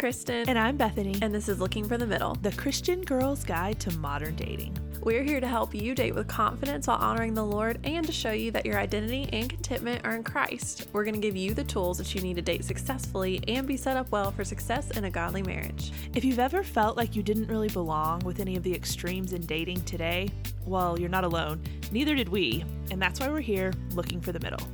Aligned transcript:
Kristen. 0.00 0.48
And 0.48 0.58
I'm 0.58 0.78
Bethany. 0.78 1.14
And 1.20 1.34
this 1.34 1.46
is 1.46 1.60
Looking 1.60 1.86
for 1.86 1.98
the 1.98 2.06
Middle, 2.06 2.34
the 2.36 2.52
Christian 2.52 3.02
Girl's 3.02 3.44
Guide 3.44 3.78
to 3.80 3.90
Modern 3.98 4.34
Dating. 4.34 4.74
We're 5.02 5.22
here 5.22 5.40
to 5.40 5.46
help 5.46 5.74
you 5.74 5.94
date 5.94 6.14
with 6.14 6.26
confidence 6.26 6.86
while 6.86 6.96
honoring 6.96 7.34
the 7.34 7.44
Lord 7.44 7.78
and 7.84 8.06
to 8.06 8.10
show 8.10 8.32
you 8.32 8.50
that 8.52 8.64
your 8.64 8.78
identity 8.78 9.28
and 9.30 9.50
contentment 9.50 10.06
are 10.06 10.16
in 10.16 10.24
Christ. 10.24 10.88
We're 10.94 11.04
going 11.04 11.16
to 11.16 11.20
give 11.20 11.36
you 11.36 11.52
the 11.52 11.64
tools 11.64 11.98
that 11.98 12.14
you 12.14 12.22
need 12.22 12.36
to 12.36 12.42
date 12.42 12.64
successfully 12.64 13.42
and 13.46 13.68
be 13.68 13.76
set 13.76 13.98
up 13.98 14.10
well 14.10 14.30
for 14.30 14.42
success 14.42 14.90
in 14.92 15.04
a 15.04 15.10
godly 15.10 15.42
marriage. 15.42 15.92
If 16.14 16.24
you've 16.24 16.38
ever 16.38 16.62
felt 16.62 16.96
like 16.96 17.14
you 17.14 17.22
didn't 17.22 17.48
really 17.48 17.68
belong 17.68 18.20
with 18.20 18.40
any 18.40 18.56
of 18.56 18.62
the 18.62 18.74
extremes 18.74 19.34
in 19.34 19.44
dating 19.44 19.82
today, 19.82 20.30
well, 20.64 20.98
you're 20.98 21.10
not 21.10 21.24
alone. 21.24 21.62
Neither 21.92 22.14
did 22.14 22.30
we. 22.30 22.64
And 22.90 23.02
that's 23.02 23.20
why 23.20 23.28
we're 23.28 23.40
here 23.40 23.74
looking 23.94 24.22
for 24.22 24.32
the 24.32 24.40
middle. 24.40 24.66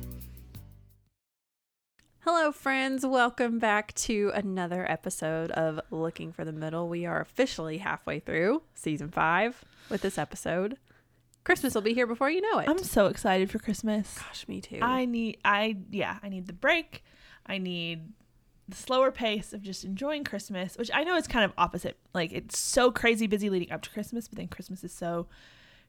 Hello, 2.29 2.51
friends. 2.51 3.05
Welcome 3.05 3.57
back 3.57 3.93
to 3.93 4.33
another 4.35 4.85
episode 4.91 5.49
of 5.51 5.79
Looking 5.91 6.33
for 6.33 6.43
the 6.43 6.51
Middle. 6.51 6.89
We 6.89 7.05
are 7.05 7.21
officially 7.21 7.77
halfway 7.77 8.19
through 8.19 8.63
season 8.75 9.11
five 9.11 9.63
with 9.89 10.01
this 10.01 10.17
episode. 10.17 10.75
Christmas 11.45 11.73
will 11.73 11.83
be 11.83 11.93
here 11.93 12.05
before 12.05 12.29
you 12.29 12.41
know 12.41 12.59
it. 12.59 12.67
I'm 12.67 12.83
so 12.83 13.05
excited 13.05 13.49
for 13.49 13.59
Christmas. 13.59 14.19
Gosh, 14.19 14.45
me 14.45 14.59
too. 14.59 14.79
I 14.81 15.05
need, 15.05 15.37
I, 15.45 15.77
yeah, 15.89 16.17
I 16.21 16.27
need 16.27 16.47
the 16.47 16.53
break. 16.53 17.05
I 17.45 17.59
need 17.59 18.11
the 18.67 18.75
slower 18.75 19.09
pace 19.09 19.53
of 19.53 19.61
just 19.61 19.85
enjoying 19.85 20.25
Christmas, 20.25 20.75
which 20.75 20.91
I 20.93 21.05
know 21.05 21.15
is 21.15 21.27
kind 21.27 21.45
of 21.45 21.53
opposite. 21.57 21.95
Like, 22.13 22.33
it's 22.33 22.59
so 22.59 22.91
crazy 22.91 23.27
busy 23.27 23.49
leading 23.49 23.71
up 23.71 23.83
to 23.83 23.89
Christmas, 23.89 24.27
but 24.27 24.37
then 24.37 24.49
Christmas 24.49 24.83
is 24.83 24.91
so 24.91 25.27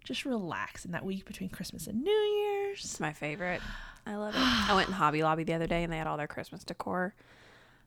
just 0.04 0.24
relax 0.24 0.84
in 0.84 0.92
that 0.92 1.04
week 1.04 1.24
between 1.26 1.48
Christmas 1.50 1.86
and 1.86 2.02
New 2.02 2.10
Year's. 2.10 2.84
It's 2.84 3.00
my 3.00 3.12
favorite. 3.12 3.60
I 4.06 4.16
love 4.16 4.34
it. 4.34 4.38
I 4.42 4.74
went 4.74 4.88
in 4.88 4.94
Hobby 4.94 5.22
Lobby 5.22 5.44
the 5.44 5.54
other 5.54 5.66
day 5.66 5.82
and 5.84 5.92
they 5.92 5.98
had 5.98 6.06
all 6.06 6.16
their 6.16 6.26
Christmas 6.26 6.64
decor. 6.64 7.14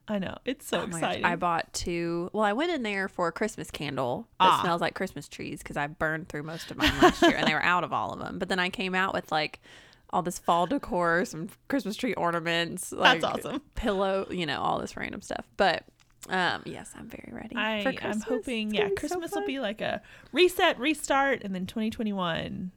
I 0.07 0.19
know. 0.19 0.35
It's 0.45 0.65
so 0.67 0.81
Oh 0.81 0.83
exciting. 0.83 1.25
I 1.25 1.35
bought 1.35 1.71
two. 1.73 2.29
Well, 2.33 2.43
I 2.43 2.53
went 2.53 2.71
in 2.71 2.83
there 2.83 3.07
for 3.07 3.27
a 3.27 3.31
Christmas 3.31 3.71
candle 3.71 4.27
that 4.39 4.49
Ah. 4.51 4.61
smells 4.61 4.81
like 4.81 4.93
Christmas 4.95 5.27
trees 5.27 5.59
because 5.59 5.77
I 5.77 5.87
burned 5.87 6.27
through 6.27 6.43
most 6.43 6.69
of 6.71 6.77
mine 6.77 6.91
last 7.01 7.21
year 7.21 7.35
and 7.37 7.47
they 7.47 7.53
were 7.53 7.63
out 7.63 7.83
of 7.83 7.93
all 7.93 8.11
of 8.11 8.19
them. 8.19 8.37
But 8.39 8.49
then 8.49 8.59
I 8.59 8.69
came 8.69 8.93
out 8.95 9.13
with 9.13 9.31
like 9.31 9.61
all 10.09 10.21
this 10.21 10.37
fall 10.39 10.65
decor, 10.67 11.23
some 11.25 11.47
Christmas 11.69 11.95
tree 11.95 12.13
ornaments, 12.15 12.91
like 12.91 13.21
That's 13.21 13.45
awesome. 13.45 13.61
pillow, 13.75 14.27
you 14.29 14.45
know, 14.45 14.59
all 14.59 14.79
this 14.79 14.97
random 14.97 15.21
stuff. 15.21 15.47
But 15.55 15.85
um, 16.29 16.61
yes, 16.65 16.91
I'm 16.97 17.07
very 17.07 17.31
ready. 17.31 17.55
I, 17.55 17.83
for 17.83 18.05
I'm 18.05 18.21
hoping, 18.21 18.73
yeah, 18.73 18.81
gonna 18.81 18.91
so 18.91 18.95
Christmas 18.95 19.31
will 19.31 19.45
be 19.45 19.59
like 19.59 19.81
a 19.81 20.01
reset, 20.31 20.79
restart, 20.79 21.43
and 21.43 21.53
then 21.55 21.65
2021 21.65 22.71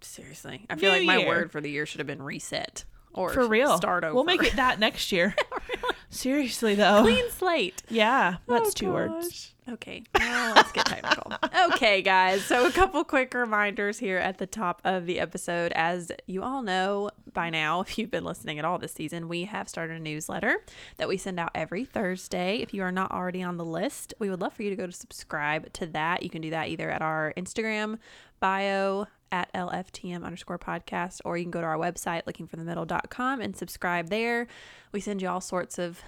seriously. 0.00 0.66
I 0.68 0.76
feel 0.76 0.92
New 0.92 0.98
like 0.98 1.06
my 1.06 1.16
year. 1.18 1.28
word 1.28 1.52
for 1.52 1.60
the 1.60 1.70
year 1.70 1.86
should 1.86 2.00
have 2.00 2.06
been 2.06 2.22
reset 2.22 2.84
or 3.14 3.30
for 3.30 3.46
real. 3.46 3.76
Start 3.76 4.04
over. 4.04 4.14
We'll 4.14 4.24
make 4.24 4.42
it 4.42 4.56
that 4.56 4.78
next 4.78 5.12
year. 5.12 5.34
Seriously 6.14 6.74
though, 6.74 7.02
clean 7.02 7.30
slate. 7.30 7.82
yeah, 7.88 8.36
that's 8.46 8.68
Oh, 8.68 8.72
two 8.72 8.92
words. 8.92 9.50
Okay, 9.66 10.02
well, 10.14 10.54
let's 10.54 10.72
get 10.72 10.84
technical. 10.84 11.32
okay, 11.72 12.02
guys. 12.02 12.44
So, 12.44 12.66
a 12.66 12.70
couple 12.70 13.02
quick 13.02 13.32
reminders 13.32 13.98
here 13.98 14.18
at 14.18 14.36
the 14.36 14.46
top 14.46 14.82
of 14.84 15.06
the 15.06 15.18
episode. 15.18 15.72
As 15.74 16.12
you 16.26 16.42
all 16.42 16.62
know 16.62 17.10
by 17.32 17.48
now, 17.48 17.80
if 17.82 17.96
you've 17.98 18.10
been 18.10 18.24
listening 18.24 18.58
at 18.58 18.64
all 18.66 18.78
this 18.78 18.92
season, 18.92 19.26
we 19.26 19.44
have 19.44 19.68
started 19.68 19.96
a 19.96 20.00
newsletter 20.00 20.58
that 20.98 21.08
we 21.08 21.16
send 21.16 21.40
out 21.40 21.50
every 21.54 21.84
Thursday. 21.84 22.58
If 22.58 22.74
you 22.74 22.82
are 22.82 22.92
not 22.92 23.10
already 23.10 23.42
on 23.42 23.56
the 23.56 23.64
list, 23.64 24.12
we 24.18 24.28
would 24.28 24.40
love 24.40 24.52
for 24.52 24.62
you 24.62 24.70
to 24.70 24.76
go 24.76 24.86
to 24.86 24.92
subscribe 24.92 25.72
to 25.74 25.86
that. 25.86 26.22
You 26.22 26.28
can 26.30 26.42
do 26.42 26.50
that 26.50 26.68
either 26.68 26.90
at 26.90 27.00
our 27.00 27.32
Instagram 27.36 27.98
bio 28.40 29.06
at 29.34 29.52
LFTM 29.52 30.24
underscore 30.24 30.60
podcast, 30.60 31.20
or 31.24 31.36
you 31.36 31.42
can 31.42 31.50
go 31.50 31.60
to 31.60 31.66
our 31.66 31.76
website, 31.76 32.22
lookingforthemiddle.com, 32.24 33.40
and 33.40 33.56
subscribe 33.56 34.08
there. 34.08 34.46
We 34.92 35.00
send 35.00 35.20
you 35.20 35.28
all 35.28 35.40
sorts 35.40 35.76
of 35.76 36.00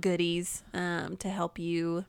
goodies 0.00 0.62
um, 0.72 1.16
to 1.16 1.28
help 1.28 1.58
you 1.58 2.04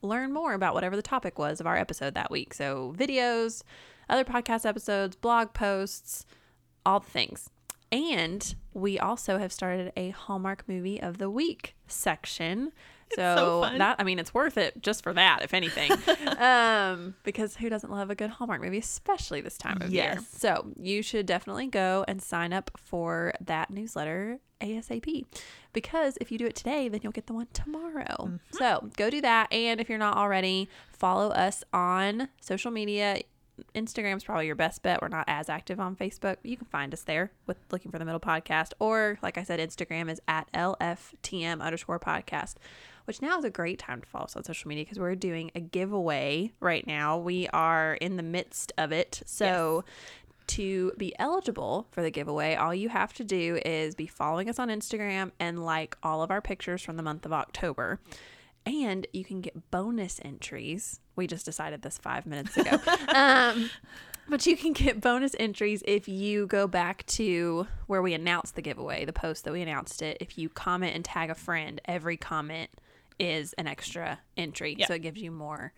learn 0.00 0.32
more 0.32 0.52
about 0.52 0.72
whatever 0.72 0.94
the 0.94 1.02
topic 1.02 1.36
was 1.36 1.58
of 1.58 1.66
our 1.66 1.76
episode 1.76 2.14
that 2.14 2.30
week. 2.30 2.54
So, 2.54 2.94
videos, 2.96 3.64
other 4.08 4.22
podcast 4.22 4.64
episodes, 4.64 5.16
blog 5.16 5.52
posts, 5.52 6.24
all 6.86 7.00
the 7.00 7.10
things. 7.10 7.50
And 7.90 8.54
we 8.72 9.00
also 9.00 9.38
have 9.38 9.52
started 9.52 9.92
a 9.96 10.10
Hallmark 10.10 10.62
movie 10.68 11.02
of 11.02 11.18
the 11.18 11.28
week 11.28 11.74
section. 11.88 12.70
So, 13.16 13.64
so 13.64 13.78
that 13.78 13.96
I 13.98 14.04
mean 14.04 14.18
it's 14.18 14.32
worth 14.32 14.56
it 14.56 14.80
just 14.80 15.02
for 15.02 15.12
that 15.12 15.42
if 15.42 15.52
anything. 15.54 15.90
um 16.38 17.14
because 17.24 17.56
who 17.56 17.68
doesn't 17.68 17.90
love 17.90 18.10
a 18.10 18.14
good 18.14 18.30
Hallmark 18.30 18.60
movie 18.62 18.78
especially 18.78 19.40
this 19.40 19.58
time 19.58 19.80
of 19.82 19.90
year. 19.92 20.18
So, 20.36 20.72
you 20.78 21.02
should 21.02 21.26
definitely 21.26 21.66
go 21.66 22.04
and 22.06 22.22
sign 22.22 22.52
up 22.52 22.70
for 22.76 23.32
that 23.40 23.70
newsletter 23.70 24.40
ASAP 24.60 25.24
because 25.72 26.18
if 26.20 26.30
you 26.30 26.38
do 26.38 26.46
it 26.46 26.54
today, 26.54 26.88
then 26.88 27.00
you'll 27.02 27.12
get 27.12 27.26
the 27.26 27.32
one 27.32 27.46
tomorrow. 27.52 28.38
So 28.52 28.90
go 28.96 29.10
do 29.10 29.20
that. 29.20 29.52
And 29.52 29.80
if 29.80 29.88
you're 29.88 29.98
not 29.98 30.16
already, 30.16 30.68
follow 30.92 31.28
us 31.30 31.64
on 31.72 32.28
social 32.40 32.70
media. 32.70 33.20
Instagram's 33.74 34.24
probably 34.24 34.46
your 34.46 34.54
best 34.54 34.82
bet. 34.82 35.00
We're 35.02 35.08
not 35.08 35.24
as 35.28 35.48
active 35.48 35.80
on 35.80 35.96
Facebook. 35.96 36.36
You 36.42 36.56
can 36.56 36.66
find 36.66 36.92
us 36.92 37.02
there 37.02 37.30
with 37.46 37.58
Looking 37.70 37.90
for 37.90 37.98
the 37.98 38.04
Middle 38.04 38.20
Podcast. 38.20 38.72
Or, 38.78 39.18
like 39.22 39.38
I 39.38 39.42
said, 39.42 39.60
Instagram 39.60 40.10
is 40.10 40.20
at 40.28 40.50
LFTM 40.52 41.60
underscore 41.60 42.00
podcast, 42.00 42.54
which 43.04 43.22
now 43.22 43.38
is 43.38 43.44
a 43.44 43.50
great 43.50 43.78
time 43.78 44.00
to 44.00 44.06
follow 44.06 44.24
us 44.24 44.36
on 44.36 44.44
social 44.44 44.68
media 44.68 44.84
because 44.84 44.98
we're 44.98 45.14
doing 45.14 45.50
a 45.54 45.60
giveaway 45.60 46.52
right 46.60 46.86
now. 46.86 47.18
We 47.18 47.48
are 47.48 47.94
in 47.94 48.16
the 48.16 48.22
midst 48.22 48.72
of 48.78 48.92
it. 48.92 49.22
So, 49.26 49.84
to 50.48 50.92
be 50.96 51.14
eligible 51.18 51.86
for 51.90 52.02
the 52.02 52.10
giveaway, 52.10 52.54
all 52.54 52.74
you 52.74 52.88
have 52.88 53.12
to 53.14 53.24
do 53.24 53.60
is 53.64 53.94
be 53.94 54.06
following 54.06 54.48
us 54.48 54.58
on 54.58 54.68
Instagram 54.68 55.30
and 55.38 55.64
like 55.64 55.96
all 56.02 56.22
of 56.22 56.30
our 56.30 56.40
pictures 56.40 56.82
from 56.82 56.96
the 56.96 57.02
month 57.02 57.26
of 57.26 57.32
October. 57.32 58.00
And 58.68 59.06
you 59.12 59.24
can 59.24 59.40
get 59.40 59.70
bonus 59.70 60.20
entries. 60.24 61.00
We 61.16 61.26
just 61.26 61.44
decided 61.44 61.82
this 61.82 61.98
five 61.98 62.26
minutes 62.26 62.56
ago. 62.56 62.78
um, 63.14 63.70
but 64.28 64.46
you 64.46 64.56
can 64.56 64.72
get 64.72 65.00
bonus 65.00 65.34
entries 65.38 65.82
if 65.86 66.06
you 66.08 66.46
go 66.46 66.66
back 66.66 67.06
to 67.06 67.66
where 67.86 68.02
we 68.02 68.14
announced 68.14 68.54
the 68.54 68.62
giveaway, 68.62 69.04
the 69.04 69.12
post 69.12 69.44
that 69.44 69.52
we 69.52 69.62
announced 69.62 70.02
it. 70.02 70.18
If 70.20 70.36
you 70.36 70.48
comment 70.48 70.94
and 70.94 71.04
tag 71.04 71.30
a 71.30 71.34
friend, 71.34 71.80
every 71.86 72.16
comment 72.16 72.70
is 73.18 73.52
an 73.54 73.66
extra 73.66 74.20
entry. 74.36 74.76
Yeah. 74.78 74.86
So 74.86 74.94
it 74.94 75.02
gives 75.02 75.20
you 75.20 75.30
more 75.30 75.72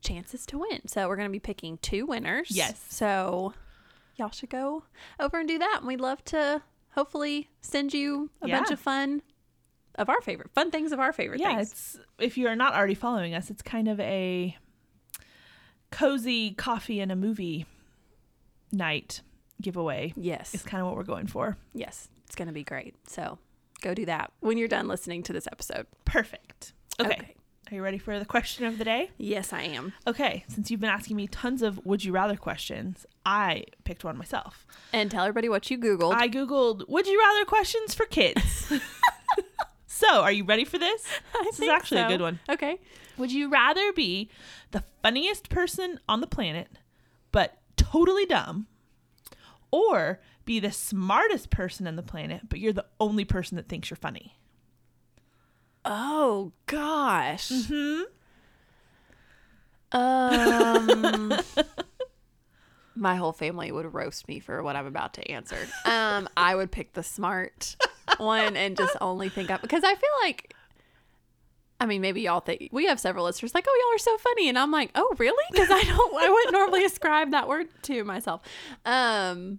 chances 0.00 0.44
to 0.46 0.58
win. 0.58 0.86
So 0.86 1.08
we're 1.08 1.16
going 1.16 1.28
to 1.28 1.32
be 1.32 1.40
picking 1.40 1.78
two 1.78 2.06
winners. 2.06 2.48
Yes. 2.50 2.84
So 2.88 3.54
y'all 4.16 4.30
should 4.30 4.50
go 4.50 4.84
over 5.18 5.38
and 5.38 5.48
do 5.48 5.58
that. 5.58 5.78
And 5.78 5.88
we'd 5.88 6.00
love 6.00 6.24
to 6.26 6.62
hopefully 6.90 7.48
send 7.60 7.92
you 7.92 8.30
a 8.42 8.48
bunch 8.48 8.70
of 8.70 8.78
fun 8.78 9.22
of 9.96 10.08
our 10.08 10.20
favorite 10.22 10.50
fun 10.54 10.70
things 10.70 10.92
of 10.92 11.00
our 11.00 11.12
favorite 11.12 11.40
Yeah, 11.40 11.56
things. 11.56 11.70
it's 11.72 11.98
if 12.18 12.36
you 12.38 12.48
are 12.48 12.56
not 12.56 12.74
already 12.74 12.94
following 12.94 13.34
us, 13.34 13.50
it's 13.50 13.62
kind 13.62 13.88
of 13.88 13.98
a 14.00 14.56
cozy 15.90 16.52
coffee 16.52 17.00
and 17.00 17.12
a 17.12 17.16
movie 17.16 17.66
night 18.72 19.20
giveaway. 19.62 20.12
Yes. 20.16 20.54
It's 20.54 20.64
kind 20.64 20.80
of 20.80 20.86
what 20.88 20.96
we're 20.96 21.04
going 21.04 21.26
for. 21.26 21.56
Yes. 21.72 22.08
It's 22.26 22.34
going 22.34 22.48
to 22.48 22.54
be 22.54 22.64
great. 22.64 22.94
So 23.06 23.38
go 23.82 23.94
do 23.94 24.04
that 24.06 24.32
when 24.40 24.58
you're 24.58 24.68
done 24.68 24.88
listening 24.88 25.22
to 25.24 25.32
this 25.32 25.46
episode. 25.50 25.86
Perfect. 26.04 26.72
Okay. 27.00 27.10
Okay. 27.10 27.34
Are 27.70 27.74
you 27.76 27.82
ready 27.82 27.96
for 27.98 28.18
the 28.18 28.26
question 28.26 28.66
of 28.66 28.76
the 28.76 28.84
day? 28.84 29.10
Yes, 29.16 29.50
I 29.54 29.62
am. 29.62 29.94
Okay, 30.06 30.44
since 30.48 30.70
you've 30.70 30.80
been 30.80 30.90
asking 30.90 31.16
me 31.16 31.26
tons 31.26 31.62
of 31.62 31.84
would 31.86 32.04
you 32.04 32.12
rather 32.12 32.36
questions, 32.36 33.06
I 33.24 33.64
picked 33.84 34.04
one 34.04 34.18
myself. 34.18 34.66
And 34.92 35.10
tell 35.10 35.24
everybody 35.24 35.48
what 35.48 35.70
you 35.70 35.78
Googled. 35.78 36.12
I 36.12 36.28
googled 36.28 36.86
would 36.90 37.06
you 37.06 37.18
rather 37.18 37.46
questions 37.46 37.94
for 37.94 38.04
kids. 38.04 38.70
so, 39.94 40.22
are 40.22 40.32
you 40.32 40.44
ready 40.44 40.64
for 40.64 40.76
this? 40.76 41.06
I 41.34 41.44
This 41.44 41.60
is 41.60 41.68
actually 41.68 42.00
a 42.00 42.08
good 42.08 42.20
one. 42.20 42.40
Okay. 42.48 42.80
Would 43.16 43.30
you 43.30 43.48
rather 43.48 43.92
be 43.92 44.28
the 44.72 44.82
funniest 45.04 45.48
person 45.50 46.00
on 46.08 46.20
the 46.20 46.26
planet 46.26 46.68
but 47.30 47.58
totally 47.76 48.26
dumb 48.26 48.66
or 49.70 50.20
be 50.44 50.58
the 50.58 50.72
smartest 50.72 51.50
person 51.50 51.86
on 51.86 51.94
the 51.94 52.02
planet 52.02 52.48
but 52.48 52.58
you're 52.58 52.72
the 52.72 52.86
only 52.98 53.24
person 53.24 53.54
that 53.54 53.68
thinks 53.68 53.88
you're 53.88 53.96
funny? 53.96 54.36
Oh, 55.84 56.50
gosh. 56.66 57.52
Hmm? 57.68 58.00
Um, 59.92 61.32
my 62.96 63.14
whole 63.14 63.32
family 63.32 63.70
would 63.70 63.94
roast 63.94 64.26
me 64.26 64.40
for 64.40 64.60
what 64.64 64.74
I'm 64.74 64.86
about 64.86 65.14
to 65.14 65.30
answer. 65.30 65.68
Um, 65.84 66.28
I 66.36 66.56
would 66.56 66.72
pick 66.72 66.94
the 66.94 67.04
smart 67.04 67.76
one 68.18 68.56
and 68.56 68.76
just 68.76 68.96
only 69.00 69.28
think 69.28 69.50
up 69.50 69.62
because 69.62 69.84
I 69.84 69.94
feel 69.94 70.10
like. 70.22 70.54
I 71.80 71.86
mean, 71.86 72.00
maybe 72.00 72.22
y'all 72.22 72.40
think 72.40 72.68
we 72.72 72.86
have 72.86 73.00
several 73.00 73.24
listeners 73.24 73.52
like, 73.52 73.66
"Oh, 73.68 73.82
y'all 73.84 73.96
are 73.96 73.98
so 73.98 74.16
funny," 74.16 74.48
and 74.48 74.58
I'm 74.58 74.70
like, 74.70 74.90
"Oh, 74.94 75.12
really?" 75.18 75.44
Because 75.50 75.68
I 75.70 75.82
don't, 75.82 76.14
I 76.22 76.30
wouldn't 76.30 76.52
normally 76.52 76.84
ascribe 76.84 77.32
that 77.32 77.48
word 77.48 77.66
to 77.82 78.04
myself. 78.04 78.42
Um, 78.86 79.58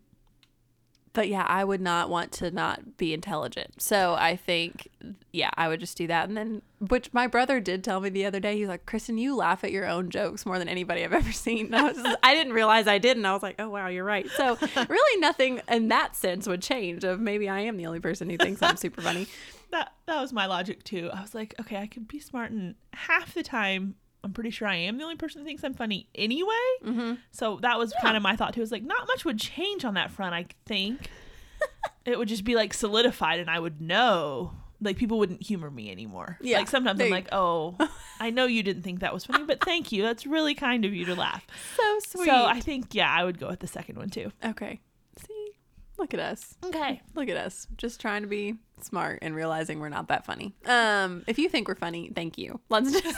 but 1.15 1.29
yeah, 1.29 1.45
I 1.47 1.63
would 1.63 1.79
not 1.79 2.09
want 2.09 2.33
to 2.33 2.51
not 2.51 2.97
be 2.97 3.13
intelligent. 3.13 3.81
So 3.81 4.15
I 4.19 4.35
think, 4.35 4.89
yeah, 5.31 5.49
I 5.55 5.69
would 5.69 5.79
just 5.79 5.97
do 5.97 6.07
that. 6.07 6.27
And 6.27 6.35
then, 6.35 6.61
which 6.79 7.11
my 7.13 7.25
brother 7.25 7.61
did 7.61 7.85
tell 7.85 8.01
me 8.01 8.09
the 8.09 8.25
other 8.25 8.41
day, 8.41 8.57
he's 8.57 8.67
like, 8.67 8.85
Kristen, 8.85 9.17
you 9.17 9.33
laugh 9.33 9.63
at 9.63 9.71
your 9.71 9.87
own 9.87 10.09
jokes 10.09 10.45
more 10.45 10.59
than 10.59 10.67
anybody 10.67 11.05
I've 11.05 11.13
ever 11.13 11.31
seen. 11.31 11.73
I, 11.73 11.93
just, 11.93 12.17
I 12.21 12.35
didn't 12.35 12.51
realize 12.51 12.85
I 12.85 12.97
did. 12.97 13.15
And 13.15 13.25
I 13.25 13.31
was 13.31 13.41
like, 13.41 13.55
oh, 13.59 13.69
wow, 13.69 13.87
you're 13.87 14.03
right. 14.03 14.29
So 14.31 14.57
really 14.89 15.21
nothing 15.21 15.61
in 15.69 15.87
that 15.87 16.17
sense 16.17 16.47
would 16.47 16.61
change 16.61 17.05
of 17.05 17.21
maybe 17.21 17.47
I 17.47 17.61
am 17.61 17.77
the 17.77 17.85
only 17.87 18.01
person 18.01 18.29
who 18.29 18.35
thinks 18.35 18.61
I'm 18.61 18.77
super 18.77 19.01
funny. 19.01 19.27
That, 19.71 19.91
that 20.05 20.21
was 20.21 20.31
my 20.31 20.45
logic 20.45 20.83
too. 20.85 21.09
I 21.11 21.21
was 21.21 21.35
like, 21.35 21.53
okay, 21.59 21.77
I 21.77 21.87
could 21.87 22.07
be 22.07 22.19
smart 22.19 22.51
and 22.51 22.75
half 22.93 23.33
the 23.33 23.43
time 23.43 23.95
I'm 24.25 24.33
pretty 24.33 24.49
sure 24.49 24.67
I 24.67 24.75
am 24.75 24.97
the 24.97 25.03
only 25.03 25.15
person 25.15 25.41
that 25.41 25.45
thinks 25.47 25.63
I'm 25.63 25.73
funny 25.73 26.09
anyway. 26.15 26.49
Mm-hmm. 26.83 27.13
So 27.31 27.59
that 27.61 27.77
was 27.77 27.93
kind 28.01 28.17
of 28.17 28.23
my 28.23 28.35
thought 28.35 28.53
too. 28.53 28.59
It 28.59 28.63
was 28.63 28.71
like 28.71 28.83
not 28.83 29.07
much 29.07 29.23
would 29.23 29.39
change 29.39 29.85
on 29.85 29.93
that 29.93 30.11
front. 30.11 30.33
I 30.33 30.47
think 30.65 31.09
it 32.05 32.17
would 32.17 32.27
just 32.27 32.43
be 32.43 32.55
like 32.55 32.73
solidified, 32.73 33.39
and 33.39 33.49
I 33.49 33.59
would 33.59 33.79
know. 33.81 34.53
Like 34.81 34.97
people 34.97 35.17
wouldn't 35.19 35.41
humor 35.41 35.71
me 35.71 35.89
anymore. 35.89 36.37
Yeah, 36.41 36.57
Like 36.57 36.67
sometimes 36.67 36.99
I'm 36.99 37.09
like, 37.09 37.29
oh, 37.31 37.77
I 38.19 38.29
know 38.29 38.45
you 38.45 38.61
didn't 38.61 38.83
think 38.83 38.99
that 38.99 39.13
was 39.13 39.25
funny, 39.25 39.45
but 39.45 39.63
thank 39.63 39.91
you. 39.93 40.01
That's 40.03 40.25
really 40.27 40.53
kind 40.53 40.83
of 40.83 40.93
you 40.93 41.05
to 41.05 41.15
laugh. 41.15 41.47
So 41.77 41.99
sweet. 42.05 42.25
So 42.25 42.45
I 42.45 42.59
think 42.59 42.93
yeah, 42.93 43.09
I 43.09 43.23
would 43.23 43.39
go 43.39 43.47
with 43.47 43.59
the 43.61 43.67
second 43.67 43.97
one 43.97 44.09
too. 44.09 44.31
okay. 44.43 44.81
See, 45.25 45.51
look 45.97 46.13
at 46.13 46.19
us. 46.19 46.55
Okay. 46.65 47.01
Look 47.15 47.29
at 47.29 47.37
us, 47.37 47.67
just 47.77 48.01
trying 48.01 48.23
to 48.23 48.27
be 48.27 48.55
smart 48.81 49.19
and 49.21 49.33
realizing 49.33 49.79
we're 49.79 49.87
not 49.89 50.09
that 50.09 50.25
funny. 50.25 50.53
Um, 50.65 51.23
if 51.25 51.39
you 51.39 51.47
think 51.47 51.69
we're 51.69 51.75
funny, 51.75 52.11
thank 52.13 52.37
you. 52.37 52.59
Let's 52.69 52.91
just 52.91 53.17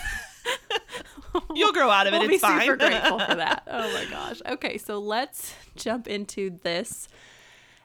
You'll 1.56 1.74
grow 1.74 1.90
out 1.90 2.08
of 2.08 2.14
it. 2.14 2.18
we'll 2.20 2.30
it's 2.30 2.42
be 2.42 2.48
fine. 2.48 2.62
super 2.62 2.78
grateful 2.78 3.20
for 3.20 3.36
that. 3.36 3.64
Oh 3.70 3.94
my 3.94 4.06
gosh. 4.10 4.42
Okay, 4.48 4.78
so 4.78 5.00
let's 5.00 5.54
jump 5.76 6.08
into 6.08 6.58
this 6.64 7.08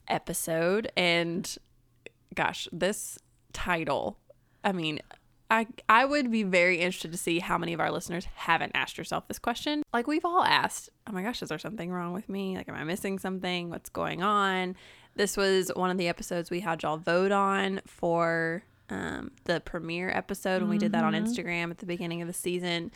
episode 0.09 0.91
and 0.97 1.57
gosh, 2.35 2.69
this 2.73 3.19
title. 3.53 4.19
I 4.65 4.73
mean, 4.73 5.01
I 5.51 5.67
I 5.89 6.05
would 6.05 6.31
be 6.31 6.43
very 6.45 6.79
interested 6.81 7.13
to 7.13 7.19
see 7.19 7.39
how 7.41 7.59
many 7.59 7.73
of 7.73 7.81
our 7.81 7.91
listeners 7.91 8.27
haven't 8.37 8.73
asked 8.75 8.97
yourself 8.97 9.29
this 9.29 9.39
question. 9.39 9.83
Like 9.93 10.07
we've 10.07 10.25
all 10.25 10.43
asked, 10.43 10.89
"Oh 11.07 11.13
my 11.13 11.23
gosh, 11.23 11.43
is 11.43 11.49
there 11.51 11.59
something 11.59 11.91
wrong 11.91 12.13
with 12.13 12.29
me? 12.29 12.57
Like 12.57 12.69
am 12.69 12.75
I 12.75 12.85
missing 12.85 13.19
something? 13.19 13.69
What's 13.71 13.91
going 13.91 14.23
on?" 14.23 14.77
This 15.15 15.37
was 15.37 15.71
one 15.77 15.91
of 15.91 15.99
the 15.99 16.09
episodes 16.09 16.51
we 16.51 16.61
had 16.61 16.83
y'all 16.83 16.97
vote 16.97 17.33
on 17.33 17.83
for 17.87 18.63
um, 18.89 19.31
the 19.45 19.61
premiere 19.61 20.11
episode 20.11 20.63
when 20.63 20.71
we 20.71 20.79
did 20.79 20.93
that 20.93 21.05
on 21.05 21.13
Instagram 21.13 21.71
at 21.71 21.79
the 21.79 21.87
beginning 21.87 22.23
of 22.23 22.29
the 22.29 22.33
season, 22.35 22.91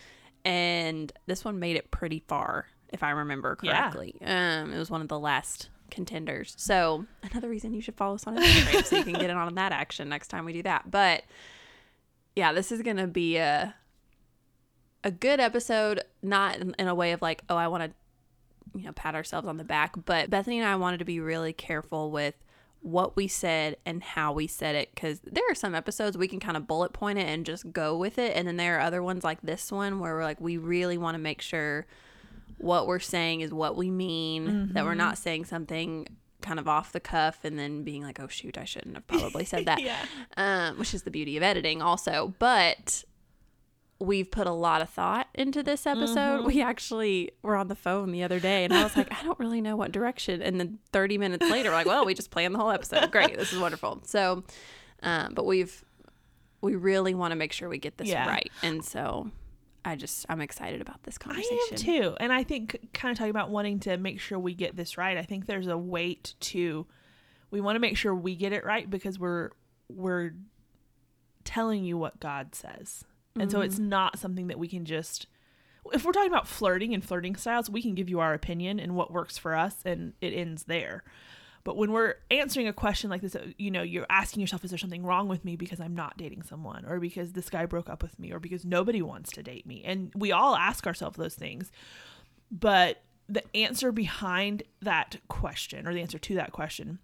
and 0.47 1.13
this 1.27 1.45
one 1.45 1.59
made 1.59 1.77
it 1.77 1.91
pretty 1.91 2.21
far, 2.29 2.67
if 2.93 3.03
I 3.03 3.11
remember 3.11 3.59
Yeah. 3.63 3.91
correctly. 3.91 4.15
Um, 4.25 4.73
it 4.73 4.79
was 4.79 4.91
one 4.91 5.01
of 5.03 5.09
the 5.09 5.19
last 5.19 5.69
contenders. 5.91 6.55
So 6.57 7.05
another 7.31 7.49
reason 7.49 7.73
you 7.75 7.81
should 7.81 7.97
follow 7.97 8.15
us 8.15 8.27
on 8.27 8.37
Instagram 8.37 8.85
so 8.85 8.97
you 8.97 9.05
can 9.05 9.13
get 9.15 9.31
in 9.31 9.37
on 9.37 9.55
that 9.57 9.73
action 9.73 10.09
next 10.09 10.29
time 10.29 10.45
we 10.45 10.53
do 10.53 10.63
that. 10.63 10.91
But 10.91 11.25
yeah, 12.35 12.53
this 12.53 12.71
is 12.73 12.83
gonna 12.83 13.07
be 13.07 13.37
a 13.37 13.75
a 15.05 15.11
good 15.11 15.39
episode, 15.41 16.01
not 16.23 16.57
in, 16.57 16.75
in 16.79 16.89
a 16.89 16.95
way 16.95 17.13
of 17.13 17.23
like, 17.23 17.43
oh, 17.49 17.57
I 17.57 17.69
want 17.69 17.85
to 17.85 17.91
you 18.79 18.85
know 18.87 18.93
pat 18.93 19.15
ourselves 19.15 19.47
on 19.47 19.57
the 19.57 19.65
back, 19.65 19.95
but 20.05 20.29
Bethany 20.31 20.59
and 20.59 20.69
I 20.69 20.77
wanted 20.77 20.99
to 20.99 21.05
be 21.05 21.21
really 21.21 21.53
careful 21.53 22.11
with 22.11 22.35
what 22.87 23.17
we 23.17 23.27
said 23.27 23.77
and 23.85 24.01
how 24.01 24.33
we 24.33 24.47
said 24.47 24.77
it 24.77 24.89
because 24.95 25.19
there 25.25 25.43
are 25.51 25.57
some 25.57 25.75
episodes 25.75 26.17
we 26.17 26.29
can 26.29 26.39
kind 26.39 26.57
of 26.57 26.69
bullet 26.69 26.93
point 26.93 27.19
it 27.19 27.27
and 27.27 27.45
just 27.45 27.73
go 27.73 27.97
with 27.97 28.17
it 28.17 28.37
and 28.37 28.47
then 28.47 28.57
there 28.57 28.77
are 28.79 28.81
other 28.81 29.03
ones 29.03 29.25
like 29.25 29.41
this 29.43 29.73
one 29.73 29.99
where 29.99 30.15
we're 30.15 30.23
like 30.23 30.41
we 30.41 30.57
really 30.57 30.97
want 30.97 31.17
to 31.17 31.19
make 31.19 31.43
sure 31.43 31.85
what 32.59 32.87
we're 32.87 33.01
saying 33.01 33.41
is 33.41 33.53
what 33.53 33.77
we 33.77 33.91
mean 33.91 34.71
that 34.73 34.85
we're 34.85 34.95
not 34.95 35.19
saying 35.19 35.45
something 35.45 36.07
kind 36.43 36.61
of 36.61 36.69
off 36.69 36.93
the 36.93 37.01
cuff 37.01 37.41
and 37.45 37.59
then 37.59 37.83
being 37.83 38.05
like 38.05 38.21
oh 38.21 38.29
shoot 38.29 38.57
i 38.57 38.63
shouldn't 38.65 38.95
have 38.95 39.07
probably 39.09 39.45
said 39.45 39.65
that 39.67 39.81
Yeah. 39.83 39.97
um, 40.37 40.79
which 40.79 40.95
is 40.95 41.03
the 41.03 41.11
beauty 41.11 41.37
of 41.37 41.43
editing 41.43 41.83
also 41.83 42.35
but 42.39 43.03
we've 43.99 44.31
put 44.31 44.47
a 44.47 44.53
lot 44.53 44.83
of 44.83 44.89
thought 44.91 45.27
into 45.35 45.63
this 45.63 45.87
episode 45.87 46.45
we 46.45 46.61
actually 46.61 47.31
were 47.43 47.57
on 47.57 47.69
the 47.69 47.75
phone 47.75 48.13
the 48.13 48.23
other 48.23 48.39
day 48.39 48.65
and 48.65 48.75
i 48.75 48.83
was 48.83 48.95
like 48.97 49.11
i 49.11 49.23
don't 49.25 49.39
really 49.39 49.61
know 49.63 49.75
what 49.75 49.91
direction 49.91 50.43
and 50.43 50.61
then 50.61 50.79
30 50.93 51.17
minutes 51.19 51.49
later 51.51 51.71
we're 51.71 51.77
like 51.77 51.87
well 51.87 52.05
we 52.05 52.13
just 52.13 52.31
planned 52.31 52.55
the 52.55 52.59
whole 52.59 52.71
episode 52.71 53.11
great 53.11 53.37
this 53.39 53.53
is 53.53 53.59
wonderful 53.59 54.01
so 54.05 54.45
um, 55.03 55.33
but 55.35 55.47
we've 55.47 55.83
we 56.61 56.75
really 56.75 57.15
want 57.15 57.33
to 57.33 57.37
make 57.37 57.53
sure 57.53 57.69
we 57.69 57.79
get 57.79 57.97
this 57.97 58.09
Yeah. 58.09 58.29
right 58.29 58.51
and 58.63 58.85
so 58.85 59.31
i 59.85 59.95
just 59.97 60.27
i'm 60.29 60.41
excited 60.43 60.81
about 60.83 61.03
this 61.05 61.17
conversation 61.17 61.57
I 61.71 61.75
am 61.75 61.79
too. 61.79 62.17
And 62.21 62.33
I 62.33 62.43
think 62.43 62.89
kind 62.93 63.13
of 63.13 63.19
talking 63.19 63.31
about 63.31 63.51
wanting 63.51 63.81
to 63.81 63.97
make 63.97 64.21
sure 64.21 64.39
we 64.39 64.53
get 64.55 64.77
this 64.77 64.99
right. 64.99 65.17
I 65.17 65.23
think 65.23 65.47
there's 65.47 65.69
a 65.69 65.79
weight 65.79 66.35
to 66.41 66.87
we 67.51 67.61
want 67.61 67.77
to 67.77 67.81
make 67.81 67.97
sure 67.97 68.15
we 68.15 68.35
get 68.37 68.53
it 68.53 68.65
right 68.65 68.91
because 68.91 69.19
we're 69.19 69.51
we're 69.89 70.33
telling 71.45 71.85
you 71.85 71.97
what 71.97 72.19
God 72.21 72.55
says. 72.55 73.05
And 73.39 73.51
so 73.51 73.61
it's 73.61 73.79
not 73.79 74.19
something 74.19 74.47
that 74.49 74.59
we 74.59 74.69
can 74.69 74.85
just 74.85 75.27
if 75.93 76.05
we're 76.05 76.13
talking 76.13 76.31
about 76.31 76.49
flirting 76.49 76.95
and 76.95 77.05
flirting 77.05 77.37
styles, 77.37 77.71
we 77.71 77.81
can 77.81 77.95
give 77.95 78.09
you 78.09 78.19
our 78.19 78.35
opinion 78.35 78.81
and 78.81 78.97
what 78.97 79.13
works 79.13 79.39
for 79.39 79.55
us 79.55 79.77
and 79.85 80.15
it 80.21 80.33
ends 80.33 80.65
there. 80.65 81.05
But 81.67 81.77
when 81.77 81.91
we're 81.91 82.15
answering 82.31 82.69
a 82.69 82.73
question 82.73 83.11
like 83.11 83.23
this, 83.23 83.35
uh, 83.35 83.49
you 83.59 83.73
know, 83.73 83.83
you're 83.83 84.07
asking 84.09 84.41
yourself, 84.41 84.65
is 84.65 84.71
there 84.71 84.79
something 84.79 85.05
wrong 85.05 85.27
with 85.27 85.45
me 85.45 85.57
because 85.57 85.81
I'm 85.81 85.97
not 85.97 86.17
dating 86.17 86.43
someone, 86.43 86.85
or 86.87 87.01
because 87.01 87.33
this 87.33 87.51
guy 87.51 87.67
broke 87.67 87.91
up 87.91 88.05
with 88.05 88.17
me, 88.21 88.31
or 88.31 88.39
because 88.39 88.65
nobody 88.65 89.03
wants 89.03 89.33
to 89.33 89.43
date 89.43 89.67
me? 89.67 89.83
And 89.85 90.13
we 90.15 90.31
all 90.31 90.55
ask 90.55 90.87
ourselves 90.87 91.17
those 91.17 91.35
things. 91.35 91.73
But 92.53 93.03
the 93.29 93.43
answer 93.57 93.91
behind 93.91 94.63
that 94.81 95.17
question, 95.27 95.89
or 95.89 95.93
the 95.93 96.03
answer 96.03 96.21
to 96.21 96.35
that 96.37 96.53
question, 96.53 97.01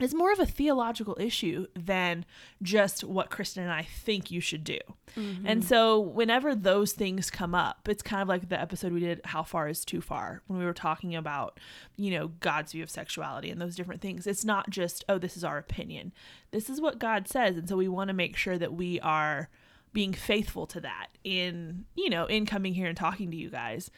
is 0.00 0.12
more 0.12 0.32
of 0.32 0.40
a 0.40 0.46
theological 0.46 1.16
issue 1.20 1.66
than 1.76 2.24
just 2.62 3.04
what 3.04 3.30
Kristen 3.30 3.62
and 3.62 3.72
I 3.72 3.82
think 3.82 4.28
you 4.28 4.40
should 4.40 4.64
do. 4.64 4.78
Mm-hmm. 5.16 5.46
And 5.46 5.64
so 5.64 6.00
whenever 6.00 6.56
those 6.56 6.92
things 6.92 7.30
come 7.30 7.54
up, 7.54 7.88
it's 7.88 8.02
kind 8.02 8.20
of 8.20 8.26
like 8.26 8.48
the 8.48 8.60
episode 8.60 8.92
we 8.92 8.98
did 8.98 9.20
How 9.24 9.44
Far 9.44 9.68
is 9.68 9.84
Too 9.84 10.00
Far 10.00 10.42
when 10.48 10.58
we 10.58 10.64
were 10.64 10.72
talking 10.72 11.14
about, 11.14 11.60
you 11.96 12.10
know, 12.10 12.28
God's 12.40 12.72
view 12.72 12.82
of 12.82 12.90
sexuality 12.90 13.50
and 13.50 13.60
those 13.60 13.76
different 13.76 14.00
things. 14.00 14.26
It's 14.26 14.44
not 14.44 14.68
just, 14.68 15.04
oh, 15.08 15.18
this 15.18 15.36
is 15.36 15.44
our 15.44 15.58
opinion. 15.58 16.12
This 16.50 16.68
is 16.68 16.80
what 16.80 16.98
God 16.98 17.28
says. 17.28 17.56
And 17.56 17.68
so 17.68 17.76
we 17.76 17.86
want 17.86 18.08
to 18.08 18.14
make 18.14 18.36
sure 18.36 18.58
that 18.58 18.72
we 18.72 18.98
are 18.98 19.48
being 19.92 20.12
faithful 20.12 20.66
to 20.66 20.80
that 20.80 21.06
in, 21.22 21.84
you 21.94 22.10
know, 22.10 22.26
in 22.26 22.46
coming 22.46 22.74
here 22.74 22.88
and 22.88 22.96
talking 22.96 23.30
to 23.30 23.36
you 23.36 23.48
guys. 23.48 23.92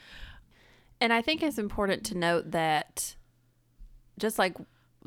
And 1.01 1.11
I 1.11 1.23
think 1.23 1.43
it's 1.43 1.57
important 1.57 2.05
to 2.05 2.19
note 2.19 2.51
that 2.51 3.17
just 4.19 4.39
like 4.39 4.57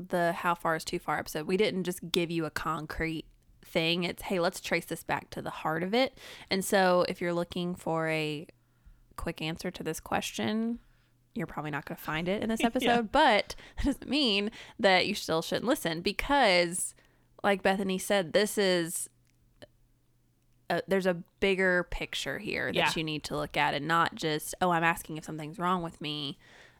the 0.08 0.32
how 0.34 0.56
far 0.56 0.76
is 0.76 0.84
too 0.86 1.00
far 1.00 1.20
episode, 1.20 1.46
we 1.48 1.58
didn't 1.58 1.84
just 1.84 2.12
give 2.12 2.32
you 2.32 2.46
a 2.46 2.50
concrete 2.50 3.26
thing. 3.66 4.04
It's 4.04 4.24
hey, 4.24 4.40
let's 4.40 4.62
trace 4.62 4.86
this 4.86 5.04
back 5.04 5.30
to 5.32 5.42
the 5.42 5.50
heart 5.50 5.84
of 5.84 5.94
it. 5.94 6.18
And 6.50 6.64
so 6.64 7.06
if 7.10 7.20
you're 7.22 7.34
looking 7.34 7.76
for 7.76 8.08
a 8.10 8.48
quick 9.18 9.42
answer 9.42 9.70
to 9.72 9.84
this 9.84 10.00
question, 10.00 10.80
you're 11.36 11.48
probably 11.48 11.72
not 11.72 11.86
going 11.86 11.98
to 11.98 12.02
find 12.04 12.28
it 12.30 12.42
in 12.42 12.50
this 12.50 12.64
episode, 12.64 13.12
but 13.12 13.56
that 13.78 13.86
doesn't 13.86 14.10
mean 14.10 14.52
that 14.80 15.06
you 15.08 15.14
still 15.16 15.42
shouldn't 15.42 15.66
listen 15.68 16.02
because 16.02 16.96
like 17.44 17.62
Bethany 17.64 17.98
said, 17.98 18.34
this 18.34 18.58
is 18.58 19.10
a, 20.70 20.82
there's 20.88 21.06
a 21.06 21.16
bigger 21.40 21.88
picture 21.90 22.38
here 22.40 22.68
that 22.68 22.76
Yeah. 22.76 22.92
you 22.96 23.04
need 23.04 23.24
to 23.26 23.36
look 23.36 23.58
at 23.58 23.74
and 23.74 23.88
not 23.88 24.14
just 24.16 24.54
oh 24.62 24.70
i'm 24.70 24.84
asking 24.84 25.18
if 25.18 25.24
something's 25.26 25.58
wrong 25.58 25.82
with 25.82 26.00
me 26.00 26.38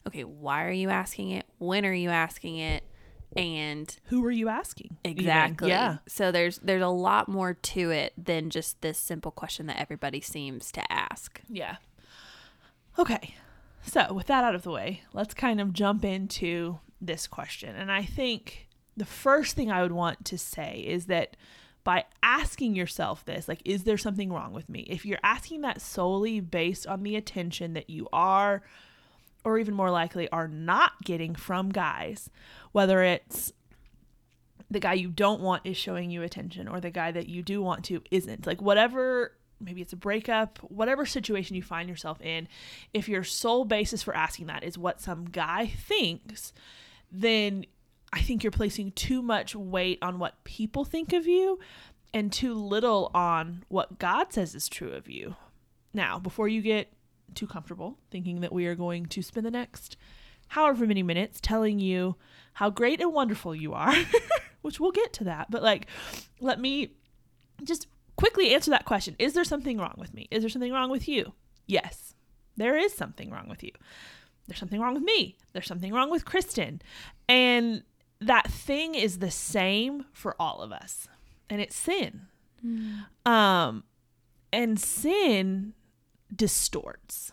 okay 0.08 0.24
why 0.24 0.64
are 0.66 0.72
you 0.72 0.90
asking 0.90 1.32
it 1.32 1.46
when 1.58 1.86
are 1.88 1.94
you 1.94 2.10
asking 2.10 2.58
it 2.58 2.84
and 3.36 3.96
Who 4.06 4.24
are 4.26 4.32
you 4.32 4.50
asking? 4.50 4.98
even? 5.04 5.20
exactly 5.20 5.70
Yeah. 5.70 5.98
so 6.08 6.32
there's 6.32 6.58
there's 6.60 6.82
a 6.82 6.88
lot 6.88 7.28
more 7.30 7.54
to 7.54 7.92
it 7.92 8.14
than 8.18 8.50
just 8.50 8.82
this 8.82 8.98
simple 8.98 9.32
question 9.32 9.68
that 9.68 9.80
everybody 9.80 10.20
seems 10.22 10.72
to 10.74 10.92
ask 10.92 11.42
Yeah. 11.50 11.78
Okay. 12.98 13.36
So, 13.82 14.14
with 14.14 14.28
that 14.28 14.44
out 14.44 14.56
of 14.56 14.64
the 14.64 14.72
way, 14.72 15.04
let's 15.14 15.34
kind 15.34 15.62
of 15.62 15.72
jump 15.74 16.04
into 16.04 16.80
this 17.00 17.28
question. 17.28 17.76
And 17.76 17.90
I 17.92 18.04
think 18.04 18.68
the 18.98 19.06
first 19.06 19.56
thing 19.56 19.72
I 19.72 19.82
would 19.82 19.94
want 19.94 20.26
to 20.26 20.38
say 20.38 20.84
is 20.86 21.06
that 21.06 21.38
by 21.86 22.04
asking 22.22 22.76
yourself 22.76 23.24
this, 23.24 23.48
like, 23.48 23.62
is 23.64 23.86
there 23.86 23.98
something 23.98 24.34
wrong 24.34 24.52
with 24.52 24.68
me? 24.68 24.82
If 24.82 25.06
you're 25.06 25.18
asking 25.24 25.62
that 25.62 25.82
solely 25.82 26.42
based 26.42 26.86
on 26.88 27.04
the 27.04 27.16
attention 27.16 27.72
that 27.74 27.90
you 27.90 28.10
are, 28.12 28.62
or 29.44 29.58
even 29.58 29.74
more 29.74 29.92
likely, 29.92 30.30
are 30.30 30.48
not 30.48 31.02
getting 31.04 31.36
from 31.36 31.70
guys, 31.70 32.30
whether 32.72 33.04
it's 33.04 33.54
the 34.72 34.80
guy 34.80 34.94
you 34.94 35.10
don't 35.10 35.42
want 35.42 35.66
is 35.66 35.78
showing 35.78 36.12
you 36.12 36.22
attention 36.22 36.68
or 36.68 36.80
the 36.80 36.92
guy 36.92 37.12
that 37.12 37.28
you 37.28 37.42
do 37.42 37.62
want 37.62 37.84
to 37.86 38.02
isn't. 38.12 38.46
Like 38.46 38.62
whatever 38.62 39.34
maybe 39.60 39.82
it's 39.82 39.94
a 39.94 39.98
breakup, 39.98 40.58
whatever 40.60 41.06
situation 41.06 41.56
you 41.56 41.62
find 41.62 41.90
yourself 41.90 42.22
in, 42.22 42.48
if 42.94 43.10
your 43.10 43.24
sole 43.24 43.66
basis 43.66 44.02
for 44.02 44.16
asking 44.16 44.48
that 44.48 44.64
is 44.64 44.78
what 44.78 45.02
some 45.02 45.26
guy 45.26 45.68
thinks, 45.68 46.54
then 47.12 47.66
I 48.14 48.22
think 48.22 48.44
you're 48.44 48.52
placing 48.52 48.92
too 48.94 49.22
much 49.22 49.56
weight 49.56 50.00
on 50.02 50.20
what 50.20 50.44
people 50.44 50.86
think 50.86 51.14
of 51.14 51.28
you 51.28 51.60
and 52.14 52.32
too 52.32 52.54
little 52.54 53.12
on 53.14 53.64
what 53.68 54.00
God 54.00 54.34
says 54.34 54.56
is 54.56 54.68
true 54.68 54.92
of 54.94 55.10
you. 55.10 55.36
Now, 55.94 56.20
before 56.20 56.48
you 56.48 56.62
get 56.62 56.92
too 57.36 57.48
comfortable 57.48 57.98
thinking 58.12 58.42
that 58.42 58.54
we 58.54 58.66
are 58.66 58.76
going 58.76 59.06
to 59.08 59.22
spend 59.22 59.46
the 59.46 59.52
next 59.52 59.98
however 60.50 60.86
many 60.86 61.04
minutes 61.04 61.40
telling 61.42 61.80
you 61.80 62.16
how 62.54 62.70
great 62.70 63.00
and 63.00 63.14
wonderful 63.14 63.56
you 63.56 63.74
are, 63.74 63.96
which 64.62 64.80
we'll 64.80 64.92
get 64.92 65.14
to 65.14 65.24
that. 65.24 65.50
But 65.50 65.64
like, 65.64 65.88
let 66.40 66.60
me 66.60 66.94
just 67.64 67.88
quickly 68.16 68.54
answer 68.54 68.72
that 68.72 68.86
question 68.86 69.16
Is 69.18 69.34
there 69.34 69.44
something 69.44 69.78
wrong 69.78 69.96
with 69.98 70.14
me? 70.14 70.28
Is 70.32 70.44
there 70.44 70.50
something 70.50 70.74
wrong 70.74 70.90
with 70.90 71.08
you? 71.08 71.34
Yes, 71.68 72.16
there 72.58 72.78
is 72.78 72.94
something 72.94 73.30
wrong 73.30 73.48
with 73.48 73.64
you. 73.64 73.72
There's 74.48 74.60
something 74.60 74.82
wrong 74.82 74.96
with 74.96 75.04
me. 75.04 75.38
There's 75.54 75.68
something 75.68 75.94
wrong 75.94 76.10
with 76.10 76.26
Kristen. 76.26 76.82
And 77.28 77.84
that 78.20 78.50
thing 78.52 78.96
is 78.96 79.20
the 79.20 79.32
same 79.32 80.06
for 80.12 80.36
all 80.40 80.62
of 80.62 80.72
us, 80.72 81.08
and 81.50 81.62
it's 81.62 81.76
sin. 81.76 82.22
Mm. 82.66 83.06
Um, 83.32 83.84
and 84.52 84.80
sin 84.80 85.74
distorts. 86.36 87.32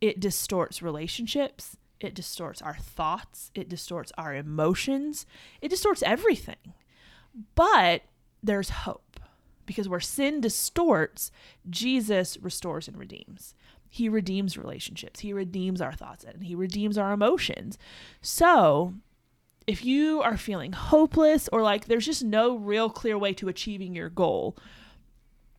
It 0.00 0.20
distorts 0.20 0.82
relationships. 0.82 1.76
It 2.00 2.14
distorts 2.14 2.60
our 2.60 2.76
thoughts. 2.76 3.50
It 3.54 3.68
distorts 3.68 4.12
our 4.18 4.34
emotions. 4.34 5.26
It 5.60 5.68
distorts 5.68 6.02
everything. 6.02 6.74
But 7.54 8.02
there's 8.42 8.70
hope 8.70 9.20
because 9.66 9.88
where 9.88 10.00
sin 10.00 10.40
distorts, 10.40 11.30
Jesus 11.68 12.36
restores 12.38 12.88
and 12.88 12.96
redeems. 12.96 13.54
He 13.88 14.08
redeems 14.08 14.58
relationships. 14.58 15.20
He 15.20 15.32
redeems 15.32 15.80
our 15.80 15.92
thoughts 15.92 16.24
and 16.24 16.44
he 16.44 16.54
redeems 16.54 16.98
our 16.98 17.12
emotions. 17.12 17.78
So, 18.20 18.94
if 19.66 19.84
you 19.84 20.20
are 20.20 20.36
feeling 20.36 20.72
hopeless 20.72 21.48
or 21.52 21.62
like 21.62 21.86
there's 21.86 22.04
just 22.04 22.22
no 22.22 22.56
real 22.56 22.90
clear 22.90 23.16
way 23.16 23.32
to 23.34 23.48
achieving 23.48 23.94
your 23.94 24.10
goal, 24.10 24.56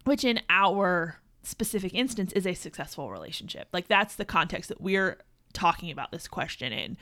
which 0.04 0.24
in 0.24 0.42
our 0.50 1.20
specific 1.46 1.94
instance 1.94 2.34
is 2.34 2.46
a 2.46 2.54
successful 2.54 3.10
relationship. 3.10 3.68
Like 3.72 3.88
that's 3.88 4.16
the 4.16 4.26
context 4.26 4.70
that 4.70 4.82
we're 4.82 5.20
talking 5.54 5.92
about 5.92 6.12
this 6.12 6.28
question 6.28 6.74
in. 6.74 6.98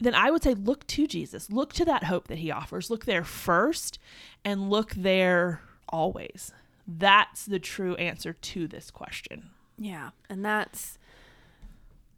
Then 0.00 0.14
I 0.14 0.30
would 0.30 0.42
say 0.42 0.54
look 0.54 0.86
to 0.88 1.06
Jesus. 1.06 1.50
Look 1.50 1.72
to 1.74 1.84
that 1.84 2.04
hope 2.04 2.28
that 2.28 2.38
he 2.38 2.50
offers. 2.50 2.90
Look 2.90 3.04
there 3.04 3.24
first 3.24 3.98
and 4.44 4.70
look 4.70 4.90
there 4.92 5.60
always. 5.88 6.52
That's 6.86 7.46
the 7.46 7.58
true 7.58 7.94
answer 7.96 8.32
to 8.32 8.66
this 8.66 8.90
question. 8.90 9.50
Yeah. 9.78 10.10
And 10.28 10.44
that's 10.44 10.98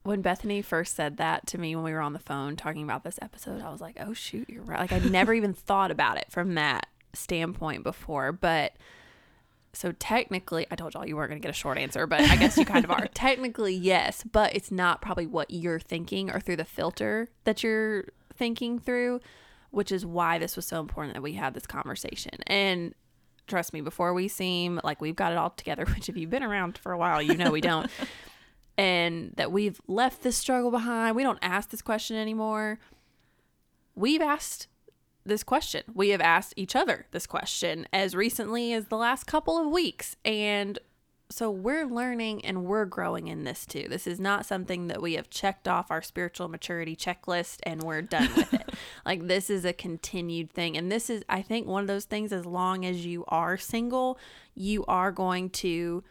when 0.02 0.22
Bethany 0.22 0.62
first 0.62 0.94
said 0.94 1.16
that 1.18 1.46
to 1.48 1.58
me 1.58 1.74
when 1.74 1.84
we 1.84 1.92
were 1.92 2.00
on 2.00 2.12
the 2.12 2.18
phone 2.18 2.56
talking 2.56 2.82
about 2.82 3.04
this 3.04 3.18
episode, 3.20 3.62
I 3.62 3.70
was 3.70 3.80
like, 3.80 3.96
oh, 4.00 4.12
shoot, 4.12 4.48
you're 4.48 4.62
right. 4.62 4.80
Like, 4.80 4.92
I'd 4.92 5.10
never 5.10 5.34
even 5.34 5.52
thought 5.52 5.90
about 5.90 6.16
it 6.16 6.26
from 6.30 6.54
that 6.54 6.86
standpoint 7.12 7.82
before. 7.82 8.32
But 8.32 8.74
so 9.76 9.92
technically, 9.92 10.66
I 10.70 10.74
told 10.74 10.94
y'all 10.94 11.06
you 11.06 11.16
weren't 11.16 11.28
going 11.28 11.40
to 11.40 11.46
get 11.46 11.50
a 11.50 11.58
short 11.58 11.76
answer, 11.76 12.06
but 12.06 12.22
I 12.22 12.36
guess 12.36 12.56
you 12.56 12.64
kind 12.64 12.82
of 12.82 12.90
are. 12.90 13.06
technically, 13.14 13.74
yes, 13.74 14.24
but 14.24 14.56
it's 14.56 14.70
not 14.70 15.02
probably 15.02 15.26
what 15.26 15.50
you're 15.50 15.78
thinking 15.78 16.30
or 16.30 16.40
through 16.40 16.56
the 16.56 16.64
filter 16.64 17.28
that 17.44 17.62
you're 17.62 18.06
thinking 18.34 18.78
through, 18.78 19.20
which 19.72 19.92
is 19.92 20.06
why 20.06 20.38
this 20.38 20.56
was 20.56 20.64
so 20.64 20.80
important 20.80 21.12
that 21.12 21.20
we 21.20 21.34
had 21.34 21.52
this 21.52 21.66
conversation. 21.66 22.32
And 22.46 22.94
trust 23.46 23.74
me, 23.74 23.82
before 23.82 24.14
we 24.14 24.28
seem 24.28 24.80
like 24.82 25.02
we've 25.02 25.14
got 25.14 25.32
it 25.32 25.38
all 25.38 25.50
together, 25.50 25.84
which 25.94 26.08
if 26.08 26.16
you've 26.16 26.30
been 26.30 26.42
around 26.42 26.78
for 26.78 26.92
a 26.92 26.98
while, 26.98 27.20
you 27.20 27.36
know 27.36 27.50
we 27.50 27.60
don't, 27.60 27.90
and 28.78 29.34
that 29.36 29.52
we've 29.52 29.78
left 29.86 30.22
this 30.22 30.38
struggle 30.38 30.70
behind, 30.70 31.14
we 31.14 31.22
don't 31.22 31.38
ask 31.42 31.68
this 31.68 31.82
question 31.82 32.16
anymore. 32.16 32.78
We've 33.94 34.22
asked 34.22 34.68
this 35.26 35.42
question. 35.42 35.82
We 35.94 36.10
have 36.10 36.20
asked 36.20 36.54
each 36.56 36.76
other 36.76 37.06
this 37.10 37.26
question 37.26 37.86
as 37.92 38.14
recently 38.14 38.72
as 38.72 38.86
the 38.86 38.96
last 38.96 39.26
couple 39.26 39.58
of 39.58 39.68
weeks. 39.68 40.16
And 40.24 40.78
so 41.28 41.50
we're 41.50 41.86
learning 41.86 42.44
and 42.44 42.64
we're 42.64 42.84
growing 42.84 43.26
in 43.26 43.44
this 43.44 43.66
too. 43.66 43.86
This 43.88 44.06
is 44.06 44.20
not 44.20 44.46
something 44.46 44.86
that 44.86 45.02
we 45.02 45.14
have 45.14 45.28
checked 45.28 45.66
off 45.66 45.90
our 45.90 46.02
spiritual 46.02 46.48
maturity 46.48 46.94
checklist 46.94 47.58
and 47.64 47.82
we're 47.82 48.02
done 48.02 48.28
with 48.36 48.54
it. 48.54 48.74
like 49.06 49.26
this 49.26 49.50
is 49.50 49.64
a 49.64 49.72
continued 49.72 50.52
thing. 50.52 50.76
And 50.76 50.90
this 50.90 51.10
is, 51.10 51.24
I 51.28 51.42
think, 51.42 51.66
one 51.66 51.82
of 51.82 51.88
those 51.88 52.04
things 52.04 52.32
as 52.32 52.46
long 52.46 52.86
as 52.86 53.04
you 53.04 53.24
are 53.28 53.56
single, 53.56 54.18
you 54.54 54.84
are 54.86 55.10
going 55.10 55.50
to 55.50 56.04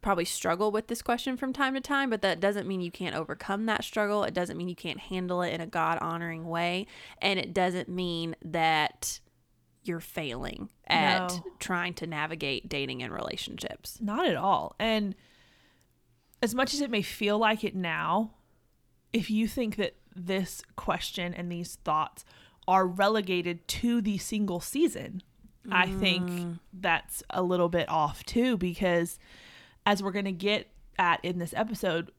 probably 0.00 0.24
struggle 0.24 0.70
with 0.70 0.86
this 0.86 1.02
question 1.02 1.36
from 1.36 1.52
time 1.52 1.74
to 1.74 1.80
time, 1.80 2.10
but 2.10 2.22
that 2.22 2.40
doesn't 2.40 2.66
mean 2.66 2.80
you 2.80 2.90
can't 2.90 3.14
overcome 3.14 3.66
that 3.66 3.84
struggle. 3.84 4.24
It 4.24 4.34
doesn't 4.34 4.56
mean 4.56 4.68
you 4.68 4.76
can't 4.76 4.98
handle 4.98 5.42
it 5.42 5.52
in 5.52 5.60
a 5.60 5.66
God 5.66 5.98
honoring 6.00 6.48
way. 6.48 6.86
And 7.20 7.38
it 7.38 7.52
doesn't 7.52 7.88
mean 7.88 8.36
that 8.44 9.20
you're 9.82 10.00
failing 10.00 10.68
at 10.86 11.30
no. 11.30 11.44
trying 11.58 11.94
to 11.94 12.06
navigate 12.06 12.68
dating 12.68 13.02
and 13.02 13.12
relationships. 13.12 13.98
Not 14.00 14.26
at 14.26 14.36
all. 14.36 14.74
And 14.78 15.14
as 16.42 16.54
much 16.54 16.74
as 16.74 16.80
it 16.80 16.90
may 16.90 17.02
feel 17.02 17.38
like 17.38 17.64
it 17.64 17.74
now, 17.74 18.32
if 19.12 19.30
you 19.30 19.48
think 19.48 19.76
that 19.76 19.96
this 20.14 20.62
question 20.76 21.34
and 21.34 21.50
these 21.50 21.76
thoughts 21.84 22.24
are 22.66 22.86
relegated 22.86 23.66
to 23.68 24.00
the 24.00 24.18
single 24.18 24.60
season, 24.60 25.22
mm. 25.66 25.72
I 25.72 25.86
think 25.86 26.30
mm. 26.30 26.58
that's 26.72 27.22
a 27.30 27.42
little 27.42 27.68
bit 27.68 27.88
off 27.88 28.24
too 28.24 28.56
because 28.56 29.18
as 29.86 30.02
we're 30.02 30.12
going 30.12 30.24
to 30.26 30.32
get 30.32 30.68
at 30.98 31.24
in 31.24 31.38
this 31.38 31.54
episode, 31.54 32.10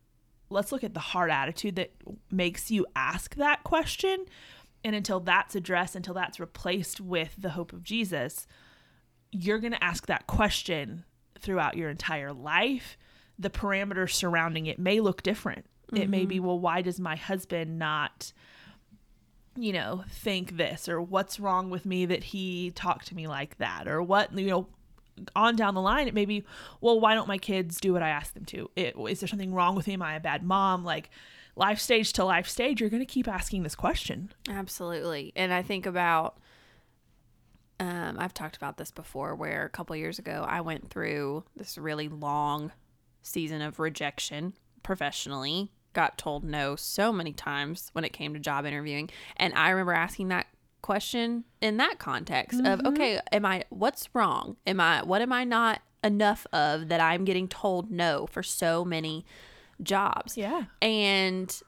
let's 0.50 0.72
look 0.72 0.84
at 0.84 0.94
the 0.94 1.00
hard 1.00 1.32
attitude 1.32 1.75
that 1.77 1.91
makes 2.30 2.72
you 2.72 2.86
ask 2.96 3.36
that 3.36 3.63
question. 3.63 4.25
And 4.84 4.96
until 4.96 5.20
that's 5.20 5.56
addressed, 5.56 5.96
until 5.96 6.13
that's 6.13 6.39
replaced 6.39 7.00
with 7.00 7.36
the 7.38 7.51
hope 7.51 7.72
of 7.72 7.84
Jesus, 7.84 8.48
you're 9.32 9.60
going 9.60 9.74
to 9.74 9.84
ask 9.84 10.08
that 10.08 10.27
question 10.27 11.06
throughout 11.39 11.77
your 11.77 11.89
entire 11.89 12.34
life. 12.34 12.98
The 13.39 13.50
parameters 13.50 14.12
surrounding 14.12 14.65
it 14.65 14.80
may 14.80 15.00
look 15.00 15.24
different. 15.24 15.65
Mm-hmm. 15.91 16.03
It 16.03 16.10
may 16.10 16.25
be, 16.25 16.36
mm-hmm. 16.38 16.46
well, 16.48 16.60
why 16.60 16.82
does 16.82 17.00
my 17.00 17.15
husband 17.15 17.77
not, 17.77 18.34
you 19.56 19.72
know, 19.72 20.03
think 20.10 20.58
this? 20.58 20.89
Or 20.89 21.01
what's 21.01 21.39
wrong 21.39 21.70
with 21.70 21.86
me 21.86 22.06
that 22.08 22.24
he 22.24 22.72
talked 22.72 23.08
to 23.08 23.15
me 23.15 23.27
like 23.27 23.58
that? 23.60 23.88
Or 23.88 24.01
what, 24.01 24.38
you 24.38 24.48
know, 24.48 24.68
on 25.36 25.56
down 25.56 25.74
the 25.74 25.82
line, 25.82 26.08
it 26.08 26.13
may 26.13 26.25
be, 26.25 26.44
well, 26.80 27.00
why 27.00 27.13
don't 27.13 27.27
my 27.27 27.38
kids 27.38 27.80
do 27.80 27.94
what 27.94 28.01
I 28.01 28.10
ask 28.10 28.34
them 28.34 28.46
to? 28.46 28.70
It, 28.75 28.96
is 29.10 29.20
there 29.20 29.27
something 29.27 29.53
wrong 29.53 29.75
with 29.75 29.88
me? 29.88 29.94
Am 29.94 30.01
I 30.01 30.15
a 30.15 30.20
bad 30.20 30.44
mom? 30.44 30.84
Like 30.84 31.10
life 31.56 31.80
stage 31.80 32.13
to 32.13 32.24
life 32.24 32.48
stage, 32.48 32.80
you're 32.80 32.89
going 32.89 33.01
to 33.01 33.06
keep 33.06 33.27
asking 33.27 33.63
this 33.63 33.75
question. 33.75 34.32
Absolutely. 34.50 35.34
And 35.36 35.53
I 35.53 35.62
think 35.62 35.86
about, 35.86 36.38
um, 37.80 38.18
I've 38.20 38.34
talked 38.34 38.58
about 38.58 38.77
this 38.77 38.91
before 38.91 39.36
where 39.36 39.65
a 39.65 39.70
couple 39.70 39.96
years 39.96 40.20
ago 40.20 40.46
I 40.48 40.62
went 40.62 40.89
through 40.89 41.44
this 41.56 41.77
really 41.77 42.08
long 42.08 42.72
season 43.22 43.62
of 43.62 43.80
rejection 43.80 44.53
professionally 44.84 45.72
got 45.94 46.18
told 46.18 46.44
no 46.44 46.75
so 46.75 47.12
many 47.12 47.34
times 47.34 47.89
when 47.94 48.03
it 48.03 48.13
came 48.13 48.34
to 48.34 48.39
job 48.39 48.65
interviewing. 48.65 49.10
And 49.38 49.53
I 49.56 49.70
remember 49.70 49.94
asking 49.94 50.30
that 50.30 50.48
question 50.81 51.43
in 51.61 51.77
that 51.77 52.00
context 52.00 52.59
mm-hmm. 52.59 52.85
of 52.85 52.93
okay 52.93 53.19
am 53.31 53.45
i 53.45 53.63
what's 53.69 54.09
wrong? 54.13 54.57
Am 54.65 54.79
i 54.79 55.03
what 55.03 55.21
am 55.21 55.31
i 55.31 55.43
not 55.43 55.81
enough 56.03 56.47
of 56.51 56.88
that 56.89 57.00
i'm 57.00 57.25
getting 57.25 57.47
told 57.47 57.91
no 57.91 58.27
for 58.27 58.43
so 58.43 58.83
many 58.83 59.25
jobs? 59.81 60.38
Yeah. 60.38 60.65
And 60.81 61.61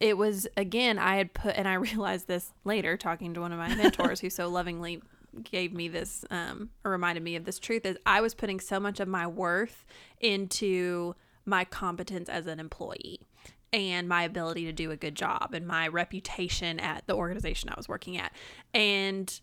it 0.00 0.16
was 0.16 0.46
again 0.56 0.98
i 0.98 1.16
had 1.16 1.32
put 1.34 1.56
and 1.56 1.66
i 1.66 1.74
realized 1.88 2.28
this 2.28 2.52
later 2.64 2.96
talking 2.96 3.34
to 3.34 3.40
one 3.40 3.52
of 3.52 3.58
my 3.58 3.74
mentors 3.74 4.20
who 4.20 4.30
so 4.30 4.48
lovingly 4.48 5.02
gave 5.42 5.72
me 5.72 5.88
this 5.88 6.24
um 6.30 6.70
or 6.84 6.90
reminded 6.90 7.22
me 7.22 7.36
of 7.36 7.44
this 7.44 7.58
truth 7.58 7.84
is 7.84 7.96
i 8.06 8.20
was 8.20 8.34
putting 8.34 8.60
so 8.60 8.80
much 8.80 8.98
of 9.00 9.08
my 9.08 9.26
worth 9.26 9.84
into 10.20 11.14
my 11.44 11.64
competence 11.64 12.28
as 12.28 12.46
an 12.46 12.58
employee 12.58 13.27
and 13.72 14.08
my 14.08 14.22
ability 14.22 14.64
to 14.64 14.72
do 14.72 14.90
a 14.90 14.96
good 14.96 15.14
job 15.14 15.52
and 15.52 15.66
my 15.66 15.88
reputation 15.88 16.80
at 16.80 17.06
the 17.06 17.14
organization 17.14 17.68
I 17.68 17.74
was 17.76 17.88
working 17.88 18.16
at. 18.16 18.32
And 18.72 19.40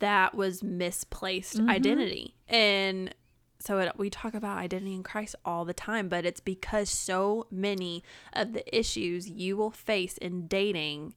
that 0.00 0.34
was 0.34 0.62
misplaced 0.62 1.58
mm-hmm. 1.58 1.70
identity. 1.70 2.34
And 2.48 3.14
so 3.60 3.78
it, 3.78 3.92
we 3.96 4.10
talk 4.10 4.34
about 4.34 4.58
identity 4.58 4.94
in 4.94 5.02
Christ 5.02 5.36
all 5.44 5.64
the 5.64 5.74
time, 5.74 6.08
but 6.08 6.24
it's 6.24 6.40
because 6.40 6.90
so 6.90 7.46
many 7.50 8.02
of 8.32 8.52
the 8.52 8.76
issues 8.76 9.28
you 9.28 9.56
will 9.56 9.70
face 9.70 10.16
in 10.18 10.46
dating 10.46 11.14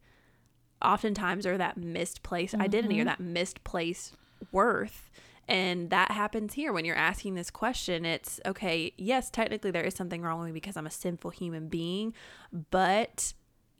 oftentimes 0.83 1.45
are 1.45 1.57
that 1.57 1.77
misplaced 1.77 2.53
mm-hmm. 2.53 2.63
identity 2.63 2.95
or 2.95 3.05
mm-hmm. 3.05 3.07
that 3.07 3.19
misplaced 3.19 4.15
worth 4.51 5.09
and 5.47 5.89
that 5.89 6.11
happens 6.11 6.53
here 6.53 6.71
when 6.71 6.85
you're 6.85 6.95
asking 6.95 7.35
this 7.35 7.49
question. 7.49 8.05
It's 8.05 8.39
okay, 8.45 8.93
yes, 8.97 9.29
technically 9.29 9.71
there 9.71 9.83
is 9.83 9.95
something 9.95 10.21
wrong 10.21 10.39
with 10.39 10.47
me 10.47 10.53
because 10.53 10.77
I'm 10.77 10.87
a 10.87 10.91
sinful 10.91 11.31
human 11.31 11.67
being, 11.67 12.13
but 12.71 13.33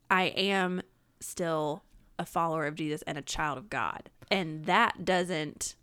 I 0.10 0.26
am 0.26 0.82
still 1.20 1.84
a 2.20 2.26
follower 2.26 2.66
of 2.66 2.76
Jesus 2.76 3.02
and 3.04 3.18
a 3.18 3.22
child 3.22 3.58
of 3.58 3.70
God. 3.70 4.10
And 4.30 4.66
that 4.66 5.06
doesn't 5.06 5.76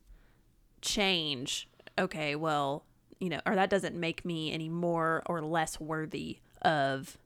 change, 0.83 1.69
okay, 1.99 2.37
well, 2.37 2.85
you 3.19 3.29
know, 3.29 3.41
or 3.47 3.55
that 3.55 3.71
doesn't 3.71 3.95
make 3.95 4.25
me 4.25 4.53
any 4.53 4.69
more 4.69 5.23
or 5.27 5.43
less 5.43 5.79
worthy 5.79 6.39
of 6.63 7.19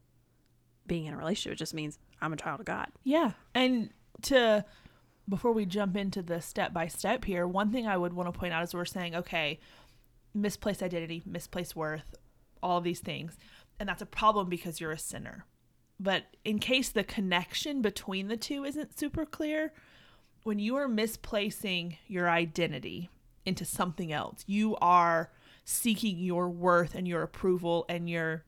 being 0.86 1.06
in 1.06 1.14
a 1.14 1.16
relationship. 1.16 1.52
It 1.52 1.58
just 1.58 1.74
means 1.74 1.98
I'm 2.20 2.32
a 2.32 2.36
child 2.36 2.60
of 2.60 2.66
God. 2.66 2.88
Yeah. 3.04 3.32
And 3.54 3.90
to 4.22 4.64
before 5.28 5.52
we 5.52 5.66
jump 5.66 5.96
into 5.96 6.22
the 6.22 6.40
step 6.40 6.72
by 6.72 6.86
step 6.86 7.24
here, 7.24 7.46
one 7.46 7.70
thing 7.72 7.86
I 7.86 7.96
would 7.96 8.12
want 8.12 8.32
to 8.32 8.38
point 8.38 8.52
out 8.52 8.62
is 8.62 8.74
we're 8.74 8.84
saying, 8.84 9.14
okay, 9.14 9.58
misplaced 10.34 10.82
identity, 10.82 11.22
misplaced 11.24 11.74
worth, 11.76 12.14
all 12.62 12.80
these 12.80 13.00
things. 13.00 13.36
And 13.80 13.88
that's 13.88 14.02
a 14.02 14.06
problem 14.06 14.48
because 14.48 14.80
you're 14.80 14.92
a 14.92 14.98
sinner. 14.98 15.46
but 16.00 16.24
in 16.44 16.58
case 16.58 16.90
the 16.90 17.04
connection 17.04 17.80
between 17.80 18.28
the 18.28 18.36
two 18.36 18.64
isn't 18.64 18.98
super 18.98 19.24
clear, 19.24 19.72
when 20.42 20.58
you 20.58 20.76
are 20.76 20.88
misplacing 20.88 21.96
your 22.06 22.28
identity 22.28 23.08
into 23.46 23.64
something 23.64 24.12
else, 24.12 24.44
you 24.46 24.76
are 24.76 25.30
seeking 25.64 26.18
your 26.18 26.50
worth 26.50 26.94
and 26.94 27.08
your 27.08 27.22
approval 27.22 27.86
and 27.88 28.10
your 28.10 28.44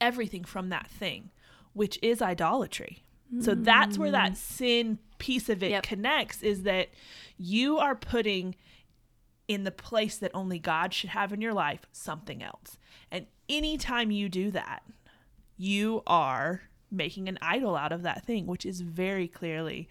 everything 0.00 0.44
from 0.44 0.68
that 0.68 0.90
thing, 0.90 1.30
which 1.72 1.98
is 2.02 2.20
idolatry. 2.20 3.04
So 3.40 3.54
that's 3.54 3.98
where 3.98 4.10
that 4.10 4.32
mm. 4.32 4.36
sin 4.36 4.98
piece 5.18 5.48
of 5.48 5.62
it 5.62 5.70
Yep. 5.70 5.82
connects 5.84 6.42
is 6.42 6.62
that 6.64 6.90
you 7.36 7.78
are 7.78 7.94
putting 7.94 8.54
in 9.48 9.64
the 9.64 9.70
place 9.70 10.16
that 10.18 10.30
only 10.34 10.58
God 10.58 10.94
should 10.94 11.10
have 11.10 11.32
in 11.32 11.40
your 11.40 11.52
life 11.52 11.80
something 11.92 12.42
else. 12.42 12.78
And 13.10 13.26
anytime 13.48 14.10
you 14.10 14.28
do 14.28 14.50
that, 14.52 14.82
you 15.56 16.02
are 16.06 16.62
making 16.90 17.28
an 17.28 17.38
idol 17.42 17.76
out 17.76 17.92
of 17.92 18.02
that 18.02 18.24
thing, 18.24 18.46
which 18.46 18.64
is 18.64 18.80
very 18.80 19.28
clearly 19.28 19.88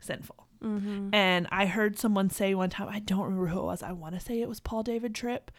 sinful. 0.00 0.46
Mm-hmm. 0.62 1.10
And 1.12 1.46
I 1.50 1.66
heard 1.66 1.98
someone 1.98 2.30
say 2.30 2.54
one 2.54 2.70
time, 2.70 2.88
I 2.88 3.00
don't 3.00 3.24
remember 3.24 3.48
who 3.48 3.60
it 3.60 3.64
was, 3.64 3.82
I 3.82 3.92
want 3.92 4.14
to 4.14 4.20
say 4.20 4.40
it 4.40 4.48
was 4.48 4.60
Paul 4.60 4.82
David 4.82 5.14
Tripp, 5.14 5.50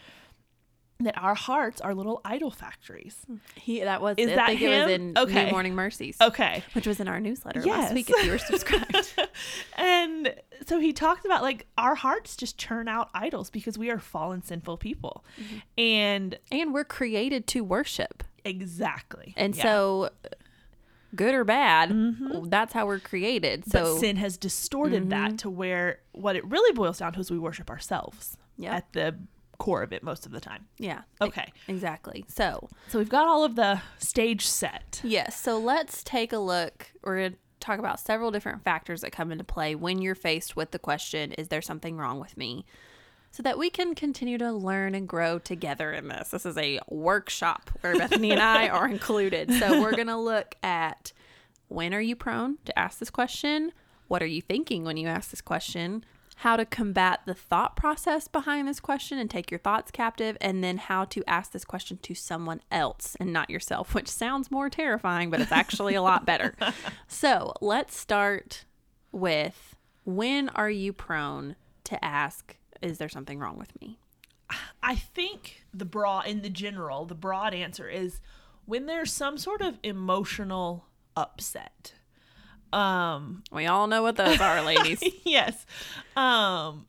that 1.01 1.17
our 1.17 1.35
hearts 1.35 1.81
are 1.81 1.93
little 1.93 2.21
idol 2.23 2.49
factories. 2.51 3.17
Hmm. 3.27 3.35
He 3.55 3.81
that 3.81 4.01
was 4.01 4.15
Is 4.17 4.29
I 4.31 4.35
that 4.35 4.47
think 4.47 4.61
it 4.61 4.69
was 4.69 4.77
him? 4.77 4.89
in 4.89 5.17
Okay. 5.17 5.45
New 5.45 5.51
Morning 5.51 5.75
Mercies. 5.75 6.15
Okay. 6.21 6.63
Which 6.73 6.87
was 6.87 6.99
in 7.01 7.07
our 7.09 7.19
newsletter 7.19 7.61
Yes. 7.65 7.67
last 7.85 7.93
week 7.93 8.09
if 8.09 8.25
you 8.25 8.31
were 8.31 8.37
subscribed. 8.37 9.13
and 9.77 10.33
so 10.65 10.79
he 10.79 10.93
talked 10.93 11.25
about 11.25 11.41
like 11.41 11.67
our 11.77 11.95
hearts 11.95 12.35
just 12.37 12.57
churn 12.57 12.87
out 12.87 13.09
idols 13.13 13.49
because 13.49 13.77
we 13.77 13.89
are 13.89 13.99
fallen 13.99 14.41
sinful 14.41 14.77
people. 14.77 15.25
Mm-hmm. 15.39 15.57
And 15.77 16.39
and 16.51 16.73
we're 16.73 16.85
created 16.85 17.45
to 17.47 17.61
worship. 17.63 18.23
exactly. 18.45 19.33
And 19.35 19.55
Yeah. 19.55 19.63
so 19.63 20.09
good 21.15 21.33
or 21.33 21.43
bad, 21.43 21.89
mm-hmm. 21.91 22.49
that's 22.49 22.73
how 22.73 22.85
we're 22.85 22.99
created. 22.99 23.63
but 23.71 23.85
So 23.85 23.97
sin 23.97 24.15
has 24.17 24.37
distorted 24.37 25.09
that 25.09 25.27
mm-hmm. 25.29 25.35
to 25.37 25.49
where 25.49 25.99
what 26.13 26.35
it 26.35 26.45
really 26.45 26.73
boils 26.73 26.99
down 26.99 27.13
to 27.13 27.19
is 27.19 27.29
we 27.31 27.39
worship 27.39 27.69
ourselves 27.69 28.37
Yep. 28.57 28.73
at 28.73 28.93
the 28.93 29.15
core 29.57 29.81
of 29.83 29.91
it 29.93 30.03
most 30.03 30.25
of 30.25 30.31
the 30.31 30.39
time. 30.39 30.67
yeah. 30.77 31.01
Okay. 31.21 31.51
Exactly. 31.67 32.25
So 32.27 32.69
So 32.89 32.99
we've 32.99 33.09
got 33.09 33.27
all 33.27 33.43
of 33.43 33.55
the 33.55 33.81
stage 33.99 34.45
set. 34.45 35.01
Yes. 35.03 35.39
So 35.39 35.57
let's 35.57 36.03
take 36.03 36.33
a 36.33 36.37
look. 36.37 36.91
We're 37.03 37.17
going 37.17 37.31
to 37.33 37.37
talk 37.59 37.79
about 37.79 37.99
several 37.99 38.31
different 38.31 38.63
factors 38.63 39.01
that 39.01 39.11
come 39.11 39.31
into 39.31 39.43
play 39.43 39.73
when 39.75 40.01
you're 40.01 40.13
faced 40.15 40.55
with 40.55 40.71
the 40.71 40.79
question, 40.79 41.31
is 41.33 41.47
there 41.47 41.61
something 41.61 41.97
wrong 41.97 42.19
with 42.19 42.37
me? 42.37 42.65
So 43.31 43.43
that 43.43 43.57
we 43.57 43.69
can 43.69 43.95
continue 43.95 44.37
to 44.37 44.51
learn 44.51 44.95
and 44.95 45.07
grow 45.07 45.39
together 45.39 45.91
in 45.91 46.07
this. 46.07 46.29
This 46.29 46.45
is 46.45 46.57
a 46.57 46.79
workshop 46.89 47.69
where 47.81 47.97
Bethany 47.97 48.31
and 48.31 48.41
I 48.41 48.69
are 48.69 48.87
included. 48.89 49.51
So 49.51 49.81
we're 49.81 49.91
going 49.95 50.07
to 50.07 50.15
look 50.17 50.55
at 50.63 51.11
when 51.67 51.93
are 51.93 51.99
you 52.01 52.15
prone 52.15 52.59
to 52.65 52.77
ask 52.79 52.99
this 52.99 53.09
question? 53.09 53.71
What 54.07 54.21
are 54.21 54.27
you 54.27 54.41
thinking 54.41 54.83
when 54.85 54.95
you 54.97 55.07
ask 55.07 55.31
this 55.31 55.41
question? 55.41 56.05
How 56.39 56.57
to 56.57 56.65
combat 56.65 57.21
the 57.25 57.33
thought 57.33 57.75
process 57.75 58.27
behind 58.27 58.67
this 58.67 58.79
question 58.79 59.17
and 59.17 59.29
take 59.29 59.49
your 59.49 59.59
thoughts 59.59 59.91
captive, 59.91 60.37
and 60.41 60.63
then 60.63 60.77
how 60.77 61.05
to 61.05 61.23
ask 61.27 61.51
this 61.51 61.65
question 61.65 61.97
to 62.03 62.13
someone 62.13 62.61
else 62.71 63.15
and 63.19 63.31
not 63.31 63.49
yourself, 63.49 63.93
which 63.95 64.07
sounds 64.07 64.51
more 64.51 64.69
terrifying, 64.69 65.29
but 65.29 65.41
it's 65.41 65.51
actually 65.51 65.95
a 65.95 66.01
lot 66.01 66.25
better. 66.25 66.55
So 67.07 67.53
let's 67.61 67.97
start 67.97 68.65
with 69.11 69.75
when 70.03 70.49
are 70.49 70.69
you 70.69 70.91
prone 70.91 71.55
to 71.85 72.03
ask, 72.03 72.57
is 72.81 72.97
there 72.97 73.09
something 73.09 73.39
wrong 73.39 73.57
with 73.57 73.79
me? 73.81 73.99
I 74.83 74.95
think 74.95 75.65
the 75.73 75.85
broad 75.85 76.27
in 76.27 76.41
the 76.41 76.49
general, 76.49 77.05
the 77.05 77.15
broad 77.15 77.53
answer 77.53 77.89
is 77.89 78.19
when 78.65 78.85
there's 78.85 79.11
some 79.11 79.37
sort 79.37 79.61
of 79.61 79.79
emotional 79.83 80.85
upset. 81.15 81.93
Um 82.75 83.43
We 83.51 83.65
all 83.67 83.87
know 83.87 84.01
what 84.01 84.15
those 84.15 84.39
are, 84.39 84.61
ladies. 84.61 85.03
yes. 85.23 85.65
Um 86.15 86.87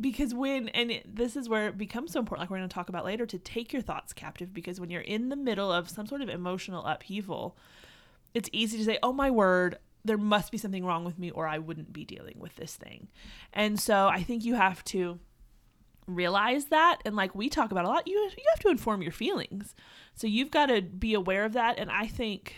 because 0.00 0.34
when 0.34 0.68
and 0.70 0.90
it, 0.90 1.14
this 1.16 1.36
is 1.36 1.48
where 1.48 1.68
it 1.68 1.78
becomes 1.78 2.12
so 2.12 2.18
important 2.18 2.40
like 2.40 2.50
we're 2.50 2.58
going 2.58 2.68
to 2.68 2.74
talk 2.74 2.88
about 2.88 3.04
later 3.04 3.26
to 3.26 3.38
take 3.38 3.72
your 3.72 3.80
thoughts 3.80 4.12
captive 4.12 4.52
because 4.52 4.80
when 4.80 4.90
you're 4.90 5.00
in 5.00 5.28
the 5.28 5.36
middle 5.36 5.70
of 5.70 5.88
some 5.88 6.04
sort 6.04 6.20
of 6.20 6.28
emotional 6.28 6.84
upheaval 6.84 7.56
it's 8.34 8.50
easy 8.52 8.76
to 8.76 8.84
say 8.84 8.98
oh 9.04 9.12
my 9.12 9.30
word 9.30 9.78
there 10.04 10.18
must 10.18 10.52
be 10.52 10.58
something 10.58 10.84
wrong 10.84 11.04
with 11.04 11.18
me 11.18 11.30
or 11.30 11.46
I 11.46 11.58
wouldn't 11.58 11.92
be 11.92 12.04
dealing 12.04 12.38
with 12.38 12.56
this 12.56 12.76
thing. 12.76 13.08
And 13.52 13.80
so 13.80 14.06
I 14.06 14.22
think 14.22 14.44
you 14.44 14.54
have 14.54 14.84
to 14.86 15.18
realize 16.06 16.66
that 16.66 16.98
and 17.06 17.16
like 17.16 17.34
we 17.34 17.48
talk 17.48 17.70
about 17.72 17.86
a 17.86 17.88
lot 17.88 18.06
you 18.06 18.14
you 18.14 18.44
have 18.50 18.60
to 18.60 18.68
inform 18.68 19.00
your 19.00 19.12
feelings. 19.12 19.74
So 20.14 20.26
you've 20.26 20.50
got 20.50 20.66
to 20.66 20.82
be 20.82 21.14
aware 21.14 21.44
of 21.44 21.54
that 21.54 21.78
and 21.78 21.90
I 21.90 22.06
think 22.06 22.56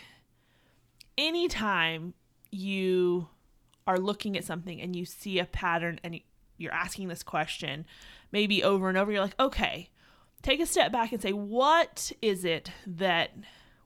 anytime 1.17 2.13
you 2.51 3.27
are 3.85 3.97
looking 3.97 4.37
at 4.37 4.43
something 4.43 4.81
and 4.81 4.95
you 4.95 5.05
see 5.05 5.39
a 5.39 5.45
pattern 5.45 5.99
and 6.03 6.19
you're 6.57 6.73
asking 6.73 7.07
this 7.07 7.23
question 7.23 7.85
maybe 8.31 8.63
over 8.63 8.89
and 8.89 8.97
over 8.97 9.11
you're 9.11 9.21
like 9.21 9.39
okay 9.39 9.89
take 10.41 10.59
a 10.59 10.65
step 10.65 10.91
back 10.91 11.11
and 11.11 11.21
say 11.21 11.31
what 11.31 12.11
is 12.21 12.43
it 12.45 12.71
that 12.85 13.31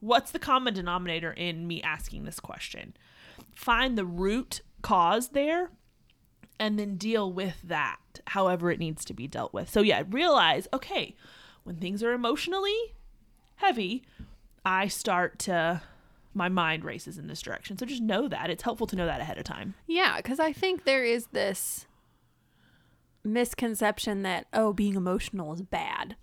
what's 0.01 0.31
the 0.31 0.39
common 0.39 0.73
denominator 0.73 1.31
in 1.31 1.67
me 1.67 1.81
asking 1.81 2.25
this 2.25 2.39
question? 2.39 2.93
Find 3.55 3.97
the 3.97 4.05
root 4.05 4.61
cause 4.81 5.29
there 5.29 5.69
and 6.59 6.77
then 6.77 6.97
deal 6.97 7.31
with 7.31 7.61
that 7.63 8.19
however 8.27 8.71
it 8.71 8.79
needs 8.79 9.05
to 9.05 9.13
be 9.13 9.27
dealt 9.27 9.53
with. 9.53 9.69
So 9.69 9.81
yeah 9.81 10.03
realize 10.09 10.67
okay 10.73 11.15
when 11.63 11.77
things 11.77 12.01
are 12.03 12.13
emotionally 12.13 12.95
heavy 13.57 14.01
i 14.65 14.87
start 14.87 15.37
to 15.37 15.79
my 16.33 16.49
mind 16.49 16.83
races 16.83 17.17
in 17.17 17.27
this 17.27 17.41
direction 17.41 17.77
so 17.77 17.85
just 17.85 18.01
know 18.01 18.27
that 18.27 18.49
it's 18.49 18.63
helpful 18.63 18.87
to 18.87 18.95
know 18.95 19.05
that 19.05 19.21
ahead 19.21 19.37
of 19.37 19.43
time 19.43 19.73
Yeah, 19.87 20.17
because 20.17 20.39
I 20.39 20.53
think 20.53 20.83
there 20.83 21.03
is 21.03 21.27
this 21.27 21.85
misconception 23.23 24.23
that, 24.23 24.47
oh, 24.53 24.73
being 24.73 24.95
emotional 24.95 25.53
is 25.53 25.61
bad. 25.61 26.15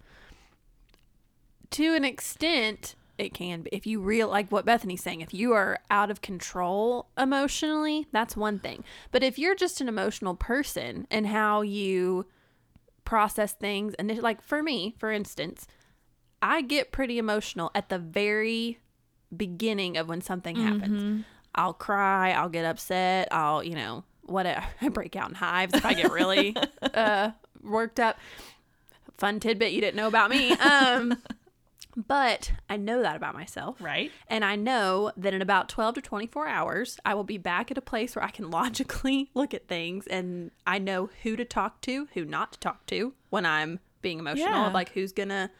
To 1.71 1.94
an 1.94 2.05
extent, 2.05 2.94
it 3.18 3.35
can 3.35 3.62
be. 3.62 3.71
If 3.73 3.87
you 3.87 4.01
real 4.01 4.29
like 4.29 4.51
what 4.51 4.64
Bethany's 4.64 5.03
saying, 5.03 5.21
if 5.21 5.35
you 5.35 5.53
are 5.53 5.79
out 5.90 6.11
of 6.11 6.23
control 6.23 7.09
emotionally, 7.16 8.07
that's 8.12 8.37
one 8.37 8.59
thing. 8.59 8.85
But 9.11 9.23
if 9.23 9.38
you're 9.38 9.55
just 9.55 9.81
an 9.81 9.88
emotional 9.88 10.35
person 10.35 11.07
and 11.11 11.27
how 11.27 11.62
you 11.62 12.27
process 13.05 13.53
things, 13.53 13.94
and 13.94 14.16
like 14.23 14.42
for 14.42 14.62
me, 14.62 14.94
for 14.99 15.12
instance, 15.12 15.66
I 16.40 16.62
get 16.62 16.92
pretty 16.92 17.18
emotional 17.18 17.71
at 17.75 17.88
the 17.88 17.99
very 17.99 18.79
beginning 19.36 19.96
of 19.96 20.08
when 20.08 20.20
something 20.20 20.56
happens. 20.56 21.24
I'll 21.54 21.72
cry, 21.72 22.32
I'll 22.32 22.48
get 22.48 22.64
upset, 22.64 23.28
I'll, 23.32 23.62
you 23.64 23.74
know, 23.74 24.04
whatever. 24.22 24.64
I 24.80 24.88
break 24.88 25.16
out 25.16 25.28
in 25.28 25.34
hives 25.34 25.74
if 25.74 25.84
I 25.84 25.94
get 25.94 26.12
really 26.12 26.54
uh, 26.94 27.30
worked 27.62 27.98
up. 28.00 28.18
Fun 29.16 29.40
tidbit 29.40 29.72
you 29.72 29.80
didn't 29.80 29.96
know 29.96 30.06
about 30.06 30.30
me. 30.30 30.52
Um, 30.52 31.16
but 31.96 32.52
I 32.70 32.76
know 32.76 33.02
that 33.02 33.16
about 33.16 33.34
myself. 33.34 33.76
right 33.80 34.12
And 34.28 34.44
I 34.44 34.54
know 34.54 35.10
that 35.16 35.34
in 35.34 35.42
about 35.42 35.68
12 35.68 35.96
to 35.96 36.00
24 36.00 36.46
hours, 36.46 37.00
I 37.04 37.14
will 37.14 37.24
be 37.24 37.38
back 37.38 37.70
at 37.72 37.78
a 37.78 37.82
place 37.82 38.14
where 38.14 38.24
I 38.24 38.30
can 38.30 38.50
logically 38.50 39.30
look 39.34 39.52
at 39.54 39.66
things 39.66 40.06
and 40.06 40.52
I 40.66 40.78
know 40.78 41.10
who 41.24 41.34
to 41.34 41.44
talk 41.44 41.80
to, 41.82 42.06
who 42.14 42.24
not 42.24 42.52
to 42.52 42.58
talk 42.60 42.86
to 42.86 43.14
when 43.30 43.44
I'm 43.44 43.80
being 44.00 44.20
emotional, 44.20 44.48
Yeah. 44.48 44.68
like 44.72 44.90
who's 44.90 45.10
going 45.12 45.30
to 45.30 45.50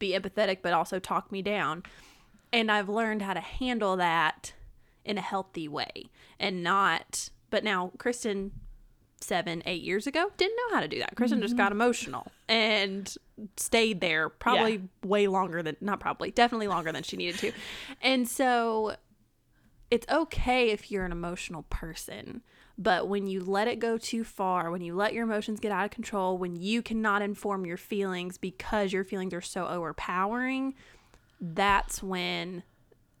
be 0.00 0.10
empathetic 0.18 0.58
but 0.62 0.72
also 0.72 0.98
talk 0.98 1.30
me 1.30 1.40
down. 1.42 1.84
And 2.52 2.70
I've 2.70 2.88
learned 2.88 3.22
how 3.22 3.34
to 3.34 3.40
handle 3.40 3.96
that 3.96 4.52
in 5.04 5.18
a 5.18 5.22
healthy 5.22 5.68
way 5.68 6.06
and 6.38 6.62
not. 6.62 7.30
But 7.50 7.64
now, 7.64 7.92
Kristen, 7.98 8.52
seven, 9.20 9.62
eight 9.66 9.82
years 9.82 10.06
ago, 10.06 10.30
didn't 10.36 10.56
know 10.56 10.76
how 10.76 10.80
to 10.80 10.88
do 10.88 10.98
that. 10.98 11.16
Kristen 11.16 11.40
just 11.40 11.56
got 11.56 11.72
mm-hmm. 11.72 11.80
emotional 11.80 12.26
and 12.48 13.14
stayed 13.56 14.00
there 14.00 14.28
probably 14.28 14.74
Yeah. 14.74 15.08
way 15.08 15.26
longer 15.26 15.62
than, 15.62 15.76
not 15.80 16.00
probably, 16.00 16.30
definitely 16.30 16.68
longer 16.68 16.92
than 16.92 17.02
she 17.02 17.16
needed 17.16 17.38
to. 17.40 17.52
And 18.02 18.28
so 18.28 18.96
it's 19.90 20.06
okay 20.08 20.70
if 20.70 20.90
you're 20.90 21.04
an 21.04 21.12
emotional 21.12 21.62
person. 21.64 22.42
But 22.78 23.08
when 23.08 23.26
you 23.26 23.40
let 23.40 23.68
it 23.68 23.78
go 23.78 23.96
too 23.96 24.22
far, 24.22 24.70
when 24.70 24.82
you 24.82 24.94
let 24.94 25.14
your 25.14 25.24
emotions 25.24 25.60
get 25.60 25.72
out 25.72 25.86
of 25.86 25.90
control, 25.90 26.36
when 26.36 26.56
you 26.56 26.82
cannot 26.82 27.22
inform 27.22 27.64
your 27.64 27.78
feelings 27.78 28.36
because 28.36 28.92
your 28.92 29.02
feelings 29.04 29.32
are 29.32 29.40
so 29.40 29.66
overpowering, 29.66 30.74
that's 31.40 32.02
when 32.02 32.62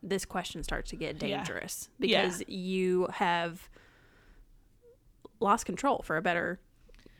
this 0.02 0.24
question 0.24 0.62
starts 0.62 0.90
to 0.90 0.96
get 0.96 1.18
dangerous 1.18 1.88
Yeah. 1.98 2.22
because 2.22 2.42
you 2.48 3.08
have 3.12 3.68
lost 5.40 5.66
control 5.66 6.02
for 6.04 6.16
a 6.16 6.22
better, 6.22 6.60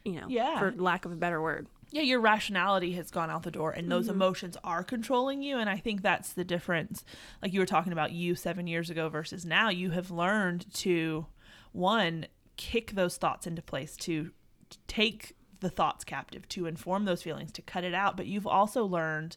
you 0.04 0.20
know, 0.20 0.26
Yeah. 0.28 0.58
for 0.58 0.72
lack 0.72 1.04
of 1.04 1.12
a 1.12 1.16
better 1.16 1.40
word. 1.40 1.66
yeah, 1.92 2.02
your 2.02 2.20
rationality 2.20 2.92
has 2.92 3.12
gone 3.12 3.30
out 3.30 3.44
the 3.44 3.50
door 3.50 3.70
and 3.70 3.90
those 3.90 4.06
mm-hmm. 4.06 4.16
emotions 4.16 4.56
are 4.64 4.82
controlling 4.82 5.40
you. 5.40 5.56
And 5.58 5.70
I 5.70 5.76
think 5.76 6.02
that's 6.02 6.32
the 6.32 6.44
difference. 6.44 7.04
Like 7.40 7.52
you 7.52 7.60
were 7.60 7.66
talking 7.66 7.92
about 7.92 8.10
you 8.10 8.34
seven 8.34 8.66
years 8.66 8.90
ago 8.90 9.08
versus 9.08 9.46
now, 9.46 9.68
you 9.68 9.90
have 9.92 10.10
learned 10.10 10.66
to, 10.74 11.26
one, 11.72 12.26
kick 12.56 12.90
those 12.92 13.16
thoughts 13.16 13.46
into 13.46 13.62
place, 13.62 13.96
to 13.98 14.32
to 14.70 14.78
take 14.88 15.36
the 15.60 15.70
thoughts 15.70 16.04
captive, 16.04 16.48
to 16.48 16.66
inform 16.66 17.04
those 17.04 17.22
feelings, 17.22 17.52
to 17.52 17.62
cut 17.62 17.84
it 17.84 17.94
out. 17.94 18.16
But 18.16 18.26
you've 18.26 18.48
also 18.48 18.84
learned, 18.84 19.36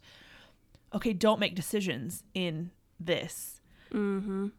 okay, 0.93 1.13
don't 1.13 1.39
make 1.39 1.55
decisions 1.55 2.23
in 2.33 2.71
this. 2.99 3.61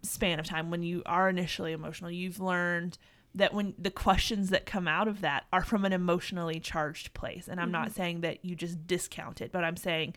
span 0.03 0.41
of 0.41 0.47
time 0.47 0.71
when 0.71 0.83
you 0.83 1.03
are 1.07 1.29
initially 1.29 1.73
emotional, 1.73 2.11
you've 2.11 2.41
learned 2.41 2.99
that 3.35 3.55
when 3.55 3.75
the 3.79 3.91
questions 3.91 4.51
that 4.51 4.67
come 4.67 4.89
out 4.89 5.07
of 5.07 5.21
that 5.21 5.45
are 5.53 5.63
from 5.63 5.85
an 5.85 5.93
emotionally 5.93 6.59
charged 6.59 7.15
place. 7.15 7.47
And 7.47 7.61
I'm 7.61 7.71
not 7.71 7.93
saying 7.93 8.23
that 8.23 8.45
you 8.45 8.57
just 8.57 8.89
discount 8.89 9.41
it, 9.41 9.53
but 9.53 9.63
I'm 9.63 9.77
saying 9.77 10.17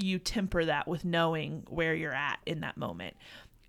you 0.00 0.18
temper 0.18 0.64
that 0.64 0.88
with 0.88 1.04
knowing 1.04 1.64
where 1.68 1.94
you're 1.94 2.14
at 2.14 2.40
in 2.46 2.60
that 2.60 2.76
moment. 2.76 3.16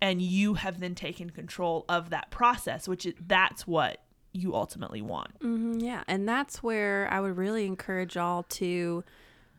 And 0.00 0.20
you 0.20 0.54
have 0.54 0.80
then 0.80 0.96
taken 0.96 1.30
control 1.30 1.84
of 1.88 2.10
that 2.10 2.32
process, 2.32 2.88
which 2.88 3.06
is, 3.06 3.14
that's 3.24 3.68
what 3.68 4.02
you 4.32 4.56
ultimately 4.56 5.00
want. 5.00 5.30
hmm 5.40 5.78
yeah. 5.78 6.02
And 6.08 6.28
that's 6.28 6.60
where 6.60 7.06
I 7.08 7.20
would 7.20 7.36
really 7.36 7.66
encourage 7.66 8.16
y'all 8.16 8.42
to 8.44 9.04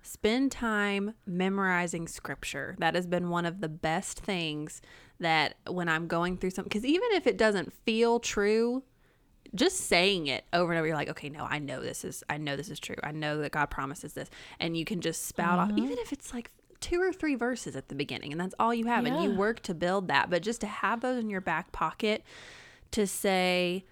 spend 0.03 0.51
time 0.51 1.15
memorizing 1.25 2.07
scripture. 2.07 2.75
That 2.79 2.93
has 2.93 3.07
been 3.07 3.29
one 3.29 3.45
of 3.45 3.61
the 3.61 3.69
best 3.69 4.19
things 4.19 4.81
that 5.19 5.55
when 5.67 5.89
I'm 5.89 6.07
going 6.07 6.37
through 6.37 6.51
something, 6.51 6.69
because 6.69 6.85
even 6.85 7.09
if 7.13 7.25
it 7.25 7.37
doesn't 7.37 7.73
feel 7.73 8.19
true, 8.19 8.83
just 9.55 9.77
saying 9.77 10.27
it 10.27 10.45
over 10.51 10.71
and 10.71 10.79
over, 10.79 10.87
you're 10.87 10.95
like, 10.95 11.09
okay, 11.09 11.29
no, 11.29 11.45
I 11.49 11.59
know 11.59 11.81
this 11.81 12.03
is, 12.03 12.23
I 12.29 12.37
know 12.37 12.55
this 12.55 12.69
is 12.69 12.79
true. 12.79 12.95
I 13.03 13.11
know 13.11 13.39
that 13.39 13.51
God 13.51 13.67
promises 13.67 14.13
this. 14.13 14.29
And 14.59 14.75
you 14.75 14.83
can 14.83 14.99
just 14.99 15.25
spout 15.25 15.57
off, 15.57 15.69
mm-hmm. 15.69 15.79
even 15.85 15.97
if 15.99 16.11
it's 16.11 16.33
like 16.33 16.51
two 16.79 17.01
or 17.01 17.13
three 17.13 17.35
verses 17.35 17.75
at 17.75 17.87
the 17.87 17.95
beginning, 17.95 18.33
and 18.33 18.41
that's 18.41 18.55
all 18.59 18.73
you 18.73 18.87
have. 18.87 19.05
And 19.05 19.23
you 19.23 19.31
work 19.31 19.61
to 19.61 19.73
build 19.73 20.09
that. 20.09 20.29
But 20.29 20.41
just 20.41 20.59
to 20.61 20.67
have 20.67 21.01
those 21.01 21.17
in 21.17 21.29
your 21.29 21.41
back 21.41 21.71
pocket 21.71 22.23
to 22.91 23.07
say, 23.07 23.85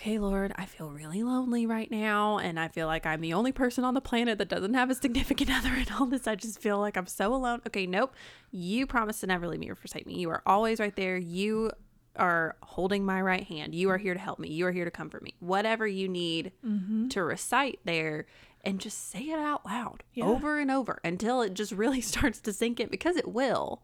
okay, 0.00 0.18
Lord, 0.18 0.52
I 0.56 0.64
feel 0.64 0.88
really 0.90 1.22
lonely 1.22 1.66
right 1.66 1.90
now. 1.90 2.38
And 2.38 2.58
I 2.58 2.68
feel 2.68 2.86
like 2.86 3.04
I'm 3.04 3.20
the 3.20 3.34
only 3.34 3.52
person 3.52 3.84
on 3.84 3.92
the 3.92 4.00
planet 4.00 4.38
that 4.38 4.48
doesn't 4.48 4.72
have 4.72 4.88
a 4.88 4.94
significant 4.94 5.50
other 5.58 5.74
and 5.74 5.90
all 5.92 6.06
this. 6.06 6.26
I 6.26 6.36
just 6.36 6.58
feel 6.60 6.78
like 6.78 6.96
I'm 6.96 7.06
so 7.06 7.34
alone. 7.34 7.60
Okay, 7.66 7.86
nope. 7.86 8.14
You 8.50 8.86
promised 8.86 9.20
to 9.20 9.26
never 9.26 9.46
leave 9.46 9.60
me 9.60 9.68
or 9.68 9.74
forsake 9.74 10.06
me. 10.06 10.14
You 10.14 10.30
are 10.30 10.42
always 10.46 10.80
right 10.80 10.96
there. 10.96 11.18
You 11.18 11.72
are 12.16 12.56
holding 12.62 13.04
my 13.04 13.20
right 13.20 13.44
hand. 13.44 13.74
You 13.74 13.90
are 13.90 13.98
here 13.98 14.14
to 14.14 14.20
help 14.20 14.38
me. 14.38 14.48
You 14.48 14.66
are 14.66 14.72
here 14.72 14.86
to 14.86 14.90
comfort 14.90 15.22
me. 15.22 15.34
Whatever 15.38 15.86
you 15.86 16.08
need 16.08 16.52
mm-hmm. 16.66 17.08
to 17.08 17.22
recite 17.22 17.80
there 17.84 18.26
and 18.64 18.80
just 18.80 19.10
say 19.10 19.24
it 19.24 19.38
out 19.38 19.64
loud 19.66 20.02
Yeah. 20.14 20.24
over 20.24 20.58
and 20.58 20.70
over 20.70 21.00
until 21.04 21.42
it 21.42 21.52
just 21.54 21.72
really 21.82 22.00
starts 22.00 22.40
to 22.40 22.52
sink 22.54 22.80
in 22.80 22.88
because 22.88 23.16
it 23.16 23.28
will. 23.28 23.82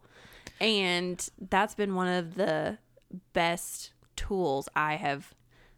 And 0.59 1.27
that's 1.39 1.75
been 1.75 1.93
one 1.93 2.07
of 2.07 2.35
the 2.35 2.79
best 3.33 3.91
tools 4.15 4.67
I 4.75 4.95
have 4.95 5.35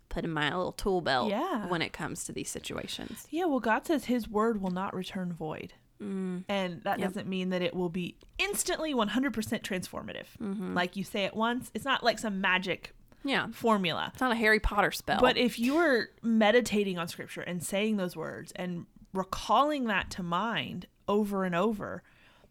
put 0.10 0.24
in 0.26 0.32
my 0.32 0.54
little 0.56 0.72
tool 0.72 1.02
belt 1.02 1.30
Yeah. 1.30 1.67
when 1.67 1.82
it 1.82 1.93
comes 1.93 2.24
to 2.26 2.32
these 2.34 2.50
situations. 2.50 3.28
Yeah, 3.30 3.45
well, 3.45 3.60
God 3.60 3.86
says 3.86 4.06
His 4.06 4.28
word 4.28 4.62
will 4.62 4.72
not 4.72 4.93
return 4.93 5.32
void. 5.34 5.74
Mm. 6.02 6.45
And 6.48 6.82
that 6.84 7.00
Yep. 7.00 7.08
doesn't 7.10 7.28
mean 7.28 7.50
that 7.50 7.62
it 7.62 7.74
will 7.76 7.89
be 7.89 8.15
instantly 8.38 8.93
100% 8.93 9.63
transformative. 9.63 10.28
Mm-hmm. 10.41 10.74
Like 10.74 10.95
you 10.95 11.04
say 11.04 11.26
it 11.26 11.36
once, 11.36 11.72
it's 11.74 11.86
not 11.86 12.04
like 12.04 12.17
some 12.19 12.39
magic 12.41 12.93
Yeah. 13.24 13.48
formula. 13.52 14.10
It's 14.13 14.22
not 14.22 14.32
a 14.32 14.36
Harry 14.36 14.60
Potter 14.62 14.91
spell. 14.91 15.19
But 15.19 15.36
if 15.38 15.60
you 15.60 15.76
are 15.78 16.10
meditating 16.22 16.98
on 16.98 17.08
scripture 17.10 17.41
and 17.41 17.62
saying 17.62 17.98
those 17.98 18.15
words 18.15 18.52
and 18.56 18.86
recalling 19.13 19.86
that 19.86 20.10
to 20.12 20.24
mind 20.24 20.86
over 21.08 21.43
and 21.43 21.54
over, 21.54 22.02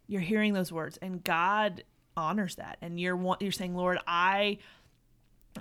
you're 0.06 0.20
hearing 0.20 0.52
those 0.52 0.70
words 0.70 0.98
and 0.98 1.24
God 1.24 1.84
honors 2.16 2.56
that. 2.56 2.76
And 2.82 2.98
you're 3.00 3.36
you're 3.40 3.52
saying, 3.52 3.74
"Lord, 3.76 3.98
I 4.06 4.58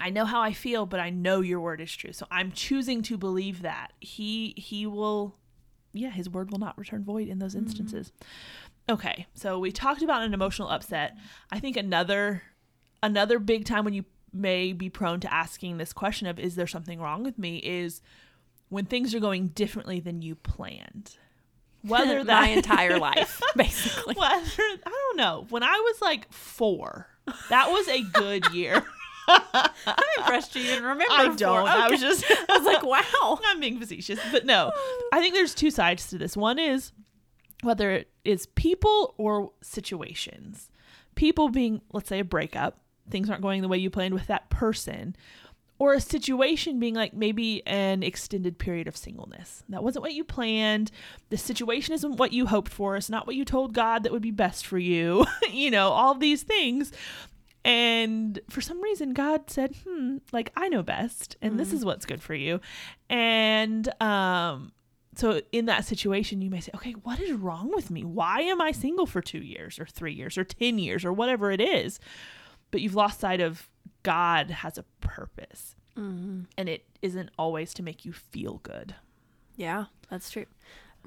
I 0.02 0.10
know 0.10 0.26
how 0.26 0.42
I 0.42 0.54
feel, 0.54 0.86
but 0.86 1.00
I 1.00 1.10
know 1.10 1.42
your 1.42 1.60
word 1.60 1.82
is 1.82 1.96
true. 1.96 2.14
So 2.14 2.28
I'm 2.32 2.52
choosing 2.52 3.02
to 3.04 3.18
believe 3.18 3.62
that. 3.62 3.94
He 4.00 4.54
he 4.58 4.86
will 4.86 5.36
yeah, 5.94 6.12
his 6.12 6.30
word 6.30 6.52
will 6.52 6.60
not 6.60 6.78
return 6.78 7.04
void 7.04 7.28
in 7.28 7.40
those 7.40 7.56
mm-hmm. 7.56 7.66
instances. 7.66 8.12
Okay. 8.90 9.28
So 9.34 9.60
we 9.60 9.72
talked 9.72 10.02
about 10.02 10.24
an 10.24 10.34
emotional 10.34 10.70
upset. 10.70 11.18
I 11.52 11.60
think 11.60 11.78
another 11.78 12.44
another 13.04 13.40
big 13.40 13.66
time 13.66 13.86
when 13.86 13.94
you 13.94 14.06
may 14.34 14.74
be 14.74 14.90
prone 14.90 15.20
to 15.22 15.34
asking 15.34 15.78
this 15.78 15.94
question 15.94 16.28
of 16.28 16.40
is 16.40 16.56
there 16.56 16.68
something 16.68 17.00
wrong 17.00 17.24
with 17.24 17.38
me 17.38 17.58
is 17.58 18.02
when 18.70 18.86
things 18.86 19.16
are 19.16 19.20
going 19.20 19.48
differently 19.50 20.00
than 20.00 20.22
you 20.22 20.36
planned. 20.36 21.18
Whether 21.84 22.24
that 22.24 22.42
my 22.42 22.50
entire 22.50 22.98
life, 23.00 23.40
basically. 23.56 24.16
whether 24.16 24.34
I 24.60 24.90
don't 24.90 25.18
know. 25.18 25.46
When 25.50 25.64
I 25.64 25.76
was 25.78 26.02
like 26.02 26.30
4, 26.34 27.08
that 27.50 27.70
was 27.70 27.88
a 27.88 28.02
good 28.02 28.52
year. 28.52 28.84
I'm 29.28 30.04
impressed 30.18 30.56
you 30.56 30.62
even 30.64 30.84
remember. 30.84 31.06
I 31.12 31.34
don't. 31.36 31.68
I 31.68 31.90
was 31.90 32.00
just 32.00 32.26
I 32.50 32.58
was 32.58 32.66
like, 32.66 32.84
wow. 32.84 33.40
I'm 33.46 33.60
being 33.60 33.80
facetious, 33.80 34.20
but 34.32 34.46
no. 34.46 34.72
I 35.12 35.20
think 35.20 35.34
there's 35.34 35.54
two 35.54 35.72
sides 35.72 36.08
to 36.10 36.18
this. 36.18 36.38
One 36.38 36.60
is 36.60 36.92
whether 37.64 37.92
it 37.92 38.10
is 38.24 38.46
people 38.48 39.16
or 39.18 39.52
situations. 39.62 40.70
People 41.16 41.50
being, 41.50 41.82
let's 41.94 42.10
say, 42.10 42.20
a 42.20 42.24
breakup, 42.24 42.80
things 43.10 43.30
aren't 43.30 43.42
going 43.42 43.62
the 43.62 43.68
way 43.68 43.78
you 43.78 43.90
planned 43.90 44.14
with 44.14 44.28
that 44.28 44.50
person, 44.52 45.16
or 45.80 45.94
a 45.94 46.02
situation 46.02 46.80
being 46.80 46.96
like 46.96 47.14
maybe 47.14 47.66
an 47.68 48.04
extended 48.04 48.58
period 48.58 48.88
of 48.88 48.98
singleness. 48.98 49.64
That 49.70 49.84
wasn't 49.84 50.04
what 50.04 50.14
you 50.14 50.24
planned. 50.24 50.92
The 51.30 51.38
situation 51.38 51.94
isn't 51.94 52.18
what 52.18 52.34
you 52.34 52.48
hoped 52.48 52.72
for. 52.72 52.96
It's 52.96 53.10
not 53.10 53.28
what 53.28 53.36
you 53.36 53.46
told 53.46 53.74
God 53.74 54.04
that 54.04 54.12
would 54.12 54.22
be 54.22 54.32
best 54.32 54.66
for 54.66 54.78
you. 54.78 55.26
you 55.52 55.72
know, 55.72 55.90
all 55.90 56.16
these 56.16 56.44
things. 56.44 56.92
And 57.68 58.40
for 58.50 58.62
some 58.62 58.82
reason, 58.82 59.14
God 59.14 59.50
said, 59.50 59.76
hmm, 59.86 60.18
like, 60.32 60.54
I 60.56 60.70
know 60.70 60.84
best, 60.84 61.36
and 61.42 61.60
this 61.60 61.74
is 61.74 61.84
what's 61.84 62.06
good 62.06 62.22
for 62.24 62.34
you. 62.34 62.62
And 63.10 63.90
um, 64.02 64.72
so 65.16 65.42
in 65.52 65.66
that 65.66 65.84
situation, 65.84 66.42
you 66.42 66.50
may 66.50 66.62
say, 66.62 66.72
okay, 66.76 66.94
what 66.94 67.20
is 67.20 67.34
wrong 67.34 67.70
with 67.76 67.92
me? 67.92 68.06
Why 68.06 68.40
am 68.42 68.62
I 68.62 68.72
single 68.72 69.06
for 69.06 69.20
two 69.22 69.42
years 69.42 69.80
or 69.80 69.86
three 69.86 70.14
years 70.14 70.38
or 70.38 70.46
10 70.46 70.80
years 70.80 71.04
or 71.04 71.12
whatever 71.12 71.52
it 71.52 71.60
is? 71.60 72.00
But 72.72 72.80
you've 72.82 72.96
lost 72.96 73.20
sight 73.20 73.42
of 73.42 73.70
God 74.04 74.50
has 74.50 74.78
a 74.78 74.84
purpose, 75.02 75.76
Mm-hmm. 75.98 76.42
and 76.58 76.70
it 76.70 76.86
isn't 77.02 77.32
always 77.38 77.74
to 77.74 77.84
make 77.84 78.06
you 78.06 78.14
feel 78.14 78.60
good. 78.64 78.96
Yeah, 79.58 79.86
that's 80.10 80.30
true. 80.30 80.46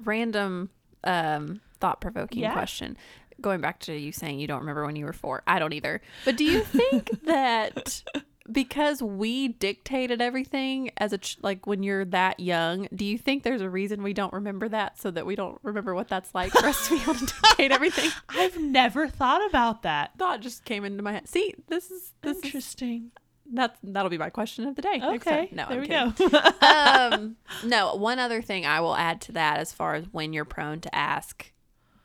Random 0.03 0.69
um, 1.05 1.61
thought 1.79 2.01
provoking 2.01 2.41
Yeah. 2.43 2.53
question. 2.53 2.97
Going 3.41 3.61
back 3.61 3.79
to 3.81 3.93
you 3.97 4.11
saying 4.11 4.39
you 4.39 4.47
don't 4.47 4.59
remember 4.59 4.85
when 4.85 4.95
you 4.95 5.05
were 5.05 5.13
four. 5.13 5.43
I 5.47 5.59
don't 5.59 5.73
either. 5.73 6.01
But 6.25 6.37
do 6.37 6.43
you 6.43 6.61
think 6.63 7.09
that 7.25 8.03
because 8.51 9.01
we 9.01 9.49
dictated 9.49 10.21
everything 10.21 10.91
as 10.97 11.13
a 11.13 11.17
ch- 11.17 11.37
like 11.41 11.65
when 11.67 11.83
you're 11.83 12.05
that 12.05 12.39
young, 12.39 12.87
do 12.93 13.05
you 13.05 13.17
think 13.17 13.43
there's 13.43 13.61
a 13.61 13.69
reason 13.69 14.03
we 14.03 14.13
don't 14.13 14.33
remember 14.33 14.67
that 14.69 14.99
so 14.99 15.11
that 15.11 15.25
we 15.25 15.35
don't 15.35 15.59
remember 15.63 15.93
what 15.95 16.07
that's 16.07 16.33
like 16.35 16.51
for 16.51 16.65
us 16.65 16.87
to 16.87 16.95
be 16.95 17.01
able 17.03 17.13
to 17.15 17.25
dictate 17.25 17.71
everything? 17.71 18.09
I've 18.29 18.59
never 18.59 19.07
thought 19.07 19.47
about 19.49 19.83
that. 19.83 20.11
Thought 20.17 20.41
just 20.41 20.65
came 20.65 20.83
into 20.83 21.03
my 21.03 21.13
head. 21.13 21.27
See, 21.29 21.55
this 21.67 21.91
is 21.91 22.13
this 22.23 22.37
is 22.39 22.43
Interesting. 22.45 23.11
that's 23.53 23.77
that'll 23.83 24.09
be 24.09 24.17
my 24.17 24.29
question 24.31 24.67
of 24.67 24.75
the 24.75 24.81
day. 24.81 24.99
Okay. 25.01 25.49
No, 25.51 25.65
there 25.69 25.81
I'm 25.81 25.81
we 25.81 25.87
kidding. 25.87 26.29
go. 26.29 26.51
um, 26.67 27.35
no, 27.63 27.95
one 27.95 28.19
other 28.19 28.41
thing 28.41 28.65
I 28.65 28.81
will 28.81 28.95
add 28.95 29.21
to 29.21 29.31
that 29.33 29.59
as 29.59 29.71
far 29.71 29.95
as 29.95 30.05
when 30.11 30.33
you're 30.33 30.45
prone 30.45 30.81
to 30.81 30.93
ask 30.93 31.51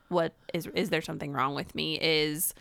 what 0.09 0.33
is 0.53 0.67
is 0.73 0.89
there 0.89 1.01
something 1.01 1.33
wrong 1.33 1.55
with 1.55 1.75
me 1.75 1.99
is 1.99 2.53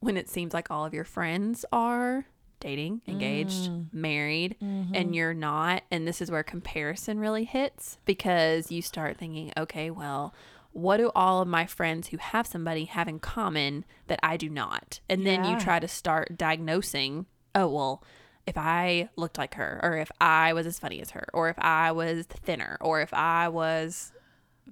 when 0.00 0.16
it 0.16 0.28
seems 0.28 0.54
like 0.54 0.70
all 0.70 0.84
of 0.84 0.94
your 0.94 1.04
friends 1.04 1.64
are 1.72 2.26
dating, 2.60 3.00
engaged, 3.06 3.70
mm. 3.70 3.86
married 3.92 4.56
mm-hmm. 4.62 4.94
and 4.94 5.14
you're 5.14 5.34
not 5.34 5.82
and 5.90 6.06
this 6.06 6.20
is 6.20 6.30
where 6.30 6.42
comparison 6.42 7.18
really 7.18 7.44
hits 7.44 7.98
because 8.04 8.70
you 8.70 8.82
start 8.82 9.16
thinking, 9.16 9.52
okay, 9.56 9.90
well, 9.90 10.34
what 10.72 10.98
do 10.98 11.10
all 11.14 11.42
of 11.42 11.48
my 11.48 11.66
friends 11.66 12.08
who 12.08 12.16
have 12.18 12.46
somebody 12.46 12.84
have 12.84 13.08
in 13.08 13.18
common 13.18 13.84
that 14.06 14.20
I 14.22 14.36
do 14.36 14.48
not? 14.48 15.00
And 15.08 15.26
then 15.26 15.44
you 15.44 15.58
try 15.58 15.80
to 15.80 15.88
start 15.88 16.36
diagnosing, 16.36 17.26
oh, 17.54 17.68
well, 17.68 18.02
if 18.46 18.56
I 18.56 19.08
looked 19.16 19.38
like 19.38 19.54
her, 19.54 19.80
or 19.82 19.96
if 19.96 20.10
I 20.20 20.52
was 20.52 20.66
as 20.66 20.78
funny 20.78 21.00
as 21.00 21.10
her, 21.10 21.26
or 21.32 21.48
if 21.48 21.58
I 21.58 21.92
was 21.92 22.26
thinner, 22.26 22.78
or 22.80 23.00
if 23.00 23.12
I 23.12 23.48
was 23.48 24.12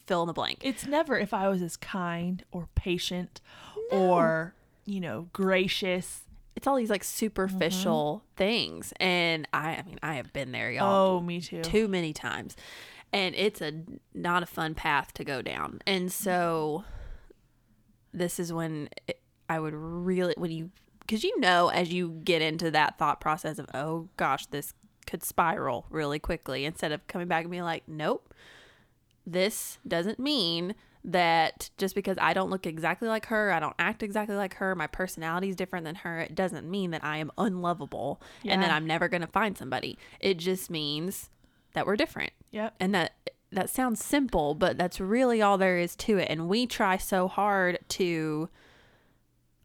fill 0.06 0.22
in 0.22 0.26
the 0.26 0.32
blank. 0.32 0.58
it's 0.62 0.86
never 0.86 1.18
if 1.18 1.32
I 1.32 1.48
was 1.48 1.62
as 1.62 1.76
kind 1.76 2.44
or 2.52 2.68
patient 2.74 3.40
or, 3.90 4.54
you 4.84 5.00
know, 5.00 5.28
gracious. 5.32 6.22
It's 6.54 6.66
all 6.66 6.76
these 6.76 6.90
like 6.90 7.04
superficial 7.04 8.24
things. 8.36 8.92
And 8.98 9.46
I 9.52 9.76
I 9.76 9.82
mean, 9.86 9.98
I 10.02 10.14
have 10.14 10.32
been 10.32 10.52
there, 10.52 10.70
y'all. 10.70 11.16
Oh, 11.16 11.20
me 11.20 11.40
too. 11.40 11.62
too 11.62 11.86
many 11.88 12.12
times 12.12 12.56
and 13.12 13.34
it's 13.34 13.60
a 13.60 13.72
not 14.14 14.42
a 14.42 14.46
fun 14.46 14.74
path 14.74 15.12
to 15.14 15.24
go 15.24 15.42
down 15.42 15.80
and 15.86 16.12
so 16.12 16.84
this 18.12 18.38
is 18.38 18.52
when 18.52 18.88
it, 19.06 19.20
i 19.48 19.58
would 19.58 19.74
really 19.74 20.34
when 20.36 20.50
you 20.50 20.70
because 21.00 21.24
you 21.24 21.38
know 21.40 21.68
as 21.68 21.92
you 21.92 22.20
get 22.24 22.42
into 22.42 22.70
that 22.70 22.98
thought 22.98 23.20
process 23.20 23.58
of 23.58 23.66
oh 23.74 24.08
gosh 24.16 24.46
this 24.46 24.74
could 25.06 25.22
spiral 25.22 25.86
really 25.88 26.18
quickly 26.18 26.64
instead 26.64 26.92
of 26.92 27.06
coming 27.06 27.28
back 27.28 27.42
and 27.42 27.50
being 27.50 27.62
like 27.62 27.84
nope 27.86 28.34
this 29.26 29.78
doesn't 29.86 30.18
mean 30.18 30.74
that 31.04 31.70
just 31.78 31.94
because 31.94 32.16
I 32.20 32.32
don't 32.32 32.50
look 32.50 32.66
exactly 32.66 33.08
like 33.08 33.26
her, 33.26 33.52
I 33.52 33.60
don't 33.60 33.74
act 33.78 34.02
exactly 34.02 34.36
like 34.36 34.54
her, 34.54 34.74
my 34.74 34.86
personality 34.86 35.48
is 35.48 35.56
different 35.56 35.84
than 35.84 35.94
her, 35.96 36.20
it 36.20 36.34
doesn't 36.34 36.68
mean 36.68 36.90
that 36.90 37.04
I 37.04 37.18
am 37.18 37.30
unlovable 37.38 38.20
and 38.44 38.62
that 38.62 38.70
I'm 38.70 38.86
never 38.86 39.08
going 39.08 39.20
to 39.20 39.26
find 39.28 39.56
somebody. 39.56 39.98
It 40.20 40.38
just 40.38 40.68
means 40.68 41.30
that 41.74 41.86
we're 41.86 41.96
different. 41.96 42.32
Yep. 42.50 42.74
And 42.80 42.94
that 42.94 43.12
that 43.52 43.70
sounds 43.70 44.04
simple, 44.04 44.54
but 44.54 44.76
that's 44.76 45.00
really 45.00 45.40
all 45.40 45.56
there 45.56 45.78
is 45.78 45.94
to 45.94 46.18
it. 46.18 46.28
And 46.28 46.48
we 46.48 46.66
try 46.66 46.96
so 46.96 47.28
hard 47.28 47.78
to 47.90 48.48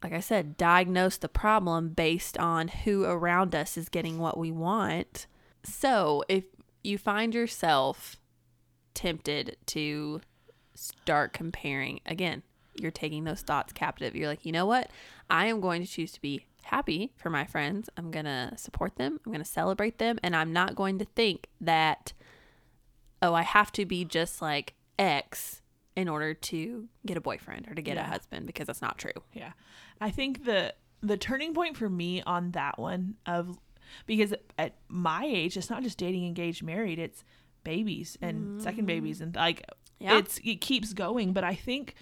like 0.03 0.13
I 0.13 0.19
said, 0.19 0.57
diagnose 0.57 1.17
the 1.17 1.29
problem 1.29 1.89
based 1.89 2.37
on 2.37 2.69
who 2.69 3.03
around 3.03 3.53
us 3.53 3.77
is 3.77 3.87
getting 3.89 4.17
what 4.17 4.37
we 4.37 4.51
want. 4.51 5.27
So 5.63 6.23
if 6.27 6.45
you 6.83 6.97
find 6.97 7.35
yourself 7.35 8.17
tempted 8.93 9.57
to 9.67 10.21
start 10.75 11.33
comparing, 11.33 11.99
again, 12.05 12.43
you're 12.75 12.91
taking 12.91 13.23
those 13.25 13.41
thoughts 13.41 13.73
captive. 13.73 14.15
You're 14.15 14.27
like, 14.27 14.45
you 14.45 14.51
know 14.51 14.65
what? 14.65 14.89
I 15.29 15.47
am 15.47 15.59
going 15.61 15.81
to 15.83 15.87
choose 15.87 16.11
to 16.13 16.21
be 16.21 16.45
happy 16.63 17.11
for 17.17 17.29
my 17.29 17.45
friends. 17.45 17.89
I'm 17.97 18.11
going 18.11 18.25
to 18.25 18.53
support 18.55 18.95
them. 18.95 19.19
I'm 19.25 19.31
going 19.31 19.43
to 19.43 19.49
celebrate 19.49 19.97
them. 19.97 20.19
And 20.23 20.35
I'm 20.35 20.53
not 20.53 20.75
going 20.75 20.97
to 20.99 21.05
think 21.05 21.47
that, 21.59 22.13
oh, 23.21 23.33
I 23.33 23.41
have 23.43 23.71
to 23.73 23.85
be 23.85 24.05
just 24.05 24.41
like 24.41 24.73
X 24.97 25.61
in 25.95 26.07
order 26.07 26.33
to 26.33 26.87
get 27.05 27.17
a 27.17 27.21
boyfriend 27.21 27.67
or 27.67 27.75
to 27.75 27.81
get 27.81 27.95
Yeah. 27.97 28.05
a 28.07 28.09
husband 28.09 28.45
because 28.47 28.67
that's 28.67 28.81
not 28.81 28.97
true. 28.97 29.11
Yeah. 29.33 29.51
I 29.99 30.09
think 30.09 30.45
the 30.45 30.73
the 31.03 31.17
turning 31.17 31.53
point 31.53 31.75
for 31.75 31.89
me 31.89 32.21
on 32.21 32.51
that 32.51 32.77
one 32.77 33.15
of 33.25 33.57
because 34.05 34.33
at 34.59 34.75
my 34.87 35.25
age 35.25 35.57
it's 35.57 35.69
not 35.69 35.81
just 35.83 35.97
dating, 35.97 36.25
engaged, 36.25 36.61
married, 36.63 36.99
it's 36.99 37.23
babies 37.63 38.17
and 38.21 38.61
second 38.61 38.85
babies 38.85 39.19
mm. 39.19 39.23
and 39.23 39.35
like 39.35 39.65
Yeah. 39.99 40.17
it's 40.17 40.39
it 40.43 40.61
keeps 40.61 40.93
going, 40.93 41.33
but 41.33 41.43
I 41.43 41.55
think 41.55 41.95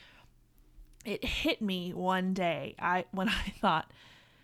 it 1.05 1.23
hit 1.23 1.61
me 1.61 1.93
one 1.93 2.33
day 2.33 2.75
I 2.79 3.05
when 3.11 3.29
I 3.29 3.53
thought 3.61 3.91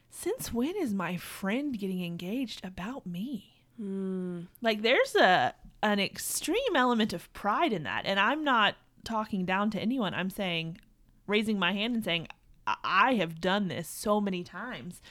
since 0.10 0.54
when 0.54 0.76
is 0.78 0.94
my 0.94 1.18
friend 1.18 1.78
getting 1.78 2.04
engaged 2.04 2.64
about 2.66 3.06
me? 3.06 3.54
Hmm. 3.78 4.42
Like 4.62 4.82
there's 4.82 5.16
a 5.16 5.54
an 5.84 6.00
extreme 6.00 6.76
element 6.76 7.14
of 7.14 7.32
pride 7.34 7.74
in 7.74 7.84
that 7.84 8.06
and 8.06 8.20
I'm 8.20 8.44
not 8.44 8.76
talking 9.04 9.46
down 9.46 9.70
to 9.72 9.80
anyone. 9.80 10.14
I'm 10.14 10.30
saying 10.30 10.80
raising 11.28 11.60
my 11.60 11.74
hand 11.74 11.96
and 11.96 12.04
saying 12.04 12.28
I- 12.66 12.78
I 12.84 13.14
have 13.16 13.40
done 13.42 13.68
this 13.68 13.88
so 13.88 14.20
many 14.20 14.44
times 14.44 15.02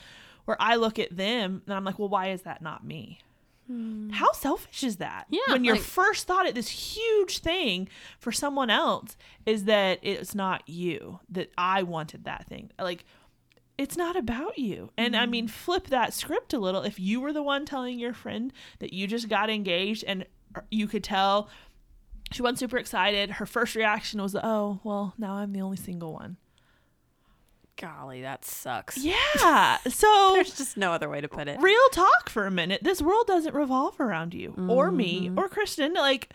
where 0.45 0.57
I 0.61 0.77
look 0.77 0.99
at 0.99 1.17
them 1.17 1.63
and 1.67 1.75
I'm 1.75 1.85
like, 1.85 1.99
"Well, 1.99 2.09
why 2.09 2.31
is 2.31 2.43
that 2.43 2.61
not 2.63 2.85
me?" 2.85 3.21
Hmm. 3.67 4.11
How 4.11 4.33
selfish 4.33 4.85
is 4.85 4.97
that? 4.97 5.27
Yeah, 5.31 5.41
When 5.49 5.65
your 5.65 5.77
like- 5.77 5.85
first 5.85 6.27
thought 6.27 6.47
at 6.47 6.55
this 6.55 6.69
huge 6.69 7.39
thing 7.39 7.89
for 8.19 8.33
someone 8.33 8.71
else 8.71 9.17
is 9.47 9.65
that 9.65 10.01
it's 10.03 10.35
not 10.35 10.69
you, 10.69 11.21
that 11.31 11.51
I 11.57 11.83
wanted 11.83 12.25
that 12.25 12.47
thing. 12.47 12.71
Like, 12.79 13.05
it's 13.79 13.97
not 13.97 14.17
about 14.17 14.59
you. 14.59 14.91
And 14.97 15.17
I 15.17 15.27
mean, 15.27 15.45
hmm. 15.45 15.53
flip 15.53 15.89
that 15.89 16.15
script 16.15 16.53
a 16.53 16.59
little. 16.59 16.83
If 16.83 17.01
you 17.01 17.21
were 17.21 17.33
the 17.33 17.43
one 17.43 17.65
telling 17.65 17.99
your 17.99 18.13
friend 18.13 18.53
that 18.79 18.93
you 18.93 19.07
just 19.07 19.29
got 19.29 19.51
engaged 19.51 20.05
and 20.05 20.27
uh, 20.55 20.61
you 20.71 20.87
could 20.87 21.03
tell 21.03 21.49
she 22.33 22.43
wasn't 22.43 22.59
super 22.59 22.79
excited, 22.79 23.33
her 23.33 23.47
first 23.47 23.75
reaction 23.75 24.21
was, 24.21 24.37
oh, 24.37 24.81
well, 24.85 25.15
now 25.19 25.35
I'm 25.35 25.53
the 25.53 25.61
only 25.61 25.77
single 25.77 26.13
one. 26.13 26.37
Golly, 27.81 28.23
that 28.23 28.45
sucks. 28.45 28.97
Yeah. 29.05 29.79
So 29.89 30.31
There's 30.35 30.57
just 30.57 30.77
no 30.77 30.93
other 30.93 31.09
way 31.09 31.21
to 31.21 31.29
put 31.29 31.49
it. 31.49 31.61
real 31.61 31.89
talk 31.93 32.29
for 32.31 32.47
a 32.47 32.51
minute. 32.51 32.83
This 32.85 33.03
world 33.03 33.27
doesn't 33.27 33.55
revolve 33.55 33.99
around 34.01 34.33
you 34.35 34.55
or 34.69 34.91
me 34.91 35.29
Mm-hmm. 35.29 35.39
or 35.39 35.49
Kristen. 35.49 35.93
Like, 35.95 36.33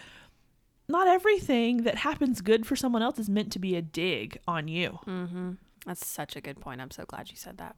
not 0.87 1.07
everything 1.07 1.83
that 1.83 1.95
happens 1.99 2.41
good 2.41 2.65
for 2.65 2.75
someone 2.75 3.01
else 3.01 3.19
is 3.19 3.29
meant 3.29 3.51
to 3.53 3.59
be 3.59 3.75
a 3.75 3.81
dig 3.81 4.39
on 4.47 4.67
you. 4.67 4.99
Mm-hmm. 5.07 5.51
That's 5.85 6.05
such 6.05 6.35
a 6.35 6.41
good 6.41 6.59
point. 6.59 6.81
I'm 6.81 6.91
so 6.91 7.05
glad 7.05 7.29
you 7.29 7.35
said 7.37 7.57
that. 7.59 7.75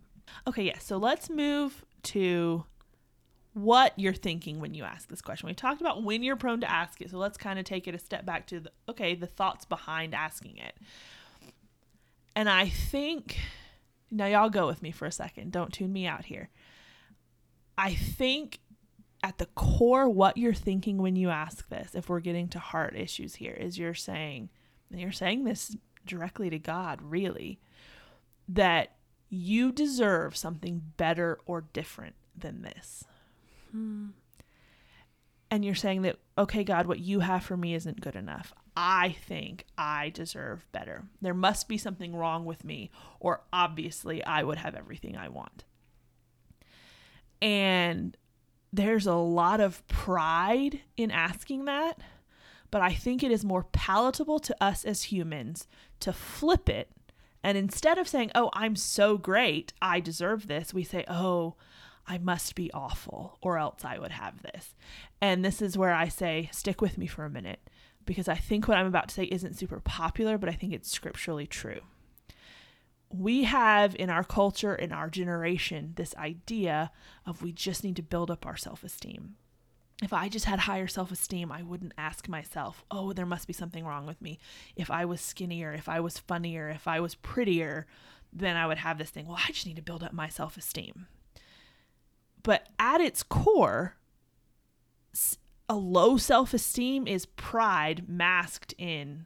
Okay, 0.47 0.63
yeah. 0.63 0.80
So 0.80 0.97
let's 0.97 1.30
move 1.30 1.84
to 2.04 2.63
what 3.54 3.91
you're 3.97 4.13
thinking 4.13 4.60
when 4.62 4.74
you 4.74 4.84
ask 4.86 5.10
this 5.10 5.21
question. 5.21 5.47
We 5.47 5.54
talked 5.54 5.82
about 5.82 6.04
when 6.04 6.24
you're 6.24 6.38
prone 6.38 6.62
to 6.62 6.71
ask 6.71 7.02
it. 7.02 7.12
So 7.12 7.17
let's 7.17 7.38
kind 7.38 7.60
of 7.60 7.65
take 7.65 7.86
it 7.88 7.93
a 7.93 8.00
step 8.00 8.26
back 8.26 8.47
to 8.47 8.62
the 8.62 8.71
okay, 8.89 9.13
the 9.13 9.28
thoughts 9.28 9.65
behind 9.65 10.15
asking 10.15 10.58
it. 10.58 10.74
And 12.36 12.50
I 12.50 12.67
think 12.67 13.38
now 14.10 14.26
y'all 14.26 14.50
go 14.50 14.67
with 14.67 14.82
me 14.82 14.91
for 14.91 15.06
a 15.06 15.12
second. 15.12 15.52
Don't 15.52 15.74
tune 15.74 15.91
me 15.91 16.06
out 16.06 16.26
here. 16.26 16.50
I 17.78 17.94
think 17.94 18.60
at 19.24 19.38
the 19.38 19.46
core 19.48 20.10
what 20.10 20.38
you're 20.38 20.54
thinking 20.54 20.98
when 20.98 21.15
you 21.15 21.30
ask 21.30 21.67
this, 21.70 21.96
if 21.96 22.10
we're 22.10 22.20
getting 22.20 22.48
to 22.50 22.60
heart 22.60 22.96
issues 22.96 23.36
here, 23.36 23.54
is 23.54 23.78
you're 23.78 23.94
saying 23.94 24.50
and 24.91 25.00
you're 25.00 25.12
saying 25.12 25.44
this 25.44 25.76
directly 26.06 26.50
to 26.50 26.60
God, 26.60 27.02
really, 27.02 27.60
that 28.48 28.96
you 29.30 29.72
deserve 29.72 30.36
something 30.36 30.82
better 30.98 31.39
or 31.46 31.62
different 31.74 32.15
than 32.38 32.62
this. 32.62 33.06
Hmm. 33.72 34.08
And 35.52 35.66
you're 35.66 35.76
saying 35.76 36.04
that, 36.04 36.16
okay, 36.38 36.64
God, 36.64 36.88
what 36.88 37.02
you 37.02 37.20
have 37.20 37.44
for 37.44 37.58
me 37.58 37.76
isn't 37.76 38.00
good 38.00 38.16
enough. 38.16 38.54
I 38.76 39.18
think 39.28 39.66
I 39.78 40.10
deserve 40.10 40.66
better. 40.72 41.04
There 41.22 41.34
must 41.34 41.68
be 41.68 41.78
something 41.78 42.16
wrong 42.16 42.46
with 42.46 42.64
me, 42.64 42.90
or 43.20 43.42
obviously 43.52 44.24
I 44.24 44.44
would 44.44 44.58
have 44.58 44.76
everything 44.76 45.18
I 45.18 45.28
want. 45.28 45.66
And 47.42 48.16
there's 48.72 49.06
a 49.06 49.16
lot 49.16 49.60
of 49.60 49.86
pride 49.88 50.80
in 50.96 51.12
asking 51.12 51.66
that, 51.66 52.00
but 52.70 52.82
I 52.82 52.94
think 52.94 53.22
it 53.22 53.32
is 53.32 53.44
more 53.44 53.66
palatable 53.74 54.40
to 54.40 54.56
us 54.64 54.86
as 54.86 55.04
humans 55.04 55.68
to 56.00 56.14
flip 56.14 56.70
it. 56.70 56.90
And 57.44 57.58
instead 57.58 57.98
of 57.98 58.08
saying, 58.08 58.32
oh, 58.36 58.52
I'm 58.54 58.78
so 58.78 59.18
great, 59.18 59.74
I 59.82 60.00
deserve 60.00 60.48
this, 60.48 60.74
we 60.74 60.86
say, 60.86 61.04
oh, 61.10 61.56
I 62.08 62.18
must 62.18 62.56
be 62.56 62.72
awful, 62.74 63.38
or 63.42 63.58
else 63.58 63.86
I 63.86 63.98
would 63.98 64.12
have 64.12 64.42
this. 64.42 64.76
And 65.22 65.46
this 65.46 65.62
is 65.62 65.78
where 65.78 65.94
I 65.94 66.08
say, 66.08 66.50
stick 66.52 66.82
with 66.82 66.98
me 66.98 67.08
for 67.08 67.26
a 67.26 67.30
minute, 67.30 67.60
because 68.06 68.28
I 68.28 68.36
think 68.36 68.68
what 68.68 68.78
I'm 68.78 68.88
about 68.88 69.10
to 69.10 69.16
say 69.16 69.26
isn't 69.26 69.58
super 69.58 69.80
popular, 69.80 70.38
but 70.38 70.50
I 70.50 70.54
think 70.54 70.74
it's 70.74 70.92
scripturally 70.92 71.48
true. 71.48 71.82
We 73.10 73.44
have 73.44 73.96
in 73.96 74.10
our 74.10 74.24
culture, 74.24 74.74
in 74.74 74.92
our 74.92 75.10
generation, 75.10 75.94
this 75.96 76.16
idea 76.16 76.92
of 77.26 77.42
we 77.44 77.52
just 77.52 77.84
need 77.84 77.98
to 77.98 78.02
build 78.04 78.32
up 78.32 78.46
our 78.46 78.58
self 78.58 78.84
esteem. 78.84 79.36
If 80.02 80.14
I 80.14 80.30
just 80.30 80.46
had 80.46 80.60
higher 80.60 80.88
self 80.88 81.12
esteem, 81.12 81.52
I 81.52 81.62
wouldn't 81.62 81.94
ask 81.98 82.28
myself, 82.28 82.84
oh, 82.90 83.14
there 83.14 83.26
must 83.26 83.48
be 83.48 83.54
something 83.54 83.86
wrong 83.86 84.08
with 84.08 84.22
me. 84.22 84.40
If 84.76 84.90
I 84.90 85.06
was 85.06 85.22
skinnier, 85.22 85.74
if 85.74 85.88
I 85.88 86.00
was 86.00 86.18
funnier, 86.18 86.70
if 86.70 86.88
I 86.88 87.00
was 87.00 87.16
prettier, 87.16 87.86
then 88.34 88.56
I 88.56 88.66
would 88.66 88.80
have 88.80 88.98
this 88.98 89.10
thing. 89.10 89.28
Well, 89.28 89.38
I 89.38 89.52
just 89.52 89.68
need 89.68 89.76
to 89.76 89.82
build 89.82 90.04
up 90.04 90.14
my 90.14 90.30
self 90.30 90.58
esteem. 90.58 91.08
But 92.43 92.67
at 92.80 93.01
its 93.01 93.23
core, 93.23 93.95
a 95.69 95.75
low 95.75 96.17
self 96.17 96.54
esteem 96.54 97.08
is 97.08 97.25
pride 97.25 98.08
masked 98.08 98.73
in, 98.77 99.25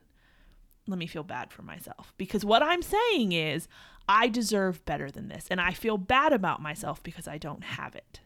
let 0.88 1.00
me 1.00 1.08
feel 1.08 1.24
bad 1.24 1.52
for 1.52 1.64
myself. 1.64 2.14
Because 2.18 2.46
what 2.46 2.62
I'm 2.62 2.82
saying 2.82 3.32
is, 3.32 3.68
I 4.08 4.28
deserve 4.28 4.86
better 4.86 5.10
than 5.10 5.30
this. 5.30 5.48
And 5.50 5.60
I 5.60 5.72
feel 5.72 5.98
bad 5.98 6.34
about 6.34 6.62
myself 6.62 7.02
because 7.02 7.28
I 7.28 7.38
don't 7.38 7.64
have 7.64 7.96
it. 7.96 8.20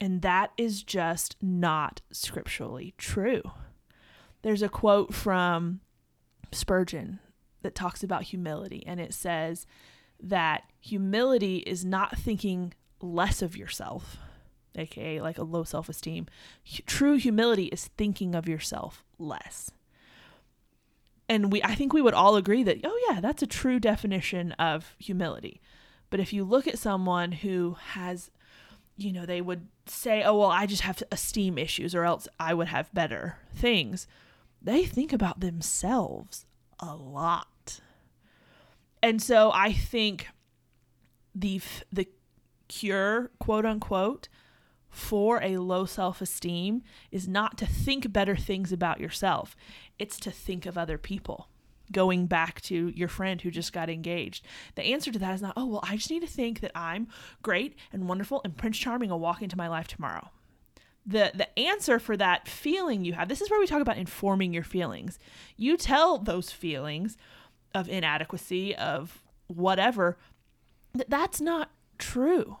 And 0.00 0.22
that 0.22 0.52
is 0.56 0.82
just 0.82 1.36
not 1.42 2.00
scripturally 2.12 2.94
true. 2.96 3.42
There's 4.42 4.62
a 4.62 4.68
quote 4.68 5.12
from 5.12 5.80
Spurgeon 6.52 7.18
that 7.62 7.74
talks 7.74 8.02
about 8.04 8.22
humility, 8.24 8.84
and 8.86 9.00
it 9.00 9.12
says 9.12 9.66
that 10.20 10.62
humility 10.80 11.58
is 11.58 11.84
not 11.84 12.16
thinking 12.16 12.72
less 13.00 13.42
of 13.42 13.56
yourself, 13.56 14.18
aka 14.74 15.20
like 15.20 15.38
a 15.38 15.44
low 15.44 15.64
self 15.64 15.88
esteem. 15.88 16.26
True 16.86 17.16
humility 17.16 17.66
is 17.66 17.88
thinking 17.96 18.34
of 18.34 18.48
yourself 18.48 19.04
less. 19.18 19.70
And 21.28 21.52
we 21.52 21.62
I 21.62 21.74
think 21.74 21.92
we 21.92 22.02
would 22.02 22.14
all 22.14 22.36
agree 22.36 22.62
that 22.62 22.80
oh 22.84 23.08
yeah, 23.10 23.20
that's 23.20 23.42
a 23.42 23.46
true 23.46 23.78
definition 23.78 24.52
of 24.52 24.94
humility. 24.98 25.60
But 26.10 26.20
if 26.20 26.32
you 26.32 26.44
look 26.44 26.66
at 26.66 26.78
someone 26.78 27.32
who 27.32 27.76
has 27.90 28.30
you 28.96 29.12
know, 29.12 29.24
they 29.24 29.40
would 29.40 29.68
say, 29.86 30.24
"Oh, 30.24 30.36
well, 30.36 30.50
I 30.50 30.66
just 30.66 30.82
have 30.82 31.02
esteem 31.12 31.56
issues 31.56 31.94
or 31.94 32.04
else 32.04 32.26
I 32.40 32.52
would 32.52 32.66
have 32.66 32.92
better 32.92 33.36
things." 33.54 34.08
They 34.60 34.84
think 34.84 35.12
about 35.12 35.38
themselves 35.38 36.46
a 36.80 36.96
lot. 36.96 37.80
And 39.02 39.22
so 39.22 39.52
I 39.52 39.72
think 39.72 40.28
the 41.34 41.60
the 41.92 42.08
cure, 42.68 43.30
quote 43.38 43.66
unquote, 43.66 44.28
for 44.90 45.42
a 45.42 45.58
low 45.58 45.84
self 45.84 46.20
esteem 46.20 46.82
is 47.10 47.28
not 47.28 47.58
to 47.58 47.66
think 47.66 48.12
better 48.12 48.36
things 48.36 48.72
about 48.72 49.00
yourself, 49.00 49.54
it's 49.98 50.18
to 50.20 50.30
think 50.30 50.66
of 50.66 50.78
other 50.78 50.98
people. 50.98 51.48
Going 51.90 52.26
back 52.26 52.60
to 52.62 52.88
your 52.88 53.08
friend 53.08 53.40
who 53.40 53.50
just 53.50 53.72
got 53.72 53.88
engaged. 53.88 54.44
The 54.74 54.82
answer 54.82 55.10
to 55.10 55.18
that 55.20 55.34
is 55.34 55.40
not, 55.40 55.54
oh, 55.56 55.66
well, 55.66 55.80
I 55.82 55.96
just 55.96 56.10
need 56.10 56.20
to 56.20 56.26
think 56.26 56.60
that 56.60 56.72
I'm 56.74 57.08
great 57.42 57.76
and 57.92 58.08
wonderful 58.08 58.42
and 58.44 58.56
Prince 58.56 58.76
Charming 58.76 59.08
will 59.08 59.20
walk 59.20 59.40
into 59.40 59.56
my 59.56 59.68
life 59.68 59.88
tomorrow. 59.88 60.30
The, 61.06 61.32
the 61.34 61.58
answer 61.58 61.98
for 61.98 62.18
that 62.18 62.46
feeling 62.46 63.06
you 63.06 63.14
have, 63.14 63.28
this 63.28 63.40
is 63.40 63.50
where 63.50 63.58
we 63.58 63.66
talk 63.66 63.80
about 63.80 63.96
informing 63.96 64.52
your 64.52 64.64
feelings. 64.64 65.18
You 65.56 65.78
tell 65.78 66.18
those 66.18 66.50
feelings 66.50 67.16
of 67.74 67.88
inadequacy, 67.88 68.76
of 68.76 69.22
whatever, 69.46 70.18
that 70.92 71.08
that's 71.08 71.40
not 71.40 71.70
true. 71.98 72.58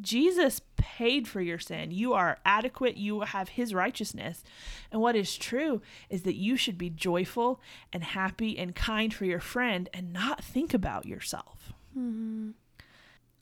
Jesus 0.00 0.60
paid 0.76 1.26
for 1.26 1.40
your 1.40 1.58
sin. 1.58 1.90
You 1.90 2.12
are 2.12 2.38
adequate. 2.44 2.96
You 2.96 3.20
have 3.20 3.50
his 3.50 3.74
righteousness. 3.74 4.44
And 4.92 5.00
what 5.00 5.16
is 5.16 5.36
true 5.36 5.82
is 6.08 6.22
that 6.22 6.36
you 6.36 6.56
should 6.56 6.78
be 6.78 6.90
joyful 6.90 7.60
and 7.92 8.04
happy 8.04 8.56
and 8.58 8.74
kind 8.74 9.12
for 9.12 9.24
your 9.24 9.40
friend 9.40 9.88
and 9.92 10.12
not 10.12 10.44
think 10.44 10.72
about 10.72 11.06
yourself. 11.06 11.72
Mm-hmm. 11.98 12.50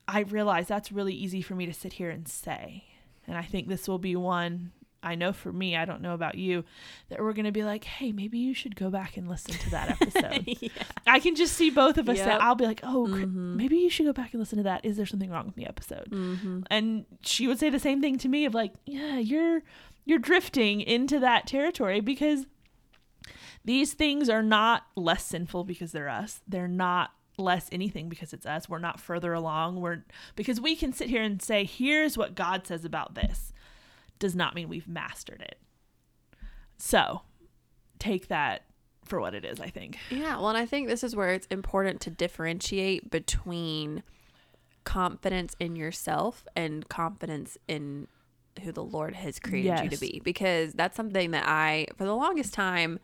I 0.09 0.21
realize 0.21 0.69
that's 0.69 0.93
really 0.93 1.15
easy 1.15 1.43
for 1.43 1.55
me 1.55 1.67
to 1.67 1.75
sit 1.75 1.95
here 1.95 2.11
and 2.11 2.27
say. 2.27 2.85
And 3.27 3.37
I 3.37 3.43
think 3.43 3.69
this 3.69 3.89
will 3.89 3.99
be 3.99 4.17
one 4.17 4.73
I 5.07 5.14
know 5.14 5.33
for 5.33 5.53
me, 5.53 5.77
I 5.77 5.85
don't 5.85 6.03
know 6.03 6.12
about 6.14 6.35
you, 6.37 6.64
that 7.09 7.21
we're 7.21 7.33
going 7.33 7.45
to 7.47 7.53
be 7.53 7.62
like, 7.64 7.85
hey, 7.85 8.12
maybe 8.12 8.38
you 8.38 8.53
should 8.55 8.77
go 8.77 8.90
back 8.90 9.16
and 9.16 9.29
listen 9.29 9.55
to 9.55 9.71
that 9.71 9.90
episode. 10.03 10.45
yeah. 10.47 10.69
I 11.07 11.21
can 11.21 11.35
just 11.37 11.55
see 11.55 11.71
both 11.71 11.97
of 11.97 12.09
us. 12.09 12.19
That 12.19 12.42
I'll 12.42 12.55
be 12.55 12.66
like, 12.66 12.81
oh, 12.83 13.07
Mhm. 13.09 13.55
maybe 13.57 13.77
you 13.77 13.88
should 13.88 14.07
go 14.07 14.12
back 14.12 14.33
and 14.33 14.40
listen 14.40 14.59
to 14.59 14.64
that. 14.64 14.85
Is 14.85 14.97
there 14.97 15.07
something 15.07 15.31
wrong 15.31 15.47
with 15.47 15.55
the 15.55 15.66
episode? 15.66 16.09
Mm-hmm. 16.11 16.61
And 16.71 17.07
she 17.23 17.47
would 17.47 17.59
say 17.59 17.71
the 17.71 17.79
same 17.79 18.01
thing 18.01 18.19
to 18.19 18.29
me 18.29 18.45
of 18.45 18.53
like, 18.55 18.73
yeah, 18.85 19.19
you're 19.19 19.62
you're 20.05 20.19
drifting 20.19 20.81
into 20.81 21.19
that 21.21 21.47
territory 21.47 22.01
because 22.01 22.47
these 23.64 23.95
things 23.95 24.29
are 24.29 24.42
not 24.42 24.85
less 24.97 25.25
sinful 25.25 25.64
because 25.64 25.92
they're 25.92 26.09
us. 26.09 26.40
They're 26.47 26.69
not 26.69 27.11
less 27.38 27.69
anything 27.73 28.09
because 28.09 28.33
it's 28.33 28.47
us. 28.47 28.69
We're 28.69 28.79
not 28.79 29.01
further 29.01 29.33
along. 29.33 29.81
We're 29.81 30.05
because 30.37 30.61
we 30.61 30.77
can 30.77 30.92
sit 30.92 31.09
here 31.11 31.23
and 31.23 31.42
say, 31.42 31.64
here's 31.64 32.16
what 32.16 32.35
God 32.35 32.66
says 32.66 32.85
about 32.85 33.14
this. 33.14 33.53
Does 34.19 34.35
not 34.35 34.55
mean 34.55 34.69
we've 34.69 34.89
mastered 34.89 35.43
it. 35.43 35.59
So 36.79 37.23
take 37.99 38.29
that 38.29 38.63
for 39.05 39.21
what 39.21 39.35
it 39.35 39.45
is, 39.45 39.61
I 39.61 39.69
think. 39.69 39.99
Yeah, 40.11 40.37
well, 40.37 40.49
and 40.49 40.59
I 40.59 40.67
think 40.67 40.89
this 40.89 41.05
is 41.05 41.15
where 41.15 41.33
it's 41.33 41.47
important 41.47 42.01
to 42.03 42.11
differentiate 42.11 43.11
between 43.11 44.03
confidence 44.85 45.55
in 45.59 45.77
yourself 45.77 46.47
and 46.55 46.89
confidence 46.89 47.57
in 47.69 48.09
who 48.63 48.73
the 48.73 48.85
Lord 48.85 49.15
has 49.15 49.39
created 49.39 49.85
you 49.85 49.91
to 49.91 49.99
be. 49.99 50.21
Because 50.25 50.73
that's 50.73 50.97
something 50.97 51.33
that 51.33 51.45
I, 51.47 51.87
for 51.97 52.05
the 52.05 52.15
longest 52.15 52.55
time, 52.55 52.99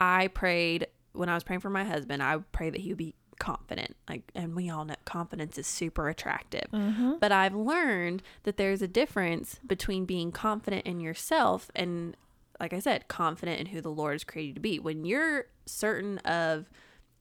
I 0.00 0.28
prayed 0.28 0.86
when 1.14 1.28
I 1.28 1.34
was 1.34 1.44
praying 1.44 1.60
for 1.60 1.70
my 1.70 1.84
husband, 1.84 2.22
I 2.22 2.38
prayed 2.52 2.74
that 2.74 2.80
he 2.80 2.88
would 2.90 2.98
be 2.98 3.14
confident. 3.38 3.96
Like, 4.08 4.22
and 4.34 4.54
we 4.54 4.70
all 4.70 4.84
know 4.84 4.94
confidence 5.04 5.58
is 5.58 5.66
super 5.66 6.08
attractive. 6.08 6.68
Mm-hmm. 6.72 7.14
But 7.20 7.32
I've 7.32 7.54
learned 7.54 8.22
that 8.44 8.56
there's 8.56 8.82
a 8.82 8.88
difference 8.88 9.60
between 9.66 10.04
being 10.04 10.32
confident 10.32 10.86
in 10.86 11.00
yourself 11.00 11.70
and, 11.74 12.16
like 12.60 12.72
I 12.72 12.78
said, 12.78 13.08
confident 13.08 13.60
in 13.60 13.66
who 13.66 13.80
the 13.80 13.90
Lord 13.90 14.14
has 14.14 14.24
created 14.24 14.48
you 14.48 14.54
to 14.54 14.60
be. 14.60 14.78
When 14.78 15.04
you're 15.04 15.46
certain 15.66 16.18
of 16.18 16.70